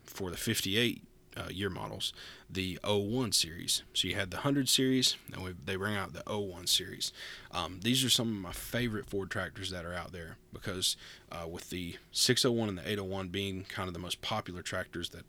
for 0.06 0.32
the 0.32 0.38
58 0.38 1.02
uh, 1.38 1.50
year 1.50 1.70
models 1.70 2.14
the 2.50 2.80
01 2.86 3.32
series. 3.32 3.84
So 3.94 4.08
you 4.08 4.16
had 4.16 4.32
the 4.32 4.38
100 4.38 4.70
series, 4.70 5.18
and 5.34 5.44
we, 5.44 5.52
they 5.66 5.76
bring 5.76 5.96
out 5.96 6.14
the 6.14 6.24
01 6.32 6.68
series. 6.68 7.12
Um, 7.52 7.80
these 7.84 8.04
are 8.04 8.10
some 8.10 8.30
of 8.30 8.36
my 8.36 8.52
favorite 8.52 9.06
Ford 9.08 9.30
tractors 9.30 9.72
that 9.72 9.86
are 9.86 9.94
out 9.94 10.12
there 10.12 10.38
because 10.54 10.96
uh, 11.32 11.48
with 11.48 11.70
the 11.70 11.98
601 12.12 12.70
and 12.70 12.78
the 12.78 12.84
801 12.84 13.30
being 13.30 13.66
kind 13.68 13.88
of 13.88 13.94
the 13.94 14.00
most 14.00 14.22
popular 14.22 14.62
tractors 14.62 15.10
that 15.10 15.26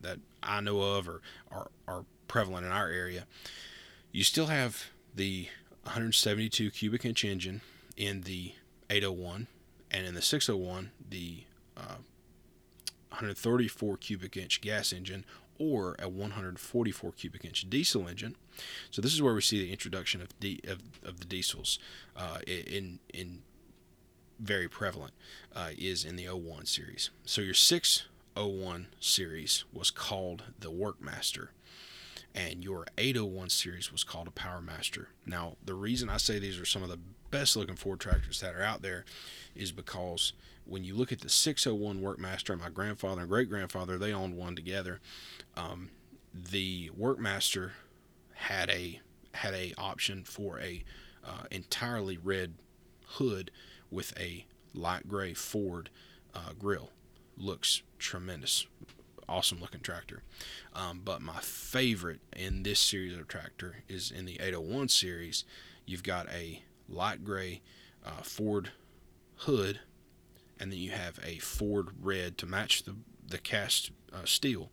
that 0.00 0.18
I 0.42 0.60
know 0.60 0.82
of 0.82 1.08
or 1.08 1.22
are, 1.50 1.70
are 1.88 2.04
prevalent 2.28 2.66
in 2.66 2.72
our 2.72 2.88
area, 2.88 3.24
you 4.12 4.22
still 4.22 4.46
have 4.46 4.90
the 5.14 5.48
172 5.84 6.70
cubic 6.70 7.04
inch 7.04 7.24
engine 7.24 7.60
in 7.96 8.22
the 8.22 8.52
801 8.90 9.46
and 9.90 10.06
in 10.06 10.14
the 10.14 10.22
601 10.22 10.90
the 11.08 11.44
uh, 11.76 11.98
134 13.10 13.96
cubic 13.98 14.36
inch 14.36 14.60
gas 14.60 14.92
engine 14.92 15.24
or 15.58 15.94
a 16.00 16.08
144 16.08 17.12
cubic 17.12 17.44
inch 17.44 17.68
diesel 17.70 18.08
engine. 18.08 18.34
So 18.90 19.00
this 19.00 19.14
is 19.14 19.22
where 19.22 19.34
we 19.34 19.40
see 19.40 19.64
the 19.64 19.70
introduction 19.70 20.20
of 20.20 20.38
di- 20.40 20.60
of, 20.66 20.80
of 21.04 21.20
the 21.20 21.26
diesels 21.26 21.78
uh, 22.16 22.38
in 22.46 22.98
in 23.12 23.42
very 24.40 24.68
prevalent 24.68 25.12
uh, 25.54 25.70
is 25.78 26.04
in 26.04 26.16
the 26.16 26.28
01 26.28 26.66
series. 26.66 27.10
So 27.24 27.40
your 27.40 27.54
601 27.54 28.88
series 28.98 29.64
was 29.72 29.92
called 29.92 30.42
the 30.58 30.72
Workmaster 30.72 31.48
and 32.34 32.64
your 32.64 32.86
801 32.98 33.50
series 33.50 33.92
was 33.92 34.02
called 34.02 34.26
a 34.26 34.32
Power 34.32 34.60
Master. 34.60 35.08
Now, 35.24 35.56
the 35.64 35.74
reason 35.74 36.08
I 36.08 36.16
say 36.16 36.38
these 36.38 36.58
are 36.58 36.64
some 36.64 36.82
of 36.82 36.88
the 36.88 36.98
best 37.30 37.56
looking 37.56 37.76
Ford 37.76 38.00
tractors 38.00 38.40
that 38.40 38.54
are 38.54 38.62
out 38.62 38.82
there 38.82 39.04
is 39.54 39.70
because 39.70 40.32
when 40.64 40.82
you 40.82 40.94
look 40.94 41.12
at 41.12 41.20
the 41.20 41.28
601 41.28 42.00
Workmaster, 42.00 42.58
my 42.58 42.70
grandfather 42.70 43.20
and 43.20 43.30
great 43.30 43.48
grandfather, 43.48 43.98
they 43.98 44.12
owned 44.12 44.36
one 44.36 44.56
together. 44.56 45.00
Um, 45.56 45.90
the 46.32 46.90
Workmaster 46.98 47.70
had 48.34 48.68
a 48.70 49.00
had 49.34 49.54
a 49.54 49.74
option 49.76 50.22
for 50.24 50.60
a 50.60 50.84
uh, 51.24 51.44
entirely 51.50 52.16
red 52.16 52.54
hood 53.06 53.50
with 53.90 54.16
a 54.18 54.46
light 54.72 55.08
gray 55.08 55.34
Ford 55.34 55.90
uh, 56.34 56.52
grill. 56.58 56.90
Looks 57.36 57.82
tremendous 57.98 58.66
awesome 59.28 59.60
looking 59.60 59.80
tractor. 59.80 60.22
Um, 60.74 61.00
but 61.04 61.22
my 61.22 61.40
favorite 61.40 62.20
in 62.34 62.62
this 62.62 62.80
series 62.80 63.16
of 63.16 63.28
tractor 63.28 63.82
is 63.88 64.10
in 64.10 64.24
the 64.24 64.40
801 64.40 64.88
series. 64.88 65.44
You've 65.86 66.02
got 66.02 66.28
a 66.30 66.62
light 66.88 67.24
gray 67.24 67.62
uh, 68.04 68.22
Ford 68.22 68.70
hood, 69.38 69.80
and 70.58 70.70
then 70.70 70.78
you 70.78 70.90
have 70.90 71.18
a 71.24 71.38
Ford 71.38 71.88
red 72.00 72.38
to 72.38 72.46
match 72.46 72.84
the 72.84 72.96
the 73.26 73.38
cast 73.38 73.90
uh, 74.12 74.24
steel, 74.24 74.70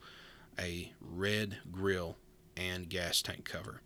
a 0.60 0.92
red 1.00 1.60
grill 1.72 2.18
and 2.58 2.90
gas 2.90 3.22
tank 3.22 3.46
cover. 3.46 3.82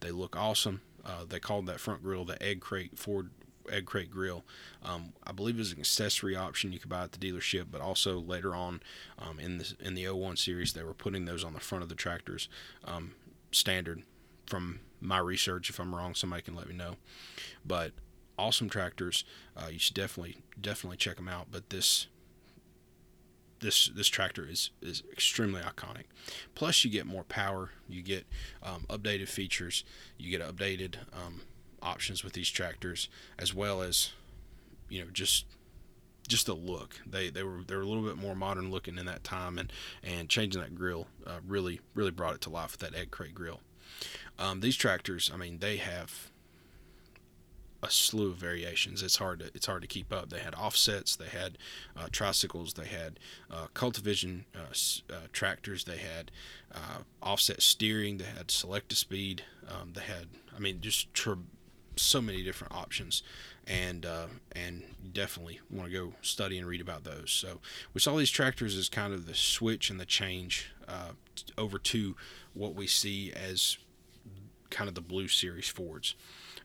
They 0.00 0.10
look 0.10 0.36
awesome. 0.36 0.80
Uh, 1.04 1.24
they 1.26 1.38
called 1.40 1.66
that 1.66 1.80
front 1.80 2.02
grill 2.02 2.24
the 2.24 2.40
egg 2.42 2.60
crate 2.60 2.98
Ford 2.98 3.30
egg 3.70 3.86
crate 3.86 4.10
grill. 4.10 4.44
Um, 4.82 5.12
I 5.26 5.32
believe 5.32 5.56
it 5.56 5.58
was 5.58 5.72
an 5.72 5.80
accessory 5.80 6.36
option 6.36 6.72
you 6.72 6.78
could 6.78 6.90
buy 6.90 7.04
at 7.04 7.12
the 7.12 7.18
dealership, 7.18 7.66
but 7.70 7.80
also 7.80 8.18
later 8.20 8.54
on 8.54 8.80
um, 9.18 9.38
in 9.38 9.58
the 9.58 9.74
in 9.80 9.94
the 9.94 10.08
01 10.08 10.36
series 10.36 10.72
they 10.72 10.82
were 10.82 10.94
putting 10.94 11.24
those 11.24 11.44
on 11.44 11.52
the 11.52 11.60
front 11.60 11.82
of 11.82 11.88
the 11.88 11.94
tractors 11.94 12.48
um, 12.84 13.12
standard. 13.52 14.02
From 14.46 14.80
my 15.00 15.18
research, 15.18 15.68
if 15.68 15.78
I'm 15.78 15.94
wrong, 15.94 16.14
somebody 16.14 16.40
can 16.42 16.56
let 16.56 16.68
me 16.68 16.74
know. 16.74 16.96
But 17.66 17.92
awesome 18.38 18.70
tractors. 18.70 19.24
Uh, 19.56 19.68
you 19.68 19.78
should 19.78 19.94
definitely 19.94 20.38
definitely 20.60 20.96
check 20.96 21.16
them 21.16 21.28
out. 21.28 21.48
But 21.50 21.70
this 21.70 22.06
this 23.60 23.88
this 23.88 24.08
tractor 24.08 24.46
is 24.48 24.70
is 24.80 25.02
extremely 25.12 25.60
iconic. 25.60 26.04
Plus, 26.54 26.84
you 26.84 26.90
get 26.90 27.06
more 27.06 27.24
power. 27.24 27.70
You 27.88 28.02
get 28.02 28.26
um, 28.62 28.86
updated 28.88 29.28
features. 29.28 29.84
You 30.16 30.36
get 30.36 30.46
updated 30.46 30.96
um, 31.12 31.42
options 31.82 32.24
with 32.24 32.32
these 32.32 32.48
tractors, 32.48 33.08
as 33.38 33.54
well 33.54 33.82
as 33.82 34.12
you 34.88 35.02
know 35.02 35.10
just 35.12 35.46
just 36.28 36.46
the 36.46 36.54
look. 36.54 37.00
They 37.06 37.30
they 37.30 37.42
were 37.42 37.62
they 37.66 37.74
were 37.74 37.82
a 37.82 37.86
little 37.86 38.04
bit 38.04 38.16
more 38.16 38.34
modern 38.34 38.70
looking 38.70 38.98
in 38.98 39.06
that 39.06 39.24
time, 39.24 39.58
and 39.58 39.72
and 40.02 40.28
changing 40.28 40.60
that 40.60 40.74
grill 40.74 41.08
uh, 41.26 41.40
really 41.46 41.80
really 41.94 42.10
brought 42.10 42.34
it 42.34 42.40
to 42.42 42.50
life 42.50 42.72
with 42.72 42.80
that 42.80 42.98
egg 42.98 43.10
crate 43.10 43.34
grill. 43.34 43.60
Um, 44.38 44.60
these 44.60 44.76
tractors, 44.76 45.30
I 45.32 45.36
mean, 45.36 45.58
they 45.58 45.78
have 45.78 46.30
a 47.82 47.90
slew 47.90 48.30
of 48.30 48.36
variations. 48.36 49.02
It's 49.02 49.16
hard 49.16 49.40
to 49.40 49.46
it's 49.54 49.66
hard 49.66 49.82
to 49.82 49.88
keep 49.88 50.12
up. 50.12 50.30
They 50.30 50.40
had 50.40 50.54
offsets, 50.54 51.16
they 51.16 51.26
had 51.26 51.58
uh, 51.96 52.08
tricycles, 52.10 52.74
they 52.74 52.86
had 52.86 53.18
uh, 53.50 53.66
Cultivision 53.74 54.44
uh, 54.54 55.12
uh 55.12 55.26
tractors, 55.32 55.84
they 55.84 55.98
had 55.98 56.30
uh, 56.74 57.02
offset 57.22 57.62
steering, 57.62 58.18
they 58.18 58.24
had 58.24 58.50
select 58.50 58.92
speed, 58.92 59.44
um, 59.68 59.92
they 59.94 60.02
had 60.02 60.28
I 60.54 60.58
mean 60.58 60.80
just 60.80 61.12
tr- 61.14 61.34
so 62.02 62.20
many 62.20 62.42
different 62.42 62.74
options, 62.74 63.22
and 63.66 64.04
uh, 64.04 64.26
and 64.52 64.82
definitely 65.12 65.60
want 65.70 65.90
to 65.90 65.96
go 65.96 66.12
study 66.22 66.58
and 66.58 66.66
read 66.66 66.80
about 66.80 67.04
those. 67.04 67.30
So 67.30 67.60
we 67.94 68.00
saw 68.00 68.16
these 68.16 68.30
tractors 68.30 68.76
as 68.76 68.88
kind 68.88 69.12
of 69.12 69.26
the 69.26 69.34
switch 69.34 69.90
and 69.90 70.00
the 70.00 70.06
change 70.06 70.70
uh, 70.86 71.12
over 71.56 71.78
to 71.78 72.16
what 72.54 72.74
we 72.74 72.86
see 72.86 73.32
as 73.32 73.78
kind 74.70 74.88
of 74.88 74.94
the 74.94 75.00
Blue 75.00 75.28
Series 75.28 75.68
Fords. 75.68 76.14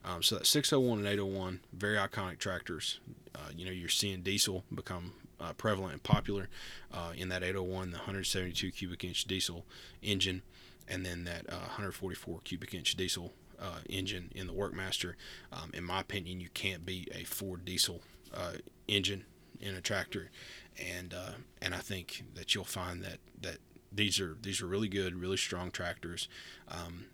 Um, 0.06 0.22
so 0.22 0.36
that 0.36 0.46
601 0.46 1.00
and 1.00 1.08
801, 1.08 1.62
very 1.72 1.98
iconic 1.98 2.38
tractors. 2.38 3.00
Uh, 3.34 3.50
you 3.56 3.66
know, 3.66 3.72
you're 3.72 3.90
seeing 3.90 4.22
diesel 4.22 4.64
become 4.74 5.14
uh, 5.40 5.54
prevalent 5.54 5.94
and 5.94 6.04
popular 6.04 6.50
uh, 6.92 7.14
in 7.16 7.30
that 7.30 7.44
801, 7.44 7.92
the 7.92 7.98
172 7.98 8.72
cubic 8.72 9.04
inch 9.04 9.26
diesel 9.26 9.66
engine, 10.02 10.42
and 10.88 11.06
then 11.06 11.24
that 11.26 11.50
144 11.50 12.40
cubic 12.44 12.74
inch 12.74 12.96
diesel 12.96 13.34
uh, 13.60 13.80
engine 13.90 14.32
in 14.36 14.48
the 14.48 14.54
Workmaster. 14.54 15.14
Um, 15.52 15.72
in 15.74 15.84
my 15.84 16.02
opinion, 16.02 16.40
you 16.40 16.50
can't 16.54 16.86
beat 16.86 17.10
a 17.14 17.24
Ford 17.24 17.66
diesel 17.66 18.02
uh, 18.34 18.54
engine 18.88 19.26
in 19.60 19.76
a 19.76 19.82
tractor, 19.82 20.30
and 20.78 21.14
uh, 21.14 21.34
and 21.62 21.74
I 21.74 21.80
think 21.80 22.24
that 22.36 22.54
you'll 22.54 22.64
find 22.64 23.04
that 23.04 23.20
that 23.42 23.58
these 23.92 24.20
are 24.20 24.36
these 24.42 24.62
are 24.62 24.68
really 24.68 24.90
good, 24.90 25.16
really 25.16 25.38
strong 25.38 25.72
tractors. 25.72 26.28
Um, 26.68 27.06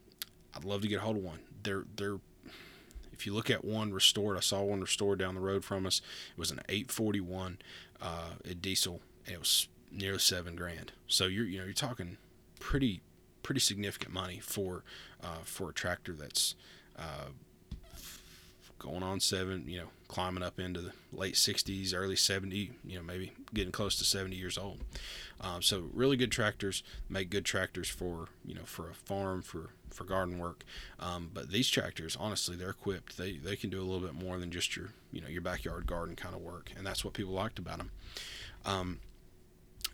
I'd 0.56 0.66
love 0.66 0.82
to 0.82 0.88
get 0.88 0.98
a 0.98 1.02
hold 1.02 1.18
of 1.18 1.24
one. 1.24 1.40
They're 1.64 1.86
they're 1.96 2.20
if 3.12 3.26
you 3.26 3.34
look 3.34 3.50
at 3.50 3.66
one 3.66 3.92
restored, 3.92 4.38
I 4.38 4.40
saw 4.40 4.64
one 4.64 4.80
restored 4.80 5.20
down 5.20 5.36
the 5.36 5.42
road 5.42 5.66
from 5.66 5.86
us. 5.86 6.02
It 6.32 6.40
was 6.40 6.52
an 6.52 6.62
841 6.70 7.58
uh, 8.02 8.30
a 8.46 8.54
diesel, 8.54 9.02
and 9.26 9.36
it 9.36 9.40
was 9.40 9.68
nearly 9.92 10.20
seven 10.20 10.56
grand. 10.56 10.94
So 11.08 11.26
you're 11.26 11.46
you 11.46 11.60
know 11.60 11.66
you're 11.66 11.74
talking 11.74 12.18
pretty 12.60 13.02
pretty 13.50 13.60
significant 13.60 14.14
money 14.14 14.38
for 14.38 14.84
uh, 15.24 15.42
for 15.44 15.72
a 15.72 15.74
tractor 15.74 16.14
that's 16.14 16.54
uh, 17.00 17.30
going 18.78 19.02
on 19.02 19.20
seven, 19.20 19.68
you 19.68 19.80
know, 19.80 19.88
climbing 20.08 20.44
up 20.44 20.60
into 20.60 20.80
the 20.80 20.92
late 21.12 21.34
60s, 21.34 21.92
early 21.96 22.16
70, 22.16 22.74
you 22.86 22.96
know, 22.96 23.02
maybe 23.02 23.32
getting 23.52 23.72
close 23.72 23.98
to 23.98 24.04
70 24.04 24.36
years 24.36 24.56
old. 24.56 24.82
Um, 25.42 25.64
so 25.64 25.90
really 25.96 26.16
good 26.16 26.32
tractors 26.32 26.84
make 27.10 27.32
good 27.32 27.44
tractors 27.44 27.90
for 27.90 28.28
you 28.46 28.54
know 28.54 28.66
for 28.66 28.88
a 28.88 28.94
farm 28.94 29.42
for 29.42 29.72
for 29.90 30.04
garden 30.04 30.38
work. 30.38 30.64
Um, 31.00 31.32
but 31.34 31.50
these 31.50 31.72
tractors, 31.72 32.16
honestly, 32.20 32.56
they're 32.56 32.70
equipped. 32.70 33.18
They 33.18 33.38
they 33.38 33.56
can 33.56 33.72
do 33.72 33.80
a 33.80 33.88
little 33.90 34.08
bit 34.08 34.14
more 34.14 34.38
than 34.38 34.52
just 34.52 34.76
your 34.76 34.90
you 35.12 35.22
know 35.22 35.28
your 35.28 35.42
backyard 35.42 35.88
garden 35.88 36.16
kind 36.16 36.36
of 36.36 36.42
work, 36.42 36.72
and 36.78 36.86
that's 36.86 37.04
what 37.04 37.16
people 37.16 37.34
liked 37.34 37.58
about 37.58 37.80
them. 37.80 37.90
Um, 38.64 39.00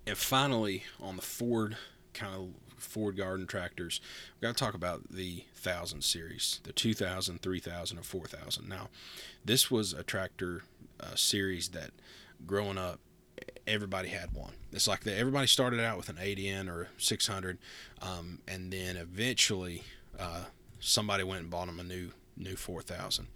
and 0.05 0.17
finally, 0.17 0.83
on 1.01 1.15
the 1.15 1.21
Ford 1.21 1.77
kind 2.13 2.35
of 2.35 2.49
Ford 2.77 3.17
garden 3.17 3.47
tractors, 3.47 4.01
we've 4.35 4.41
got 4.41 4.57
to 4.57 4.63
talk 4.63 4.73
about 4.73 5.09
the 5.11 5.43
1000 5.61 6.03
series, 6.03 6.59
the 6.63 6.73
2000, 6.73 7.41
3000, 7.41 7.97
and 7.97 8.05
4000. 8.05 8.67
Now, 8.67 8.89
this 9.43 9.69
was 9.71 9.93
a 9.93 10.03
tractor 10.03 10.63
uh, 10.99 11.15
series 11.15 11.69
that 11.69 11.91
growing 12.45 12.77
up, 12.77 12.99
everybody 13.67 14.09
had 14.09 14.33
one. 14.33 14.53
It's 14.71 14.87
like 14.87 15.03
that 15.03 15.17
everybody 15.17 15.47
started 15.47 15.79
out 15.79 15.97
with 15.97 16.09
an 16.09 16.17
8N 16.17 16.69
or 16.69 16.89
600, 16.97 17.57
um, 18.01 18.39
and 18.47 18.71
then 18.71 18.97
eventually 18.97 19.83
uh, 20.19 20.45
somebody 20.79 21.23
went 21.23 21.41
and 21.41 21.49
bought 21.49 21.67
them 21.67 21.79
a 21.79 21.83
new 21.83 22.11
new 22.37 22.55
4000. 22.55 23.27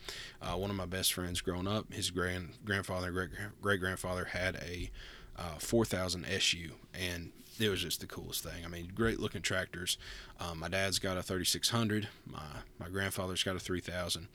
Uh, 0.41 0.55
one 0.55 0.69
of 0.69 0.75
my 0.75 0.85
best 0.85 1.13
friends 1.13 1.39
growing 1.39 1.67
up, 1.67 1.93
his 1.93 2.11
grand 2.11 2.49
grandfather, 2.65 3.11
great 3.11 3.29
great 3.61 3.79
grandfather 3.79 4.25
had 4.25 4.55
a 4.55 4.91
uh, 5.37 5.57
4000 5.57 6.25
SU, 6.25 6.71
and 6.93 7.31
it 7.59 7.69
was 7.69 7.81
just 7.81 8.01
the 8.01 8.07
coolest 8.07 8.43
thing. 8.43 8.65
I 8.65 8.67
mean, 8.67 8.91
great 8.93 9.19
looking 9.19 9.41
tractors. 9.41 9.97
Um, 10.39 10.59
my 10.59 10.67
dad's 10.67 10.99
got 10.99 11.17
a 11.17 11.23
3600. 11.23 12.07
My 12.25 12.39
my 12.79 12.89
grandfather's 12.89 13.43
got 13.43 13.55
a 13.55 13.59
3000. 13.59 14.27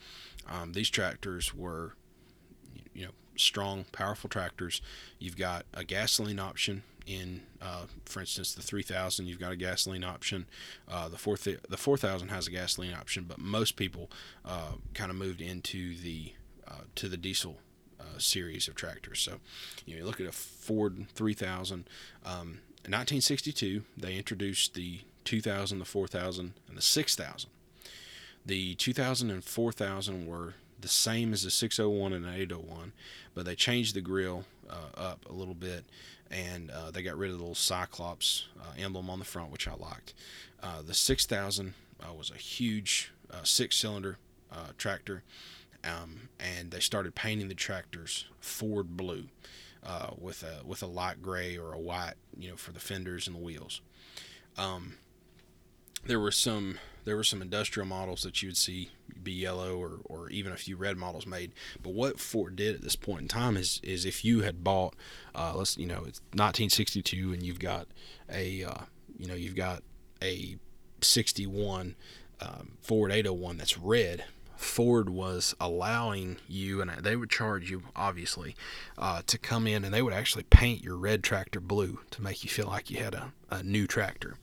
Um, 0.48 0.72
these 0.72 0.90
tractors 0.90 1.54
were, 1.54 1.94
you 2.94 3.06
know, 3.06 3.12
strong, 3.36 3.86
powerful 3.92 4.28
tractors. 4.28 4.82
You've 5.18 5.36
got 5.36 5.64
a 5.72 5.84
gasoline 5.84 6.38
option 6.38 6.82
in, 7.06 7.42
uh, 7.60 7.84
for 8.04 8.20
instance, 8.20 8.54
the 8.54 8.62
3000. 8.62 9.26
You've 9.26 9.40
got 9.40 9.52
a 9.52 9.56
gasoline 9.56 10.04
option. 10.04 10.46
Uh, 10.88 11.08
the 11.08 11.18
four 11.18 11.36
the 11.36 11.76
4000 11.76 12.28
has 12.28 12.46
a 12.46 12.50
gasoline 12.50 12.94
option, 12.94 13.24
but 13.26 13.38
most 13.38 13.76
people 13.76 14.10
uh, 14.44 14.72
kind 14.94 15.10
of 15.10 15.16
moved 15.16 15.40
into 15.40 15.96
the 15.96 16.32
uh, 16.66 16.82
to 16.94 17.08
the 17.08 17.16
diesel 17.16 17.58
uh, 18.00 18.18
series 18.18 18.68
of 18.68 18.74
tractors. 18.74 19.20
So, 19.20 19.38
you 19.86 19.94
know, 19.94 20.00
you 20.00 20.06
look 20.06 20.20
at 20.20 20.26
a 20.26 20.32
Ford 20.32 21.06
3000. 21.14 21.88
Um, 22.24 22.60
in 22.84 22.92
1962, 22.92 23.82
they 23.96 24.16
introduced 24.16 24.74
the 24.74 25.00
2000, 25.24 25.78
the 25.78 25.84
4000, 25.84 26.52
and 26.68 26.76
the 26.76 26.82
6000. 26.82 27.50
The 28.46 28.74
2000 28.74 29.30
and 29.30 29.42
4000 29.42 30.26
were 30.26 30.54
the 30.80 30.88
same 30.88 31.32
as 31.32 31.44
the 31.44 31.50
601 31.50 32.12
and 32.12 32.24
the 32.26 32.34
801, 32.34 32.92
but 33.34 33.46
they 33.46 33.54
changed 33.54 33.94
the 33.94 34.02
grill 34.02 34.44
uh, 34.68 35.00
up 35.00 35.24
a 35.28 35.32
little 35.32 35.54
bit 35.54 35.84
and 36.30 36.70
uh, 36.70 36.90
they 36.90 37.02
got 37.02 37.16
rid 37.16 37.30
of 37.30 37.38
the 37.38 37.42
little 37.42 37.54
Cyclops 37.54 38.48
uh, 38.60 38.72
emblem 38.78 39.08
on 39.08 39.18
the 39.18 39.24
front, 39.24 39.50
which 39.50 39.68
I 39.68 39.74
liked. 39.74 40.14
Uh, 40.62 40.82
the 40.82 40.94
6000 40.94 41.74
uh, 42.02 42.12
was 42.12 42.30
a 42.30 42.36
huge 42.36 43.12
uh, 43.30 43.44
six 43.44 43.76
cylinder 43.76 44.18
tractor, 44.78 45.24
um, 45.82 46.28
and 46.38 46.70
they 46.70 46.78
started 46.78 47.16
painting 47.16 47.48
the 47.48 47.54
tractors 47.54 48.26
Ford 48.38 48.96
blue. 48.96 49.24
With 50.18 50.42
a 50.42 50.64
with 50.64 50.82
a 50.82 50.86
light 50.86 51.22
gray 51.22 51.56
or 51.56 51.72
a 51.72 51.78
white, 51.78 52.14
you 52.38 52.50
know, 52.50 52.56
for 52.56 52.72
the 52.72 52.80
fenders 52.80 53.26
and 53.26 53.36
the 53.36 53.40
wheels. 53.40 53.80
Um, 54.56 54.98
there 56.06 56.20
were 56.20 56.30
some 56.30 56.78
there 57.04 57.16
were 57.16 57.24
some 57.24 57.42
industrial 57.42 57.86
models 57.86 58.22
that 58.22 58.42
you 58.42 58.48
would 58.48 58.56
see 58.56 58.90
be 59.22 59.32
yellow 59.32 59.76
or, 59.76 60.00
or 60.04 60.30
even 60.30 60.52
a 60.52 60.56
few 60.56 60.76
red 60.76 60.96
models 60.96 61.26
made. 61.26 61.52
But 61.82 61.92
what 61.92 62.18
Ford 62.18 62.56
did 62.56 62.74
at 62.74 62.82
this 62.82 62.96
point 62.96 63.22
in 63.22 63.28
time 63.28 63.56
is 63.56 63.80
is 63.82 64.04
if 64.04 64.24
you 64.24 64.42
had 64.42 64.64
bought, 64.64 64.94
uh, 65.34 65.54
let's 65.56 65.76
you 65.76 65.86
know 65.86 66.04
it's 66.06 66.20
1962 66.32 67.32
and 67.32 67.42
you've 67.42 67.58
got 67.58 67.88
a 68.30 68.64
uh, 68.64 68.84
you 69.18 69.26
know 69.26 69.34
you've 69.34 69.56
got 69.56 69.82
a 70.22 70.56
61 71.00 71.96
um, 72.40 72.72
Ford 72.80 73.12
801 73.12 73.58
that's 73.58 73.78
red. 73.78 74.24
Ford 74.64 75.10
was 75.10 75.54
allowing 75.60 76.38
you, 76.48 76.80
and 76.80 76.90
they 76.90 77.14
would 77.14 77.30
charge 77.30 77.70
you, 77.70 77.82
obviously, 77.94 78.56
uh, 78.98 79.22
to 79.26 79.38
come 79.38 79.66
in 79.66 79.84
and 79.84 79.92
they 79.92 80.02
would 80.02 80.14
actually 80.14 80.44
paint 80.44 80.82
your 80.82 80.96
red 80.96 81.22
tractor 81.22 81.60
blue 81.60 82.00
to 82.10 82.22
make 82.22 82.42
you 82.42 82.50
feel 82.50 82.66
like 82.66 82.90
you 82.90 82.96
had 82.96 83.14
a, 83.14 83.32
a 83.50 83.62
new 83.62 83.86
tractor. 83.86 84.36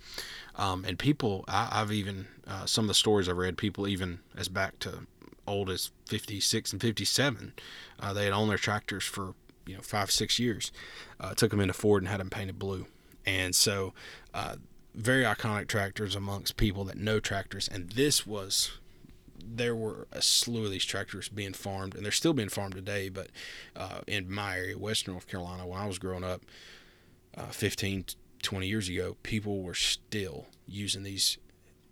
Um, 0.56 0.86
and 0.86 0.98
people, 0.98 1.44
I, 1.48 1.80
have 1.80 1.92
even 1.92 2.28
uh, 2.48 2.66
some 2.66 2.86
of 2.86 2.88
the 2.88 2.94
stories 2.94 3.28
I've 3.28 3.38
read, 3.38 3.58
people 3.58 3.88
even 3.88 4.20
as 4.38 4.48
back 4.48 4.80
to 4.80 5.08
old 5.48 5.70
as 5.70 5.92
56 6.08 6.72
and 6.72 6.82
57, 6.82 7.54
uh, 8.00 8.14
they 8.14 8.26
had 8.26 8.34
owned 8.34 8.52
their 8.52 8.58
tractors 8.58 9.04
for 9.04 9.34
you 9.66 9.76
know 9.76 9.82
five 9.82 10.12
six 10.12 10.40
years. 10.40 10.72
Uh, 11.20 11.34
took 11.34 11.52
them 11.52 11.60
into 11.60 11.74
Ford 11.74 12.04
and 12.04 12.10
had 12.10 12.20
them 12.20 12.30
painted 12.30 12.60
blue, 12.60 12.86
and 13.26 13.56
so 13.56 13.94
uh, 14.34 14.56
very 14.94 15.24
iconic 15.24 15.68
tractors 15.68 16.16
amongst 16.16 16.58
people 16.58 16.84
that 16.86 16.98
know 16.98 17.20
tractors. 17.20 17.68
And 17.68 17.92
this 17.92 18.26
was 18.26 18.78
there 19.46 19.76
were 19.76 20.08
a 20.12 20.22
slew 20.22 20.66
of 20.66 20.72
these 20.72 20.86
tractors 20.86 21.30
being 21.30 21.54
farmed, 21.54 21.96
and 21.96 22.04
they're 22.04 22.12
still 22.12 22.34
being 22.34 22.50
farmed 22.50 22.76
today. 22.76 23.10
But 23.10 23.30
uh, 23.76 24.02
in 24.08 24.32
my 24.32 24.58
area, 24.58 24.78
Western 24.78 25.14
North 25.14 25.28
Carolina, 25.28 25.66
when 25.66 25.80
I 25.80 25.88
was 25.88 26.00
growing 26.00 26.24
up, 26.24 26.42
uh, 27.38 27.48
15, 27.48 28.06
20 28.42 28.68
years 28.68 28.90
ago, 28.90 29.18
people 29.24 29.62
were 29.62 29.74
still 29.74 30.48
using 30.68 31.04
these 31.04 31.38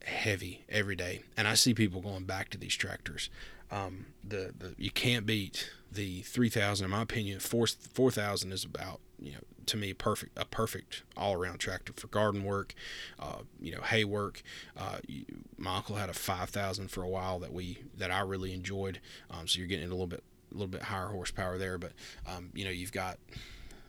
heavy 0.03 0.65
every 0.69 0.95
day, 0.95 1.21
and 1.37 1.47
I 1.47 1.53
see 1.53 1.73
people 1.73 2.01
going 2.01 2.25
back 2.25 2.49
to 2.49 2.57
these 2.57 2.75
tractors. 2.75 3.29
Um, 3.71 4.07
the, 4.23 4.53
the 4.57 4.73
you 4.77 4.89
can't 4.89 5.25
beat 5.25 5.69
the 5.91 6.21
3000 6.21 6.85
in 6.85 6.91
my 6.91 7.03
opinion 7.03 7.39
4 7.39 7.67
4000 7.67 8.51
is 8.51 8.63
about 8.63 8.99
you 9.21 9.33
know 9.33 9.39
to 9.65 9.77
me 9.77 9.93
perfect 9.93 10.37
a 10.37 10.45
perfect 10.45 11.03
all-around 11.15 11.59
tractor 11.59 11.93
for 11.95 12.07
garden 12.07 12.43
work 12.43 12.73
uh, 13.19 13.39
you 13.59 13.71
know 13.71 13.81
hay 13.81 14.03
work 14.03 14.41
uh, 14.77 14.97
you, 15.07 15.25
my 15.57 15.77
uncle 15.77 15.95
had 15.95 16.09
a 16.09 16.13
5000 16.13 16.89
for 16.89 17.03
a 17.03 17.09
while 17.09 17.39
that 17.39 17.53
we 17.53 17.79
that 17.97 18.11
I 18.11 18.21
really 18.21 18.53
enjoyed 18.53 18.99
um, 19.29 19.47
so 19.47 19.59
you're 19.59 19.67
getting 19.67 19.87
a 19.87 19.91
little 19.91 20.07
bit 20.07 20.23
a 20.51 20.53
little 20.53 20.67
bit 20.67 20.83
higher 20.83 21.07
horsepower 21.07 21.57
there 21.57 21.77
but 21.77 21.91
um, 22.27 22.49
you 22.53 22.65
know 22.65 22.71
you've 22.71 22.91
got 22.91 23.17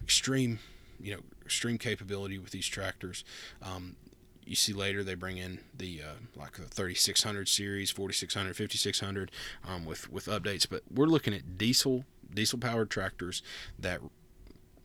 extreme 0.02 0.58
you 1.02 1.14
know 1.14 1.20
extreme 1.44 1.78
capability 1.78 2.38
with 2.38 2.50
these 2.50 2.66
tractors. 2.66 3.24
Um, 3.62 3.96
you 4.44 4.56
see 4.56 4.72
later 4.72 5.04
they 5.04 5.14
bring 5.14 5.36
in 5.36 5.60
the 5.76 6.02
uh, 6.02 6.14
like 6.36 6.52
the 6.52 6.62
3600 6.62 7.48
series, 7.48 7.90
4600, 7.90 8.56
5600 8.56 9.30
um, 9.66 9.84
with 9.84 10.10
with 10.10 10.26
updates. 10.26 10.66
But 10.68 10.82
we're 10.92 11.06
looking 11.06 11.34
at 11.34 11.58
diesel 11.58 12.04
diesel 12.32 12.58
powered 12.58 12.90
tractors 12.90 13.42
that 13.78 14.00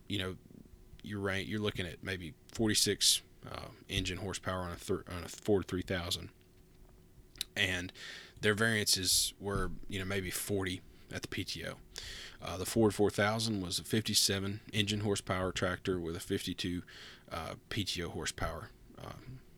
you 0.08 0.20
know 0.20 0.36
you're 1.04 1.20
right. 1.20 1.46
You're 1.46 1.60
looking 1.60 1.86
at 1.86 2.04
maybe 2.04 2.34
46 2.54 3.22
uh, 3.52 3.68
engine 3.90 4.18
horsepower 4.18 4.62
on 4.62 4.72
a 4.72 4.76
thir- 4.76 5.04
on 5.10 5.24
a 5.24 5.28
Ford 5.28 5.68
3000, 5.68 6.30
and 7.56 7.94
their 8.42 8.54
variances 8.54 9.34
were 9.40 9.72
you 9.88 10.00
know 10.00 10.06
maybe 10.06 10.32
40 10.32 10.82
at 11.14 11.22
the 11.22 11.28
PTO. 11.28 11.76
Uh, 12.42 12.58
the 12.58 12.66
Ford 12.66 12.94
4000 12.94 13.62
was 13.62 13.80
a 13.80 13.84
57 13.84 14.60
engine 14.74 15.00
horsepower 15.02 15.52
tractor 15.52 16.00
with 16.00 16.16
a 16.16 16.20
52 16.20 16.84
uh, 17.32 17.54
PTO 17.70 18.08
horsepower 18.08 18.70
uh, 19.00 19.14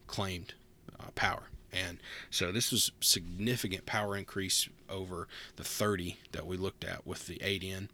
claimed 0.08 0.54
uh, 1.00 1.08
power. 1.16 1.44
And 1.72 2.00
so 2.30 2.52
this 2.52 2.72
was 2.72 2.92
significant 3.02 3.86
power 3.86 4.16
increase 4.16 4.70
over 4.90 5.28
the 5.58 5.64
30 5.64 6.18
that 6.32 6.46
we 6.46 6.56
looked 6.56 6.84
at 6.86 7.06
with 7.06 7.28
the 7.28 7.36
8N 7.40 7.90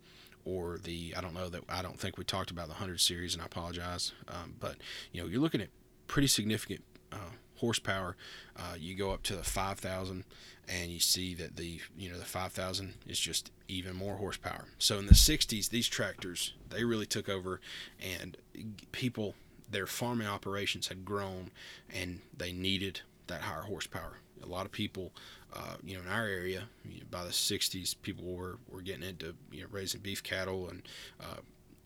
or 0.45 0.77
the 0.77 1.13
I 1.17 1.21
don't 1.21 1.33
know 1.33 1.49
that 1.49 1.63
I 1.69 1.81
don't 1.81 1.99
think 1.99 2.17
we 2.17 2.23
talked 2.23 2.51
about 2.51 2.67
the 2.67 2.73
100 2.73 2.99
series 2.99 3.33
and 3.33 3.41
I 3.41 3.45
apologize. 3.45 4.13
Um, 4.27 4.55
but 4.59 4.75
you 5.11 5.21
know 5.21 5.27
you're 5.27 5.41
looking 5.41 5.61
at 5.61 5.69
pretty 6.07 6.27
significant 6.27 6.83
uh, 7.11 7.31
horsepower. 7.55 8.15
Uh, 8.57 8.75
you 8.77 8.95
go 8.95 9.11
up 9.11 9.23
to 9.23 9.35
the 9.35 9.43
5,000 9.43 10.23
and 10.67 10.91
you 10.91 10.99
see 10.99 11.33
that 11.35 11.55
the 11.55 11.79
you 11.97 12.09
know 12.09 12.17
the 12.17 12.25
5000 12.25 12.93
is 13.07 13.19
just 13.19 13.51
even 13.67 13.95
more 13.95 14.15
horsepower 14.15 14.65
so 14.77 14.97
in 14.97 15.07
the 15.07 15.13
60s 15.13 15.69
these 15.69 15.87
tractors 15.87 16.53
they 16.69 16.83
really 16.83 17.05
took 17.05 17.27
over 17.27 17.59
and 18.01 18.37
people 18.91 19.35
their 19.69 19.87
farming 19.87 20.27
operations 20.27 20.87
had 20.87 21.03
grown 21.03 21.51
and 21.93 22.21
they 22.35 22.53
needed 22.53 23.01
that 23.27 23.41
higher 23.41 23.63
horsepower 23.63 24.19
a 24.43 24.47
lot 24.47 24.65
of 24.65 24.71
people 24.71 25.11
uh, 25.53 25.75
you 25.83 25.95
know 25.95 26.01
in 26.01 26.07
our 26.07 26.27
area 26.27 26.63
you 26.85 26.99
know, 26.99 27.05
by 27.09 27.23
the 27.23 27.29
60s 27.29 27.95
people 28.01 28.25
were, 28.25 28.57
were 28.69 28.81
getting 28.81 29.03
into 29.03 29.35
you 29.51 29.61
know 29.61 29.67
raising 29.71 30.01
beef 30.01 30.21
cattle 30.23 30.69
and 30.69 30.83
uh, 31.21 31.37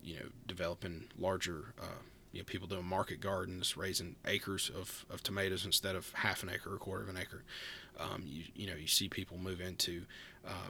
you 0.03 0.15
know 0.15 0.25
developing 0.47 1.05
larger 1.17 1.73
uh, 1.81 2.01
you 2.37 2.39
know, 2.39 2.45
people 2.45 2.67
doing 2.67 2.85
market 2.85 3.19
gardens, 3.19 3.77
raising 3.77 4.15
acres 4.25 4.69
of, 4.75 5.05
of 5.09 5.23
tomatoes 5.23 5.65
instead 5.65 5.95
of 5.95 6.11
half 6.13 6.43
an 6.43 6.49
acre 6.49 6.71
or 6.71 6.75
a 6.75 6.79
quarter 6.79 7.03
of 7.03 7.09
an 7.09 7.17
acre. 7.17 7.43
Um, 7.99 8.23
you, 8.25 8.43
you 8.55 8.67
know, 8.67 8.75
you 8.75 8.87
see 8.87 9.09
people 9.09 9.37
move 9.37 9.59
into, 9.59 10.03
uh, 10.45 10.69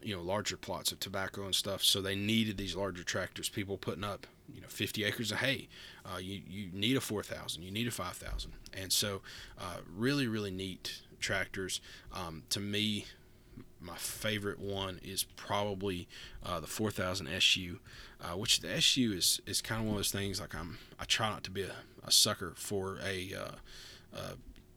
you 0.00 0.14
know, 0.14 0.22
larger 0.22 0.56
plots 0.56 0.92
of 0.92 1.00
tobacco 1.00 1.44
and 1.44 1.54
stuff. 1.54 1.82
So 1.82 2.00
they 2.00 2.14
needed 2.14 2.56
these 2.56 2.76
larger 2.76 3.02
tractors. 3.02 3.48
People 3.48 3.78
putting 3.78 4.04
up, 4.04 4.26
you 4.52 4.60
know, 4.60 4.68
50 4.68 5.02
acres 5.02 5.32
of 5.32 5.38
hay. 5.38 5.68
Uh, 6.04 6.18
you, 6.18 6.40
you 6.46 6.70
need 6.72 6.96
a 6.96 7.00
4,000, 7.00 7.62
you 7.62 7.70
need 7.72 7.88
a 7.88 7.90
5,000. 7.90 8.52
And 8.74 8.92
so, 8.92 9.22
uh, 9.58 9.78
really, 9.92 10.28
really 10.28 10.52
neat 10.52 11.02
tractors. 11.18 11.80
Um, 12.12 12.44
to 12.50 12.60
me, 12.60 13.06
my 13.80 13.96
favorite 13.96 14.58
one 14.58 15.00
is 15.02 15.24
probably 15.36 16.08
uh, 16.44 16.60
the 16.60 16.66
4000 16.66 17.28
SU, 17.28 17.78
uh, 18.20 18.36
which 18.36 18.60
the 18.60 18.70
SU 18.72 19.12
is, 19.12 19.40
is 19.46 19.60
kind 19.60 19.80
of 19.80 19.86
one 19.86 19.94
of 19.94 19.98
those 19.98 20.10
things 20.12 20.40
like 20.40 20.54
I'm 20.54 20.78
I 20.98 21.04
try 21.04 21.28
not 21.30 21.44
to 21.44 21.50
be 21.50 21.62
a, 21.62 21.72
a 22.04 22.10
sucker 22.10 22.54
for 22.56 22.98
a, 23.04 23.34
uh, 23.34 24.34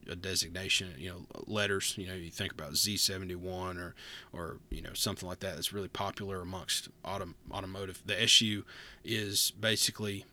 a 0.08 0.16
designation, 0.16 0.94
you 0.98 1.10
know, 1.10 1.26
letters. 1.46 1.94
You 1.96 2.06
know, 2.08 2.14
you 2.14 2.30
think 2.30 2.52
about 2.52 2.72
Z71 2.72 3.76
or 3.76 3.94
or 4.32 4.58
you 4.70 4.82
know 4.82 4.92
something 4.94 5.28
like 5.28 5.40
that 5.40 5.54
that's 5.54 5.72
really 5.72 5.88
popular 5.88 6.40
amongst 6.40 6.88
auto, 7.04 7.34
automotive. 7.50 8.02
The 8.04 8.20
SU 8.22 8.64
is 9.04 9.52
basically 9.58 10.24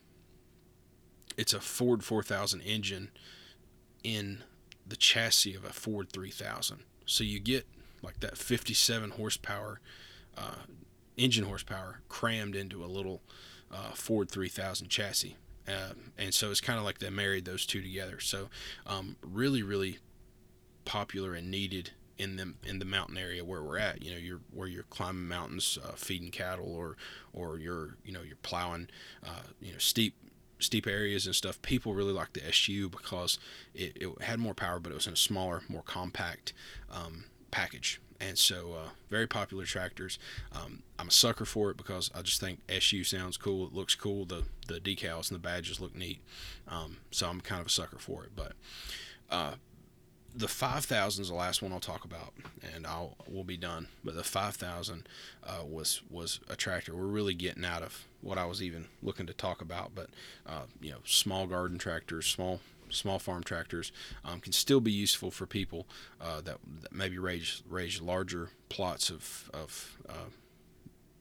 it's 1.36 1.54
a 1.54 1.60
Ford 1.60 2.04
4000 2.04 2.60
engine 2.62 3.10
in 4.02 4.42
the 4.90 4.96
chassis 4.96 5.54
of 5.54 5.64
a 5.64 5.70
Ford 5.70 6.10
3000. 6.12 6.80
So 7.06 7.24
you 7.24 7.40
get 7.40 7.66
like 8.02 8.20
that 8.20 8.36
57 8.36 9.10
horsepower 9.10 9.80
uh, 10.36 10.66
engine 11.16 11.44
horsepower 11.44 12.00
crammed 12.08 12.54
into 12.54 12.84
a 12.84 12.86
little 12.86 13.22
uh, 13.72 13.90
Ford 13.90 14.30
3000 14.30 14.88
chassis. 14.88 15.36
Uh, 15.68 15.92
and 16.18 16.34
so 16.34 16.50
it's 16.50 16.60
kind 16.60 16.78
of 16.78 16.84
like 16.84 16.98
they 16.98 17.10
married 17.10 17.44
those 17.44 17.66
two 17.66 17.82
together. 17.82 18.20
So 18.20 18.48
um, 18.86 19.16
really, 19.22 19.62
really 19.62 19.98
popular 20.84 21.34
and 21.34 21.50
needed 21.50 21.90
in 22.18 22.36
the 22.36 22.52
in 22.68 22.78
the 22.78 22.84
mountain 22.84 23.16
area 23.16 23.44
where 23.44 23.62
we're 23.62 23.78
at. 23.78 24.02
You 24.02 24.12
know, 24.12 24.18
you're 24.18 24.40
where 24.52 24.66
you're 24.68 24.82
climbing 24.84 25.28
mountains, 25.28 25.78
uh, 25.82 25.92
feeding 25.92 26.30
cattle, 26.30 26.74
or 26.74 26.96
or 27.32 27.58
you're 27.58 27.96
you 28.04 28.12
know 28.12 28.22
you're 28.22 28.36
plowing, 28.42 28.88
uh, 29.24 29.42
you 29.60 29.72
know 29.72 29.78
steep 29.78 30.14
steep 30.60 30.86
areas 30.86 31.26
and 31.26 31.34
stuff. 31.34 31.60
People 31.62 31.94
really 31.94 32.12
like 32.12 32.32
the 32.32 32.44
SU 32.46 32.88
because 32.88 33.38
it, 33.74 33.96
it 34.00 34.22
had 34.22 34.38
more 34.38 34.54
power, 34.54 34.78
but 34.80 34.92
it 34.92 34.94
was 34.94 35.06
in 35.06 35.12
a 35.12 35.16
smaller, 35.16 35.62
more 35.68 35.82
compact 35.82 36.52
um, 36.92 37.24
package. 37.50 38.00
and 38.20 38.36
so 38.38 38.74
uh, 38.74 38.88
very 39.08 39.26
popular 39.26 39.64
tractors. 39.64 40.18
Um, 40.52 40.82
I'm 40.98 41.08
a 41.08 41.10
sucker 41.10 41.44
for 41.44 41.70
it 41.70 41.76
because 41.76 42.10
I 42.14 42.22
just 42.22 42.40
think 42.40 42.60
SU 42.68 43.04
sounds 43.04 43.36
cool. 43.36 43.66
It 43.66 43.72
looks 43.72 43.94
cool. 43.94 44.24
The 44.26 44.44
the 44.68 44.78
decals 44.80 45.30
and 45.30 45.34
the 45.36 45.42
badges 45.42 45.80
look 45.80 45.94
neat. 45.96 46.20
Um, 46.68 46.98
so 47.10 47.28
I'm 47.28 47.40
kind 47.40 47.60
of 47.60 47.66
a 47.66 47.70
sucker 47.70 47.98
for 47.98 48.24
it. 48.24 48.30
But 48.36 48.52
uh, 49.30 49.54
the 50.34 50.48
5000 50.48 51.22
is 51.22 51.28
the 51.28 51.34
last 51.34 51.62
one 51.62 51.72
I'll 51.72 51.80
talk 51.80 52.04
about, 52.04 52.32
and 52.74 52.86
I'll 52.86 53.16
we'll 53.28 53.44
be 53.44 53.56
done. 53.56 53.88
But 54.04 54.14
the 54.14 54.24
5000 54.24 55.08
uh, 55.44 55.64
was 55.64 56.02
was 56.10 56.40
a 56.48 56.56
tractor. 56.56 56.94
We're 56.94 57.04
really 57.04 57.34
getting 57.34 57.64
out 57.64 57.82
of 57.82 58.06
what 58.20 58.38
I 58.38 58.44
was 58.44 58.62
even 58.62 58.86
looking 59.02 59.26
to 59.26 59.32
talk 59.32 59.60
about. 59.60 59.92
But 59.94 60.10
uh, 60.46 60.62
you 60.80 60.90
know, 60.90 60.98
small 61.04 61.46
garden 61.46 61.78
tractors, 61.78 62.26
small 62.26 62.60
small 62.90 63.18
farm 63.18 63.42
tractors 63.42 63.92
um, 64.24 64.40
can 64.40 64.52
still 64.52 64.80
be 64.80 64.92
useful 64.92 65.30
for 65.30 65.46
people 65.46 65.86
uh, 66.20 66.40
that, 66.40 66.58
that, 66.82 66.92
maybe 66.92 67.18
raise 67.18 67.62
raise 67.68 68.00
larger 68.00 68.50
plots 68.68 69.10
of 69.10 69.50
of 69.52 69.98
uh, 70.08 70.30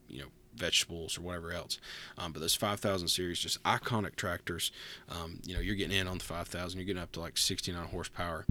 you 0.07 0.21
know 0.21 0.27
vegetables 0.59 1.17
or 1.17 1.21
whatever 1.21 1.51
else. 1.51 1.79
Um, 2.17 2.31
but 2.33 2.41
those 2.41 2.55
5000 2.55 3.07
series, 3.07 3.39
just 3.39 3.63
iconic 3.63 4.15
tractors. 4.15 4.71
Um, 5.09 5.39
you 5.45 5.53
know, 5.53 5.61
you're 5.61 5.75
getting 5.75 5.97
in 5.97 6.07
on 6.07 6.17
the 6.17 6.23
5000, 6.23 6.77
you're 6.77 6.85
getting 6.85 7.01
up 7.01 7.11
to 7.13 7.21
like 7.21 7.37
69 7.37 7.87
horsepower, 7.87 8.45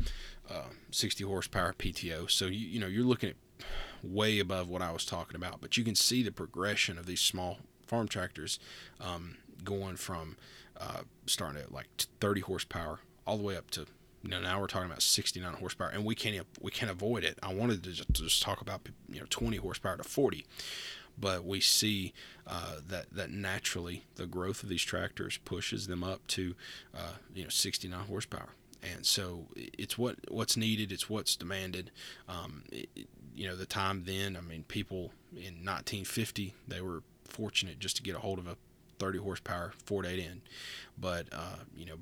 uh, 0.51 0.71
60 0.91 1.25
horsepower 1.25 1.75
PTO. 1.79 2.31
So 2.31 2.47
you 2.47 2.67
you 2.67 2.81
know 2.81 2.87
you're 2.87 3.05
looking 3.05 3.31
at 3.31 3.37
way 4.03 4.39
above 4.39 4.69
what 4.69 4.83
I 4.83 4.93
was 4.93 5.05
talking 5.05 5.37
about. 5.37 5.61
But 5.61 5.77
you 5.77 5.85
can 5.85 5.95
see 5.95 6.23
the 6.23 6.33
progression 6.33 6.99
of 6.99 7.07
these 7.07 7.21
small 7.21 7.59
farm 7.87 8.09
tractors 8.09 8.59
um, 9.01 9.37
going 9.65 9.97
from 9.97 10.37
uh, 10.81 11.03
starting 11.27 11.61
at 11.61 11.73
like 11.73 11.87
30 12.21 12.43
horsepower 12.43 13.01
all 13.27 13.37
the 13.37 13.43
way 13.43 13.57
up 13.57 13.71
to 13.73 13.87
you 14.23 14.31
know 14.31 14.41
now 14.41 14.61
we're 14.61 14.67
talking 14.67 14.87
about 14.87 15.03
69 15.03 15.55
horsepower 15.55 15.89
and 15.89 16.05
we 16.05 16.15
can't 16.15 16.47
we 16.61 16.71
can't 16.71 16.91
avoid 16.91 17.25
it 17.25 17.39
i 17.43 17.53
wanted 17.53 17.83
to 17.85 17.93
just, 17.93 18.15
to 18.15 18.23
just 18.23 18.43
talk 18.43 18.61
about 18.61 18.81
you 19.09 19.21
know 19.21 19.27
20 19.31 19.57
horsepower 19.59 19.97
to 19.97 20.03
40 20.03 20.45
but 21.21 21.45
we 21.45 21.61
see 21.61 22.13
uh, 22.47 22.77
that 22.89 23.07
that 23.13 23.31
naturally 23.31 24.05
the 24.17 24.27
growth 24.27 24.63
of 24.63 24.69
these 24.69 24.83
tractors 24.83 25.39
pushes 25.45 25.87
them 25.87 26.03
up 26.03 26.27
to 26.29 26.55
uh, 26.95 27.15
you 27.35 27.45
know 27.45 27.49
69 27.49 28.07
horsepower 28.07 28.51
and 28.83 29.05
so 29.05 29.47
it's 29.57 29.99
what 29.99 30.17
what's 30.31 30.57
needed 30.57 30.93
it's 30.93 31.09
what's 31.09 31.37
demanded 31.37 31.91
um, 32.29 32.63
it, 32.71 32.89
you 33.35 33.47
know 33.47 33.57
the 33.57 33.67
time 33.67 34.05
then 34.07 34.37
i 34.37 34.41
mean 34.41 34.65
people 34.65 35.13
in 35.33 35.65
1950 35.65 36.55
they 36.67 36.81
were 36.81 37.03
fortunate 37.25 37.79
just 37.79 37.97
to 37.97 38.03
get 38.03 38.15
a 38.15 38.21
hold 38.21 38.39
of 38.39 38.47
a 38.47 38.57
30 38.99 39.19
horsepower 39.19 39.73
Ford 39.85 40.05
8N. 40.05 40.41
But, 41.01 41.27
uh, 41.33 41.59
you 41.77 41.87
know, 41.87 41.97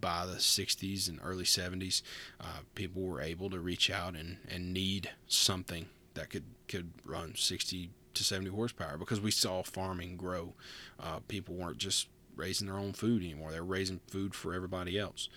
by 0.00 0.26
the 0.26 0.36
60s 0.36 1.08
and 1.08 1.18
early 1.22 1.44
70s, 1.44 2.02
uh, 2.40 2.60
people 2.74 3.02
were 3.02 3.20
able 3.20 3.50
to 3.50 3.58
reach 3.58 3.90
out 3.90 4.14
and, 4.14 4.38
and 4.48 4.72
need 4.72 5.10
something 5.26 5.86
that 6.14 6.30
could, 6.30 6.44
could 6.68 6.92
run 7.04 7.34
60 7.34 7.90
to 8.14 8.24
70 8.24 8.50
horsepower 8.50 8.98
because 8.98 9.20
we 9.20 9.30
saw 9.30 9.62
farming 9.62 10.16
grow. 10.16 10.52
Uh, 11.00 11.20
people 11.28 11.54
weren't 11.54 11.78
just 11.78 12.08
raising 12.36 12.66
their 12.66 12.78
own 12.78 12.92
food 12.92 13.22
anymore; 13.22 13.50
they're 13.50 13.62
raising 13.62 14.00
food 14.06 14.34
for 14.34 14.54
everybody 14.54 14.98
else. 14.98 15.28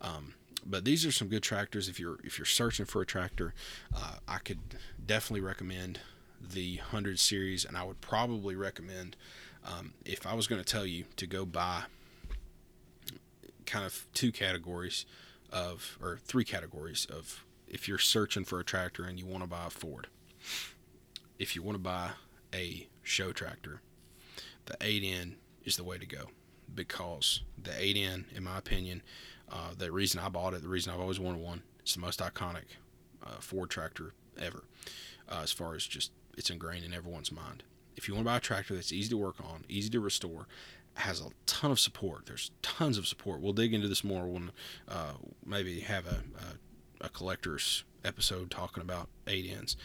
Um, 0.00 0.34
but 0.64 0.84
these 0.84 1.06
are 1.06 1.12
some 1.12 1.28
good 1.28 1.42
tractors. 1.42 1.88
If 1.88 1.98
you're 1.98 2.18
if 2.24 2.38
you're 2.38 2.46
searching 2.46 2.86
for 2.86 3.02
a 3.02 3.06
tractor, 3.06 3.54
uh, 3.94 4.16
I 4.28 4.38
could 4.38 4.58
definitely 5.04 5.40
recommend 5.40 6.00
the 6.40 6.78
100 6.78 7.18
series, 7.18 7.64
and 7.64 7.76
I 7.76 7.84
would 7.84 8.00
probably 8.00 8.56
recommend 8.56 9.16
um, 9.64 9.92
if 10.04 10.26
I 10.26 10.34
was 10.34 10.46
going 10.46 10.62
to 10.62 10.66
tell 10.66 10.86
you 10.86 11.04
to 11.16 11.26
go 11.26 11.44
buy 11.44 11.82
kind 13.66 13.84
of 13.84 14.06
two 14.14 14.32
categories 14.32 15.06
of, 15.52 15.98
or 16.00 16.18
three 16.24 16.44
categories 16.44 17.06
of, 17.10 17.44
if 17.68 17.86
you're 17.86 17.98
searching 17.98 18.44
for 18.44 18.58
a 18.58 18.64
tractor 18.64 19.04
and 19.04 19.18
you 19.18 19.26
want 19.26 19.42
to 19.42 19.48
buy 19.48 19.66
a 19.66 19.70
Ford, 19.70 20.08
if 21.38 21.54
you 21.54 21.62
want 21.62 21.76
to 21.76 21.82
buy 21.82 22.10
a 22.54 22.88
show 23.02 23.32
tractor, 23.32 23.80
the 24.66 24.76
8N 24.78 25.34
is 25.64 25.76
the 25.76 25.84
way 25.84 25.98
to 25.98 26.06
go 26.06 26.26
because 26.74 27.42
the 27.60 27.70
8N, 27.70 28.24
in 28.34 28.44
my 28.44 28.58
opinion, 28.58 29.02
uh, 29.50 29.74
the 29.76 29.90
reason 29.90 30.20
I 30.20 30.28
bought 30.28 30.54
it, 30.54 30.62
the 30.62 30.68
reason 30.68 30.92
I've 30.92 31.00
always 31.00 31.20
wanted 31.20 31.40
one, 31.40 31.62
it's 31.80 31.94
the 31.94 32.00
most 32.00 32.20
iconic 32.20 32.64
uh, 33.24 33.40
Ford 33.40 33.70
tractor 33.70 34.12
ever, 34.40 34.64
uh, 35.28 35.40
as 35.42 35.52
far 35.52 35.74
as 35.74 35.84
just 35.86 36.12
it's 36.36 36.50
ingrained 36.50 36.84
in 36.84 36.94
everyone's 36.94 37.32
mind 37.32 37.64
if 38.00 38.08
you 38.08 38.14
want 38.14 38.24
to 38.24 38.30
buy 38.30 38.36
a 38.38 38.40
tractor 38.40 38.74
that's 38.74 38.92
easy 38.92 39.10
to 39.10 39.18
work 39.18 39.36
on, 39.40 39.64
easy 39.68 39.90
to 39.90 40.00
restore, 40.00 40.46
has 40.94 41.20
a 41.20 41.28
ton 41.44 41.70
of 41.70 41.78
support. 41.78 42.24
There's 42.24 42.50
tons 42.62 42.96
of 42.96 43.06
support. 43.06 43.42
We'll 43.42 43.52
dig 43.52 43.74
into 43.74 43.88
this 43.88 44.02
more 44.02 44.26
when 44.26 44.52
uh, 44.88 45.12
maybe 45.44 45.80
have 45.80 46.06
a, 46.06 46.22
a, 47.02 47.06
a 47.06 47.08
collector's 47.10 47.84
episode 48.02 48.50
talking 48.50 48.82
about 48.82 49.08
8Ns. 49.26 49.76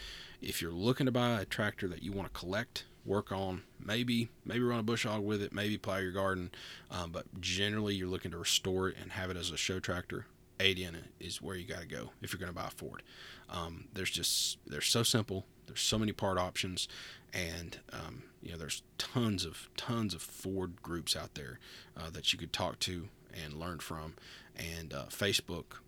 If 0.41 0.61
you're 0.61 0.71
looking 0.71 1.05
to 1.07 1.11
buy 1.11 1.41
a 1.41 1.45
tractor 1.45 1.89
that 1.89 2.03
you 2.03 2.13
want 2.13 2.33
to 2.33 2.39
collect, 2.39 2.85
work 3.05 3.31
on, 3.31 3.63
maybe 3.79 4.29
maybe 4.45 4.61
run 4.61 4.79
a 4.79 4.83
bush 4.83 5.05
hog 5.05 5.23
with 5.23 5.41
it, 5.41 5.53
maybe 5.53 5.77
plow 5.77 5.97
your 5.97 6.11
garden, 6.11 6.51
um, 6.91 7.11
but 7.11 7.25
generally 7.39 7.95
you're 7.95 8.07
looking 8.07 8.31
to 8.31 8.37
restore 8.37 8.89
it 8.89 8.95
and 9.01 9.11
have 9.11 9.29
it 9.29 9.37
as 9.37 9.51
a 9.51 9.57
show 9.57 9.79
tractor. 9.79 10.25
8N 10.59 10.95
is 11.19 11.41
where 11.41 11.55
you 11.55 11.65
got 11.65 11.81
to 11.81 11.87
go 11.87 12.11
if 12.21 12.31
you're 12.31 12.39
going 12.39 12.51
to 12.51 12.55
buy 12.55 12.67
a 12.67 12.71
Ford. 12.71 13.03
Um, 13.49 13.85
there's 13.93 14.09
just 14.09 14.57
they're 14.65 14.81
so 14.81 15.03
simple. 15.03 15.45
There's 15.67 15.81
so 15.81 15.97
many 15.97 16.11
part 16.11 16.37
options, 16.37 16.87
and 17.33 17.77
um, 17.91 18.23
you 18.41 18.51
know 18.51 18.57
there's 18.57 18.83
tons 18.97 19.45
of 19.45 19.69
tons 19.75 20.13
of 20.13 20.21
Ford 20.21 20.81
groups 20.81 21.15
out 21.15 21.35
there 21.35 21.59
uh, 21.97 22.09
that 22.11 22.31
you 22.31 22.39
could 22.39 22.53
talk 22.53 22.79
to 22.79 23.09
and 23.33 23.53
learn 23.53 23.79
from, 23.79 24.13
and 24.55 24.93
uh, 24.93 25.05
Facebook, 25.09 25.79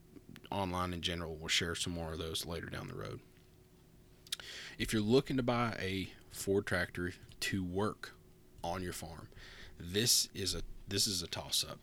online 0.52 0.94
in 0.94 1.02
general, 1.02 1.36
We'll 1.36 1.48
share 1.48 1.76
some 1.76 1.94
more 1.94 2.14
of 2.14 2.20
those 2.20 2.46
later 2.46 2.68
down 2.68 2.88
the 2.88 2.96
road. 2.96 3.20
If 4.78 4.94
you're 4.94 5.02
looking 5.02 5.38
to 5.38 5.44
buy 5.44 5.76
a 5.80 6.10
Ford 6.38 6.66
tractor 6.66 7.14
to 7.42 7.64
work 7.64 8.14
on 8.64 8.82
your 8.82 8.94
farm, 8.94 9.28
this 9.80 10.30
is 10.34 10.56
a 10.56 10.62
this 10.88 11.08
is 11.08 11.22
a 11.22 11.28
toss 11.28 11.66
up. 11.70 11.80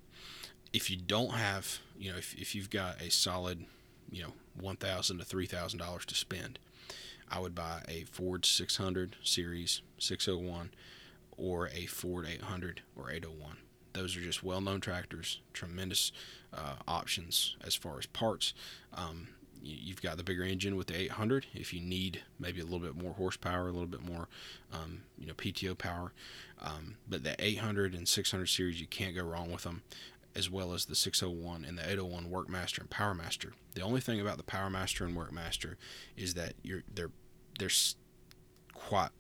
If 0.73 0.91
you 0.91 0.97
don't 0.97 1.35
have, 1.35 1.79
you 1.99 2.11
know, 2.11 2.19
if, 2.19 2.35
if 2.35 2.55
you've 2.55 2.71
got 2.71 3.01
a 3.01 3.11
solid, 3.11 3.67
you 4.11 4.23
know, 4.23 4.33
one 4.59 4.77
thousand 4.77 5.19
to 5.19 5.25
three 5.25 5.47
thousand 5.47 5.79
dollars 5.79 6.07
to 6.07 6.15
spend, 6.15 6.59
I 7.31 7.41
would 7.41 7.55
buy 7.55 7.83
a 7.89 8.05
Ford 8.05 8.47
600 8.47 9.17
Series 9.23 9.83
601 9.99 10.71
or 11.37 11.69
a 11.69 11.87
Ford 11.87 12.27
800 12.29 12.83
or 12.97 13.11
801. 13.11 13.57
Those 13.93 14.17
are 14.17 14.21
just 14.21 14.43
well 14.43 14.61
known 14.61 14.81
tractors, 14.81 15.41
tremendous 15.53 16.13
uh, 16.53 16.77
options 16.87 17.57
as 17.65 17.75
far 17.75 17.99
as 17.99 18.07
parts. 18.07 18.55
Um, 18.93 19.29
you've 19.65 20.03
got 20.03 20.17
the 20.17 20.25
bigger 20.25 20.45
engine 20.45 20.77
with 20.77 20.89
the 20.89 20.97
800 20.97 21.47
if 21.55 21.73
you 21.73 21.81
need 21.81 22.23
maybe 22.39 22.61
a 22.61 22.65
little 22.65 22.81
bit 22.81 22.97
more 22.97 23.15
horsepower 23.15 23.69
a 23.69 23.73
little 23.73 23.87
bit 23.87 24.03
more 24.03 24.29
um, 24.73 25.03
you 25.19 25.27
know 25.27 25.35
pto 25.35 25.77
power 25.77 26.13
um, 26.61 26.97
but 27.09 27.25
the 27.25 27.35
800 27.39 27.95
and 27.95 28.07
600 28.07 28.47
series 28.47 28.81
you 28.81 28.87
can't 28.87 29.15
go 29.15 29.23
wrong 29.23 29.51
with 29.51 29.63
them 29.63 29.83
as 30.37 30.51
well 30.51 30.73
as 30.73 30.87
the 30.87 30.95
601 30.95 31.65
and 31.65 31.79
the 31.79 31.83
801 31.83 32.27
workmaster 32.27 32.81
and 32.81 32.91
powermaster. 32.91 33.53
The 33.75 33.83
only 33.83 34.01
thing 34.01 34.21
about 34.21 34.37
the 34.37 34.43
powermaster 34.43 35.07
and 35.07 35.17
workmaster 35.17 35.77
is 36.17 36.35
that 36.35 36.55
you're 36.63 36.83
they're 36.93 37.11
they're 37.59 37.71
quite 38.75 39.11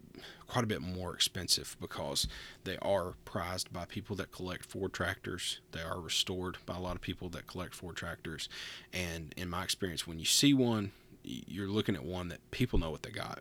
quite 0.46 0.64
a 0.64 0.68
bit 0.68 0.80
more 0.80 1.14
expensive 1.14 1.76
because 1.80 2.28
they 2.64 2.76
are 2.82 3.14
prized 3.24 3.72
by 3.72 3.84
people 3.84 4.16
that 4.16 4.32
collect 4.32 4.64
Ford 4.64 4.92
tractors. 4.92 5.60
They 5.72 5.82
are 5.82 6.00
restored 6.00 6.58
by 6.66 6.76
a 6.76 6.80
lot 6.80 6.96
of 6.96 7.02
people 7.02 7.28
that 7.30 7.46
collect 7.46 7.74
Ford 7.74 7.96
tractors. 7.96 8.48
And 8.92 9.34
in 9.36 9.48
my 9.48 9.64
experience, 9.64 10.06
when 10.06 10.18
you 10.18 10.24
see 10.24 10.54
one, 10.54 10.92
you're 11.24 11.68
looking 11.68 11.94
at 11.94 12.04
one 12.04 12.28
that 12.28 12.50
people 12.50 12.78
know 12.78 12.90
what 12.90 13.02
they 13.02 13.10
got. 13.10 13.40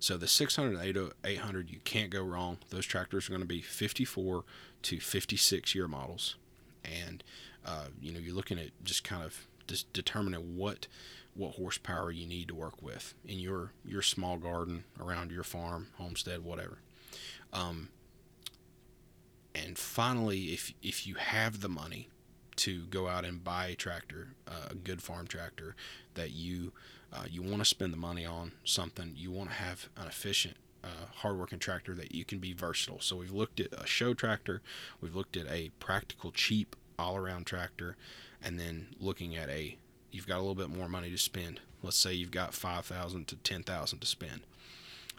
So 0.00 0.16
the 0.16 0.26
600 0.26 0.78
and 0.78 1.12
800, 1.24 1.70
you 1.70 1.78
can't 1.84 2.10
go 2.10 2.22
wrong. 2.22 2.58
Those 2.70 2.86
tractors 2.86 3.28
are 3.28 3.30
going 3.30 3.42
to 3.42 3.46
be 3.46 3.62
54 3.62 4.44
to 4.82 5.00
56 5.00 5.74
year 5.74 5.86
models. 5.86 6.36
And, 6.84 7.22
uh, 7.64 7.86
you 8.00 8.12
know, 8.12 8.18
you're 8.18 8.34
looking 8.34 8.58
at 8.58 8.70
just 8.82 9.04
kind 9.04 9.22
of 9.22 9.46
just 9.66 9.92
determining 9.92 10.56
what 10.56 10.88
what 11.34 11.54
horsepower 11.54 12.10
you 12.10 12.26
need 12.26 12.48
to 12.48 12.54
work 12.54 12.82
with 12.82 13.14
in 13.24 13.38
your 13.38 13.72
your 13.84 14.02
small 14.02 14.36
garden 14.36 14.84
around 15.00 15.30
your 15.30 15.44
farm, 15.44 15.88
homestead, 15.96 16.44
whatever. 16.44 16.78
Um, 17.52 17.88
and 19.54 19.78
finally, 19.78 20.46
if 20.52 20.72
if 20.82 21.06
you 21.06 21.14
have 21.14 21.60
the 21.60 21.68
money 21.68 22.08
to 22.56 22.84
go 22.86 23.08
out 23.08 23.24
and 23.24 23.42
buy 23.42 23.68
a 23.68 23.74
tractor, 23.74 24.34
uh, 24.46 24.68
a 24.70 24.74
good 24.74 25.02
farm 25.02 25.26
tractor 25.26 25.74
that 26.14 26.32
you 26.32 26.72
uh, 27.12 27.24
you 27.28 27.42
want 27.42 27.58
to 27.58 27.64
spend 27.64 27.92
the 27.92 27.96
money 27.96 28.24
on 28.24 28.52
something, 28.64 29.12
you 29.16 29.30
want 29.30 29.50
to 29.50 29.56
have 29.56 29.88
an 29.96 30.06
efficient 30.06 30.56
uh, 30.84 31.06
hardworking 31.16 31.58
tractor 31.58 31.94
that 31.94 32.14
you 32.14 32.24
can 32.24 32.38
be 32.38 32.52
versatile. 32.52 33.00
So 33.00 33.16
we've 33.16 33.32
looked 33.32 33.60
at 33.60 33.72
a 33.72 33.86
show 33.86 34.14
tractor, 34.14 34.62
we've 35.00 35.14
looked 35.16 35.36
at 35.36 35.46
a 35.48 35.70
practical, 35.80 36.30
cheap, 36.30 36.76
all-around 36.98 37.46
tractor, 37.46 37.96
and 38.42 38.58
then 38.60 38.88
looking 39.00 39.36
at 39.36 39.48
a 39.48 39.76
you've 40.12 40.26
got 40.26 40.36
a 40.36 40.40
little 40.40 40.54
bit 40.54 40.70
more 40.70 40.88
money 40.88 41.10
to 41.10 41.18
spend. 41.18 41.60
Let's 41.82 41.96
say 41.96 42.12
you've 42.12 42.30
got 42.30 42.54
5000 42.54 43.26
to 43.28 43.36
10000 43.36 43.98
to 44.00 44.06
spend. 44.06 44.40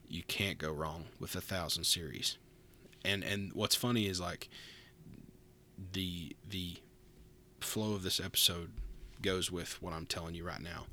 You 0.08 0.24
can't 0.24 0.58
go 0.58 0.72
wrong 0.72 1.06
with 1.20 1.34
a 1.36 1.40
1000 1.40 1.84
series. 1.86 2.38
And 3.04 3.24
and 3.24 3.52
what's 3.54 3.76
funny 3.76 4.08
is 4.08 4.20
like 4.20 4.50
the 5.94 6.36
the 6.48 6.78
flow 7.60 7.94
of 7.94 8.04
this 8.04 8.20
episode 8.20 8.72
goes 9.22 9.52
with 9.52 9.82
what 9.82 9.94
I'm 9.94 10.06
telling 10.06 10.36
you 10.36 10.44
right 10.46 10.62
now. 10.62 10.86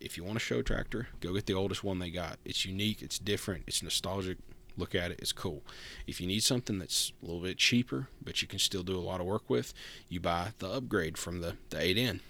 if 0.00 0.16
you 0.16 0.24
want 0.24 0.36
a 0.36 0.40
show 0.40 0.62
tractor, 0.62 1.08
go 1.20 1.34
get 1.34 1.46
the 1.46 1.54
oldest 1.54 1.84
one 1.84 1.98
they 1.98 2.10
got. 2.10 2.38
It's 2.44 2.64
unique, 2.64 3.02
it's 3.02 3.18
different, 3.18 3.64
it's 3.66 3.82
nostalgic. 3.82 4.38
Look 4.76 4.94
at 4.94 5.10
it, 5.10 5.18
it's 5.20 5.32
cool. 5.32 5.62
If 6.06 6.20
you 6.20 6.26
need 6.26 6.42
something 6.42 6.78
that's 6.78 7.12
a 7.22 7.26
little 7.26 7.42
bit 7.42 7.58
cheaper, 7.58 8.08
but 8.22 8.40
you 8.40 8.48
can 8.48 8.58
still 8.58 8.82
do 8.82 8.96
a 8.96 9.00
lot 9.00 9.20
of 9.20 9.26
work 9.26 9.50
with, 9.50 9.74
you 10.08 10.20
buy 10.20 10.52
the 10.58 10.68
upgrade 10.70 11.18
from 11.18 11.40
the, 11.40 11.56
the 11.68 11.76
8N. 11.76 12.20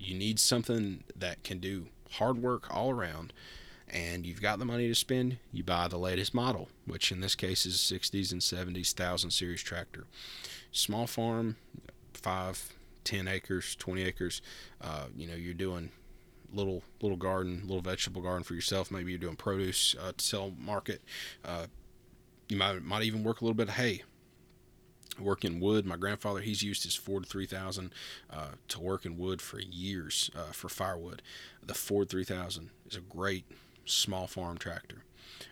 You 0.00 0.16
need 0.16 0.40
something 0.40 1.04
that 1.14 1.44
can 1.44 1.58
do 1.58 1.86
hard 2.12 2.38
work 2.38 2.74
all 2.74 2.90
around, 2.90 3.32
and 3.86 4.24
you've 4.24 4.40
got 4.40 4.58
the 4.58 4.64
money 4.64 4.88
to 4.88 4.94
spend, 4.94 5.36
you 5.52 5.62
buy 5.62 5.88
the 5.88 5.98
latest 5.98 6.32
model, 6.32 6.68
which 6.86 7.12
in 7.12 7.20
this 7.20 7.34
case 7.34 7.66
is 7.66 7.76
60s 7.76 8.32
and 8.32 8.40
70s 8.40 8.98
1000 8.98 9.30
series 9.30 9.62
tractor. 9.62 10.06
Small 10.72 11.06
farm, 11.06 11.56
5, 12.14 12.72
10 13.04 13.28
acres, 13.28 13.76
20 13.76 14.02
acres, 14.02 14.40
uh, 14.80 15.06
you 15.14 15.26
know, 15.26 15.34
you're 15.34 15.54
doing 15.54 15.90
little 16.52 16.82
little 17.00 17.16
garden, 17.16 17.62
little 17.62 17.82
vegetable 17.82 18.22
garden 18.22 18.42
for 18.42 18.54
yourself. 18.54 18.90
Maybe 18.90 19.12
you're 19.12 19.20
doing 19.20 19.36
produce 19.36 19.94
uh, 20.00 20.12
to 20.16 20.24
sell 20.24 20.52
market. 20.58 21.02
Uh, 21.44 21.66
you 22.48 22.56
might 22.56 22.82
might 22.82 23.02
even 23.02 23.22
work 23.22 23.40
a 23.40 23.44
little 23.44 23.54
bit 23.54 23.68
of 23.68 23.74
hay. 23.74 24.02
Work 25.18 25.44
in 25.44 25.60
wood. 25.60 25.84
My 25.84 25.96
grandfather 25.96 26.40
he's 26.40 26.62
used 26.62 26.84
his 26.84 26.94
Ford 26.94 27.26
3000 27.26 27.92
uh, 28.30 28.48
to 28.68 28.80
work 28.80 29.04
in 29.04 29.18
wood 29.18 29.42
for 29.42 29.60
years 29.60 30.30
uh, 30.36 30.52
for 30.52 30.68
firewood. 30.68 31.22
The 31.62 31.74
Ford 31.74 32.08
3000 32.08 32.70
is 32.88 32.96
a 32.96 33.00
great 33.00 33.44
small 33.84 34.26
farm 34.26 34.56
tractor. 34.56 35.04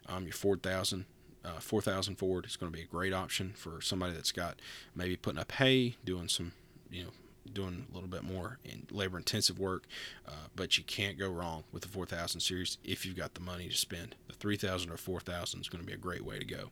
Um, 0.08 0.24
your 0.24 0.32
Ford 0.32 0.64
1000 0.64 1.04
uh, 1.44 1.60
4000 1.60 2.16
Ford 2.16 2.46
is 2.46 2.56
going 2.56 2.70
to 2.72 2.76
be 2.76 2.82
a 2.82 2.86
great 2.86 3.12
option 3.12 3.52
for 3.56 3.80
somebody 3.80 4.12
that's 4.12 4.32
got 4.32 4.60
maybe 4.94 5.16
putting 5.16 5.38
up 5.38 5.52
hay, 5.52 5.96
doing 6.04 6.28
some, 6.28 6.52
you 6.90 7.04
know, 7.04 7.10
doing 7.48 7.86
a 7.90 7.94
little 7.94 8.08
bit 8.08 8.22
more 8.22 8.58
in 8.64 8.86
labor 8.90 9.18
intensive 9.18 9.58
work, 9.58 9.86
uh, 10.26 10.48
but 10.54 10.78
you 10.78 10.84
can't 10.84 11.18
go 11.18 11.28
wrong 11.28 11.64
with 11.72 11.82
the 11.82 11.88
4000 11.88 12.40
series 12.40 12.78
if 12.84 13.04
you've 13.04 13.16
got 13.16 13.34
the 13.34 13.40
money 13.40 13.68
to 13.68 13.76
spend. 13.76 14.14
The 14.26 14.34
3000 14.34 14.90
or 14.90 14.96
4000 14.96 15.60
is 15.60 15.68
going 15.68 15.82
to 15.82 15.86
be 15.86 15.94
a 15.94 15.98
great 15.98 16.24
way 16.24 16.38
to 16.38 16.44
go. 16.44 16.70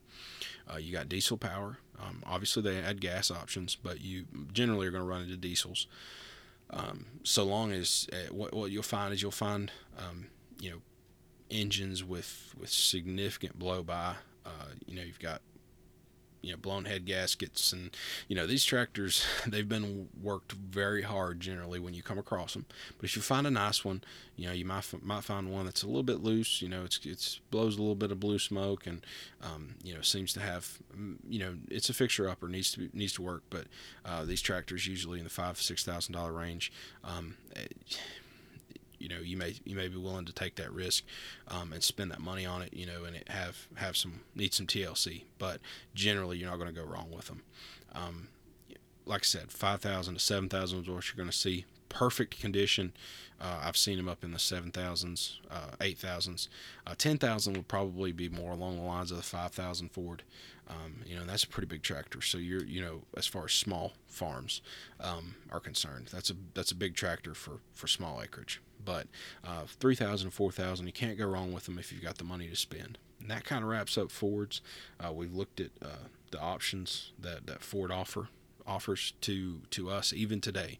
Uh, 0.72 0.76
you 0.76 0.92
got 0.92 1.08
diesel 1.08 1.36
power. 1.36 1.78
Um, 2.00 2.22
obviously, 2.26 2.62
they 2.62 2.78
add 2.78 3.00
gas 3.00 3.30
options, 3.30 3.76
but 3.76 4.00
you 4.00 4.26
generally 4.52 4.86
are 4.86 4.90
going 4.90 5.02
to 5.02 5.08
run 5.08 5.22
into 5.22 5.36
diesels. 5.36 5.86
Um, 6.70 7.06
so 7.22 7.44
long 7.44 7.72
as 7.72 8.08
uh, 8.12 8.32
what, 8.32 8.52
what 8.52 8.70
you'll 8.70 8.82
find 8.82 9.14
is 9.14 9.22
you'll 9.22 9.30
find, 9.30 9.70
um, 9.98 10.26
you 10.60 10.70
know, 10.70 10.78
engines 11.50 12.02
with, 12.02 12.54
with 12.58 12.70
significant 12.70 13.58
blow 13.58 13.82
by. 13.82 14.16
Uh, 14.44 14.74
you 14.86 14.96
know, 14.96 15.02
you've 15.02 15.20
got 15.20 15.40
you 16.46 16.52
know 16.52 16.58
blown 16.58 16.84
head 16.84 17.04
gaskets 17.04 17.72
and 17.72 17.90
you 18.28 18.36
know 18.36 18.46
these 18.46 18.64
tractors 18.64 19.24
they've 19.46 19.68
been 19.68 20.08
worked 20.22 20.52
very 20.52 21.02
hard 21.02 21.40
generally 21.40 21.80
when 21.80 21.94
you 21.94 22.02
come 22.02 22.18
across 22.18 22.54
them 22.54 22.66
but 22.96 23.04
if 23.04 23.16
you 23.16 23.22
find 23.22 23.46
a 23.46 23.50
nice 23.50 23.84
one 23.84 24.02
you 24.36 24.46
know 24.46 24.52
you 24.52 24.64
might 24.64 24.84
might 25.02 25.24
find 25.24 25.52
one 25.52 25.64
that's 25.64 25.82
a 25.82 25.86
little 25.86 26.02
bit 26.02 26.22
loose 26.22 26.62
you 26.62 26.68
know 26.68 26.84
it's 26.84 27.00
it's 27.04 27.40
blows 27.50 27.76
a 27.76 27.80
little 27.80 27.94
bit 27.94 28.12
of 28.12 28.20
blue 28.20 28.38
smoke 28.38 28.86
and 28.86 29.04
um, 29.42 29.74
you 29.82 29.94
know 29.94 30.00
seems 30.00 30.32
to 30.32 30.40
have 30.40 30.78
mm, 30.96 31.16
you 31.28 31.38
know 31.38 31.54
it's 31.70 31.88
a 31.88 31.94
fixture 31.94 32.28
upper 32.28 32.48
needs 32.48 32.72
to 32.72 32.88
needs 32.92 33.12
to 33.14 33.22
work. 33.22 33.42
But 33.50 33.66
uh, 34.04 34.24
these 34.24 34.42
tractors 34.42 34.86
usually 34.86 35.18
in 35.18 35.24
the 35.24 35.30
five 35.30 35.60
six 35.60 35.84
thousand 35.84 36.14
dollar 36.14 36.32
range 36.32 36.72
um, 37.04 37.36
it, 37.54 37.76
eh, 37.90 37.96
you 39.06 39.14
know 39.14 39.22
you 39.22 39.36
may 39.36 39.54
you 39.64 39.76
may 39.76 39.86
be 39.86 39.96
willing 39.96 40.24
to 40.24 40.32
take 40.32 40.56
that 40.56 40.72
risk 40.72 41.04
um, 41.46 41.72
and 41.72 41.82
spend 41.82 42.10
that 42.10 42.20
money 42.20 42.44
on 42.44 42.60
it 42.60 42.74
you 42.74 42.84
know 42.84 43.04
and 43.04 43.14
it 43.14 43.28
have 43.28 43.68
have 43.76 43.96
some 43.96 44.20
need 44.34 44.52
some 44.52 44.66
TLC 44.66 45.22
but 45.38 45.60
generally 45.94 46.38
you're 46.38 46.50
not 46.50 46.58
going 46.58 46.74
to 46.74 46.80
go 46.80 46.84
wrong 46.84 47.12
with 47.14 47.26
them 47.26 47.42
um, 47.94 48.28
like 49.04 49.20
I 49.20 49.24
said 49.24 49.52
5,000 49.52 50.14
to 50.14 50.20
7,000 50.20 50.80
is 50.80 50.88
what 50.88 51.08
you're 51.08 51.16
going 51.16 51.30
to 51.30 51.36
see 51.36 51.66
perfect 51.88 52.40
condition 52.40 52.92
uh, 53.40 53.60
I've 53.62 53.76
seen 53.76 53.96
them 53.96 54.08
up 54.08 54.24
in 54.24 54.32
the 54.32 54.38
7,000s 54.38 55.36
uh, 55.48 55.76
8,000s 55.78 56.48
uh, 56.84 56.94
10,000 56.98 57.56
would 57.56 57.68
probably 57.68 58.10
be 58.10 58.28
more 58.28 58.52
along 58.52 58.76
the 58.76 58.82
lines 58.82 59.12
of 59.12 59.18
the 59.18 59.22
5,000 59.22 59.88
Ford 59.90 60.24
um, 60.68 60.96
you 61.06 61.14
know, 61.14 61.24
that's 61.24 61.44
a 61.44 61.48
pretty 61.48 61.68
big 61.68 61.82
tractor. 61.82 62.20
So 62.20 62.38
you're, 62.38 62.64
you 62.64 62.82
know, 62.82 63.02
as 63.16 63.24
far 63.24 63.44
as 63.44 63.52
small 63.52 63.92
farms 64.08 64.62
um, 64.98 65.36
are 65.52 65.60
concerned, 65.60 66.08
that's 66.12 66.28
a 66.28 66.34
that's 66.54 66.72
a 66.72 66.74
big 66.74 66.96
tractor 66.96 67.34
for 67.34 67.60
for 67.72 67.86
small 67.86 68.20
acreage. 68.20 68.60
But 68.86 69.06
uh, 69.44 69.64
3,000, 69.66 70.30
4,000, 70.30 70.86
you 70.86 70.92
can't 70.92 71.18
go 71.18 71.26
wrong 71.26 71.52
with 71.52 71.66
them 71.66 71.78
if 71.78 71.92
you've 71.92 72.02
got 72.02 72.16
the 72.16 72.24
money 72.24 72.48
to 72.48 72.56
spend. 72.56 72.96
And 73.20 73.30
that 73.30 73.44
kind 73.44 73.62
of 73.62 73.68
wraps 73.68 73.98
up 73.98 74.10
Fords. 74.10 74.62
Uh, 74.98 75.12
we've 75.12 75.34
looked 75.34 75.60
at 75.60 75.70
uh, 75.82 76.08
the 76.30 76.40
options 76.40 77.12
that, 77.20 77.46
that 77.46 77.62
Ford 77.62 77.90
offer 77.90 78.28
offers 78.68 79.12
to 79.20 79.60
to 79.70 79.88
us 79.88 80.12
even 80.12 80.40
today. 80.40 80.78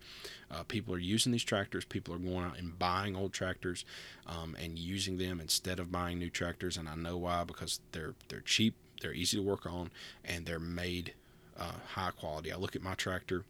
Uh, 0.51 0.65
people 0.65 0.93
are 0.93 0.99
using 0.99 1.31
these 1.31 1.45
tractors. 1.45 1.85
People 1.85 2.15
are 2.15 2.19
going 2.19 2.45
out 2.45 2.59
and 2.59 2.79
buying 2.79 3.15
old 3.15 3.33
tractors 3.33 3.85
um, 4.27 4.57
and 4.61 4.77
using 4.77 5.19
them 5.19 5.41
instead 5.41 5.79
of 5.79 5.93
buying 5.93 6.19
new 6.19 6.31
tractors. 6.31 6.77
And 6.77 6.89
I 6.89 6.97
know 6.97 7.17
why 7.17 7.45
because 7.45 7.79
they're 7.93 8.15
they're 8.29 8.41
cheap 8.41 8.75
they're 9.01 9.13
easy 9.13 9.37
to 9.37 9.43
work 9.43 9.67
on, 9.67 9.91
and 10.25 10.47
they're 10.47 10.59
made 10.59 11.15
uh, 11.59 11.73
high 11.95 12.11
quality. 12.11 12.53
I 12.53 12.57
look 12.57 12.77
at 12.77 12.83
my 12.83 12.95
tractor, 12.95 13.45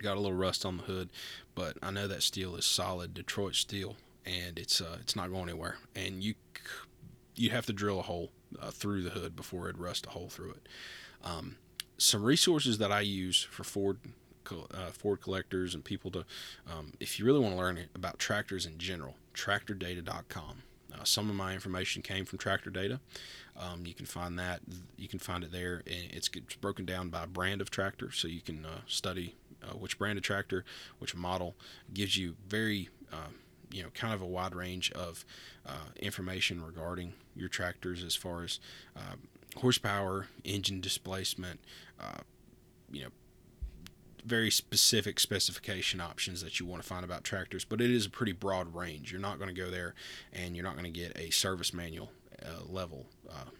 got 0.00 0.16
a 0.16 0.20
little 0.20 0.36
rust 0.36 0.64
on 0.64 0.78
the 0.78 0.82
hood, 0.84 1.10
but 1.54 1.76
I 1.82 1.90
know 1.90 2.06
that 2.08 2.22
steel 2.22 2.56
is 2.56 2.64
solid 2.64 3.14
Detroit 3.14 3.54
steel, 3.54 3.96
and 4.24 4.58
it's 4.58 4.80
uh, 4.80 4.98
it's 5.00 5.16
not 5.16 5.30
going 5.30 5.48
anywhere. 5.48 5.76
And 5.94 6.22
you 6.22 6.34
you 7.34 7.50
have 7.50 7.66
to 7.66 7.72
drill 7.72 7.98
a 7.98 8.02
hole 8.02 8.30
uh, 8.60 8.70
through 8.70 9.02
the 9.02 9.10
hood 9.10 9.34
before 9.36 9.68
it 9.68 9.78
rust 9.78 10.06
a 10.06 10.10
hole 10.10 10.28
through 10.28 10.52
it. 10.52 10.68
Um, 11.24 11.56
some 11.98 12.22
resources 12.22 12.78
that 12.78 12.92
I 12.92 13.00
use 13.00 13.42
for 13.42 13.64
Ford 13.64 13.98
uh, 14.50 14.90
Ford 14.90 15.20
collectors 15.20 15.74
and 15.74 15.84
people 15.84 16.10
to, 16.10 16.24
um, 16.70 16.92
if 17.00 17.18
you 17.18 17.24
really 17.24 17.38
want 17.38 17.54
to 17.54 17.58
learn 17.58 17.78
about 17.94 18.18
tractors 18.18 18.66
in 18.66 18.78
general, 18.78 19.14
tractordata.com. 19.34 20.62
Uh, 20.92 21.04
some 21.04 21.30
of 21.30 21.36
my 21.36 21.54
information 21.54 22.02
came 22.02 22.24
from 22.24 22.38
Tractor 22.38 22.68
Data. 22.68 23.00
Um, 23.56 23.86
you 23.86 23.94
can 23.94 24.04
find 24.04 24.38
that. 24.38 24.60
You 24.96 25.08
can 25.08 25.18
find 25.18 25.42
it 25.42 25.52
there, 25.52 25.82
and 25.86 26.10
it's, 26.10 26.28
it's 26.34 26.56
broken 26.56 26.84
down 26.84 27.08
by 27.08 27.24
brand 27.24 27.60
of 27.60 27.70
tractor, 27.70 28.10
so 28.10 28.28
you 28.28 28.42
can 28.42 28.66
uh, 28.66 28.80
study 28.86 29.34
uh, 29.62 29.74
which 29.74 29.98
brand 29.98 30.18
of 30.18 30.24
tractor, 30.24 30.64
which 30.98 31.14
model. 31.14 31.54
gives 31.92 32.16
you 32.16 32.36
very 32.46 32.88
um, 33.12 33.34
you 33.70 33.82
know 33.82 33.90
kind 33.94 34.14
of 34.14 34.20
a 34.22 34.26
wide 34.26 34.54
range 34.54 34.90
of 34.92 35.24
uh, 35.66 35.90
information 36.00 36.62
regarding 36.62 37.12
your 37.34 37.48
tractors 37.48 38.04
as 38.04 38.14
far 38.14 38.42
as 38.42 38.60
uh, 38.96 39.16
horsepower, 39.56 40.26
engine 40.44 40.80
displacement, 40.80 41.60
uh, 42.00 42.20
you 42.90 43.02
know 43.02 43.10
very 44.24 44.50
specific 44.50 45.18
specification 45.18 46.00
options 46.00 46.42
that 46.42 46.60
you 46.60 46.66
want 46.66 46.80
to 46.80 46.88
find 46.88 47.04
about 47.04 47.24
tractors, 47.24 47.64
but 47.64 47.80
it 47.80 47.90
is 47.90 48.06
a 48.06 48.10
pretty 48.10 48.32
broad 48.32 48.72
range. 48.74 49.10
You're 49.10 49.20
not 49.20 49.38
going 49.38 49.52
to 49.52 49.60
go 49.60 49.70
there 49.70 49.94
and 50.32 50.54
you're 50.54 50.64
not 50.64 50.74
going 50.74 50.90
to 50.90 50.90
get 50.90 51.18
a 51.18 51.30
service 51.30 51.74
manual 51.74 52.12
uh, 52.44 52.64
level 52.68 53.06
uh, 53.28 53.50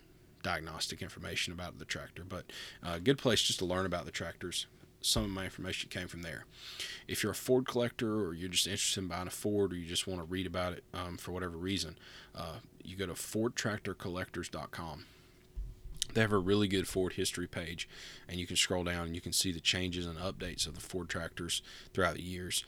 diagnostic 0.43 1.03
information 1.03 1.53
about 1.53 1.79
the 1.79 1.85
tractor, 1.85 2.25
but 2.25 2.45
a 2.83 2.91
uh, 2.91 2.99
good 2.99 3.19
place 3.19 3.43
just 3.43 3.59
to 3.61 3.65
learn 3.65 3.87
about 3.87 4.05
the 4.05 4.11
tractors. 4.11 4.67
Some 5.03 5.25
of 5.25 5.31
my 5.31 5.45
information 5.45 5.91
came 5.91 6.09
from 6.09 6.23
there. 6.23 6.45
If 7.09 7.23
you're 7.23 7.33
a 7.33 7.35
Ford 7.37 7.67
collector 7.67 8.25
or 8.25 8.35
you're 8.35 8.49
just 8.49 8.67
interested 8.67 9.01
in 9.01 9.09
buying 9.09 9.27
a 9.27 9.31
Ford 9.31 9.73
or 9.73 9.77
you 9.77 9.87
just 9.87 10.07
want 10.07 10.21
to 10.21 10.27
read 10.27 10.47
about 10.47 10.73
it 10.73 10.85
um, 10.95 11.17
for 11.17 11.33
whatever 11.33 11.57
reason, 11.57 11.99
uh, 12.35 12.57
you 12.83 12.97
go 12.97 13.07
to 13.07 13.15
FordTractorCollectors.com 13.15 15.05
they 16.15 16.21
have 16.21 16.33
a 16.33 16.39
really 16.39 16.69
good 16.69 16.87
Ford 16.87 17.15
history 17.15 17.47
page, 17.47 17.89
and 18.29 18.39
you 18.39 18.47
can 18.47 18.57
scroll 18.57 18.85
down 18.85 19.07
and 19.07 19.15
you 19.15 19.21
can 19.21 19.33
see 19.33 19.53
the 19.53 19.61
changes 19.61 20.07
and 20.07 20.19
updates 20.19 20.67
of 20.67 20.75
the 20.75 20.81
Ford 20.81 21.09
tractors 21.09 21.63
throughout 21.93 22.17
the 22.17 22.23
years. 22.23 22.65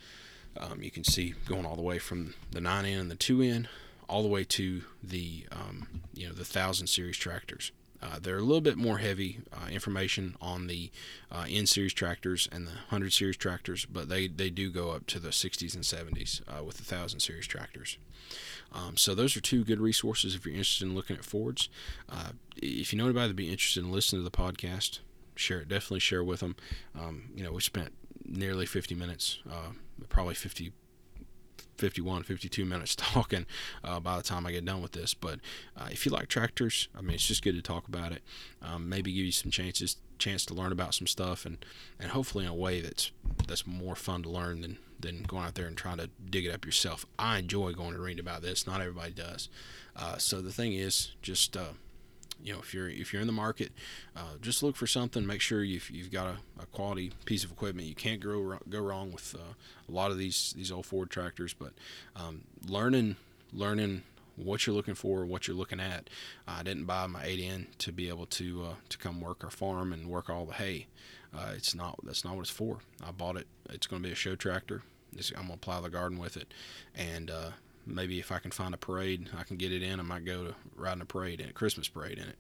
Um, 0.57 0.83
you 0.83 0.91
can 0.91 1.05
see 1.05 1.35
going 1.47 1.67
all 1.67 1.77
the 1.77 1.83
way 1.83 1.99
from 1.99 2.35
the 2.51 2.61
9N 2.61 3.01
and 3.01 3.11
the 3.11 3.17
2N 3.17 3.67
all 4.09 4.23
the 4.23 4.29
way 4.29 4.45
to 4.45 4.83
the 5.03 5.47
um, 5.51 6.03
you 6.15 6.27
know 6.27 6.33
the 6.33 6.41
1000 6.41 6.87
series 6.87 7.17
tractors. 7.17 7.73
Uh, 8.05 8.19
they're 8.21 8.39
a 8.39 8.43
little 8.43 8.61
bit 8.61 8.77
more 8.77 8.99
heavy 8.99 9.39
uh, 9.53 9.69
information 9.71 10.37
on 10.41 10.67
the 10.67 10.91
uh, 11.33 11.47
N 11.49 11.67
series 11.67 11.95
tractors 11.95 12.49
and 12.53 12.67
the 12.67 12.73
100 12.73 13.13
series 13.13 13.37
tractors, 13.37 13.87
but 13.87 14.09
they, 14.09 14.29
they 14.29 14.51
do 14.51 14.71
go 14.71 14.91
up 14.91 15.07
to 15.07 15.19
the 15.19 15.31
60s 15.31 15.75
and 15.75 15.85
70s 15.85 16.43
uh, 16.49 16.63
with 16.63 16.77
the 16.77 16.95
1000 16.95 17.21
series 17.21 17.47
tractors. 17.47 17.97
Um, 18.73 18.97
so 18.97 19.15
those 19.15 19.37
are 19.37 19.41
two 19.41 19.65
good 19.65 19.81
resources 19.81 20.35
if 20.35 20.45
you're 20.45 20.55
interested 20.55 20.87
in 20.87 20.95
looking 20.95 21.17
at 21.17 21.25
Fords. 21.25 21.69
Uh, 22.09 22.31
if 22.57 22.93
you 22.93 22.99
know 22.99 23.05
anybody 23.05 23.23
that'd 23.23 23.37
be 23.37 23.51
interested 23.51 23.83
in 23.83 23.91
listening 23.91 24.23
to 24.23 24.31
the 24.31 24.37
podcast, 24.37 24.99
share 25.37 25.61
it. 25.61 25.69
Definitely 25.69 26.01
share 26.01 26.25
with 26.25 26.41
them. 26.41 26.57
Um, 26.99 27.31
you 27.35 27.43
know, 27.43 27.53
we 27.53 27.61
spent 27.61 27.93
nearly 28.27 28.67
50 28.67 28.95
minutes, 28.95 29.39
probably 30.09 30.35
50 30.35 30.73
51, 31.79 32.23
52 32.23 32.65
minutes 32.65 32.97
talking 32.97 33.47
uh, 33.83 34.01
by 34.01 34.17
the 34.17 34.23
time 34.23 34.47
I 34.47 34.53
get 34.53 34.65
done 34.65 34.83
with 34.83 34.93
this. 34.93 35.15
But 35.15 35.41
uh, 35.77 35.89
if 35.91 36.07
you 36.07 36.13
like 36.13 36.29
tractors, 36.29 36.89
I 36.97 37.01
mean, 37.01 37.15
it's 37.15 37.27
just 37.27 37.43
good 37.43 37.55
to 37.55 37.63
talk 37.63 37.89
about 37.89 38.13
it. 38.13 38.23
Um, 38.63 38.89
maybe 38.89 39.13
give 39.13 39.25
you 39.25 39.33
some 39.33 39.51
chances, 39.51 39.97
chance 40.19 40.45
to 40.47 40.55
learn 40.55 40.73
about 40.73 40.95
some 40.95 41.07
stuff, 41.07 41.45
and 41.45 41.65
and 41.99 42.11
hopefully 42.11 42.45
in 42.45 42.51
a 42.51 42.55
way 42.55 42.81
that's 42.81 43.11
that's 43.47 43.67
more 43.67 43.95
fun 43.95 44.23
to 44.23 44.31
learn 44.31 44.61
than 44.61 44.79
than 44.99 45.23
going 45.23 45.45
out 45.45 45.55
there 45.55 45.67
and 45.67 45.77
trying 45.77 45.99
to 45.99 46.11
dig 46.31 46.47
it 46.47 46.51
up 46.51 46.65
yourself. 46.65 47.05
I 47.19 47.39
enjoy 47.39 47.73
going 47.73 47.93
to 47.95 48.01
read 48.01 48.19
about 48.19 48.43
this. 48.43 48.67
Not 48.67 48.81
everybody 48.81 49.13
does. 49.13 49.49
Uh, 49.97 50.17
so 50.19 50.41
the 50.41 50.53
thing 50.53 50.73
is, 50.73 51.13
just 51.23 51.57
uh, 51.57 51.75
you 52.43 52.53
know, 52.53 52.61
if 52.61 52.75
you're 52.75 52.89
if 52.89 53.13
you're 53.13 53.23
in 53.23 53.27
the 53.27 53.33
market, 53.33 53.73
uh, 54.17 54.37
just 54.41 54.63
look 54.63 54.77
for 54.77 54.87
something. 54.87 55.27
Make 55.27 55.41
sure 55.41 55.63
you've, 55.63 55.91
you've 55.91 56.11
got 56.11 56.27
a, 56.27 56.63
a 56.63 56.67
quality 56.67 57.13
piece 57.25 57.45
of 57.45 57.51
equipment. 57.51 57.89
You 57.89 57.95
can't 57.95 58.21
go 58.21 58.59
go 58.69 58.81
wrong 58.81 59.13
with 59.13 59.35
uh, 59.35 59.55
a 59.89 59.93
lot 59.93 60.11
of 60.11 60.19
these 60.19 60.53
these 60.57 60.71
old 60.71 60.87
Ford 60.87 61.11
tractors. 61.11 61.55
But 61.55 61.73
um, 62.17 62.43
learning 62.67 63.17
learning 63.53 64.03
what 64.37 64.67
you're 64.67 64.75
looking 64.75 64.95
for, 64.95 65.25
what 65.25 65.47
you're 65.47 65.57
looking 65.57 65.81
at. 65.81 66.11
I 66.47 66.63
didn't 66.63 66.85
buy 66.85 67.07
my 67.07 67.25
8N 67.25 67.67
to 67.79 67.93
be 67.93 68.09
able 68.09 68.27
to 68.27 68.65
uh, 68.65 68.75
to 68.89 68.99
come 68.99 69.21
work 69.21 69.45
our 69.45 69.51
farm 69.51 69.93
and 69.93 70.09
work 70.09 70.29
all 70.29 70.45
the 70.45 70.55
hay. 70.55 70.87
Uh, 71.37 71.53
it's 71.57 71.75
not 71.75 71.99
that's 72.05 72.25
not 72.25 72.35
what 72.35 72.43
it's 72.43 72.51
for. 72.51 72.79
I 73.07 73.11
bought 73.11 73.37
it. 73.37 73.47
It's 73.71 73.87
going 73.87 74.03
to 74.03 74.09
be 74.09 74.13
a 74.13 74.17
show 74.17 74.37
tractor. 74.37 74.83
It's, 75.17 75.31
I'm 75.31 75.47
going 75.47 75.53
to 75.53 75.59
plow 75.59 75.81
the 75.81 75.91
garden 75.91 76.19
with 76.19 76.37
it, 76.37 76.53
and 76.95 77.31
uh, 77.31 77.51
maybe 77.87 78.19
if 78.19 78.33
I 78.33 78.39
can 78.39 78.51
find 78.51 78.75
a 78.75 78.79
parade, 78.79 79.29
I 79.37 79.43
can 79.45 79.57
get 79.57 79.73
it 79.73 79.83
in. 79.83 80.01
I 80.01 80.03
might 80.03 80.25
go 80.25 80.45
to 80.45 80.55
riding 80.77 81.03
a 81.03 81.07
parade 81.07 81.41
in 81.41 81.49
a 81.49 81.53
Christmas 81.53 81.89
parade 81.89 82.19
in 82.19 82.29
it, 82.29 82.39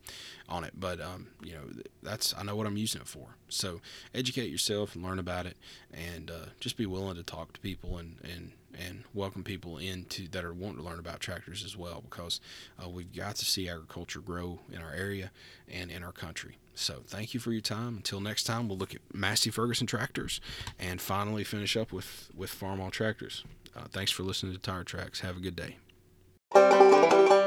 on 0.49 0.64
it. 0.64 0.72
But 0.78 1.01
um, 1.01 1.28
you 1.42 1.53
know, 1.53 1.82
that's 2.03 2.34
I 2.36 2.42
know 2.42 2.57
what 2.57 2.66
I'm 2.66 2.76
using 2.76 3.01
it 3.01 3.09
for. 3.09 3.36
So 3.49 3.80
educate 4.14 4.51
yourself 4.51 4.95
and 4.95 5.05
learn 5.05 5.18
about 5.18 5.47
it, 5.47 5.57
and 5.92 6.30
uh, 6.30 6.47
just 6.61 6.76
be 6.76 6.86
willing 6.86 7.16
to 7.16 7.22
talk 7.22 7.53
to 7.55 7.61
people 7.61 7.99
and 7.99 8.16
and 8.22 8.53
and 8.78 9.05
welcome 9.14 9.45
people 9.45 9.78
into 9.78 10.28
that 10.28 10.45
are 10.45 10.53
wanting 10.53 10.78
to 10.78 10.82
learn 10.82 10.99
about 10.99 11.20
tractors 11.20 11.64
as 11.64 11.76
well 11.76 12.03
because 12.09 12.40
uh, 12.82 12.88
we've 12.88 13.14
got 13.14 13.36
to 13.36 13.45
see 13.45 13.68
agriculture 13.68 14.20
grow 14.20 14.59
in 14.72 14.80
our 14.80 14.92
area 14.92 15.30
and 15.70 15.90
in 15.90 16.03
our 16.03 16.12
country. 16.12 16.59
So 16.74 17.03
thank 17.07 17.34
you 17.34 17.40
for 17.40 17.53
your 17.53 17.61
time. 17.61 17.97
Until 17.97 18.20
next 18.20 18.45
time, 18.45 18.68
we'll 18.68 18.78
look 18.78 18.95
at 18.95 19.01
Massey 19.12 19.51
Ferguson 19.51 19.86
tractors 19.86 20.40
and 20.78 21.01
finally 21.01 21.45
finish 21.45 21.76
up 21.76 21.92
with 21.92 22.30
with 22.34 22.51
Farmall 22.51 22.90
tractors. 22.90 23.45
Uh, 23.77 23.85
thanks 23.91 24.11
for 24.11 24.22
listening 24.22 24.53
to 24.53 24.59
Tire 24.59 24.85
Tracks. 24.85 25.20
Have 25.20 25.37
a 25.37 25.41
good 25.41 25.57
day. 25.57 27.43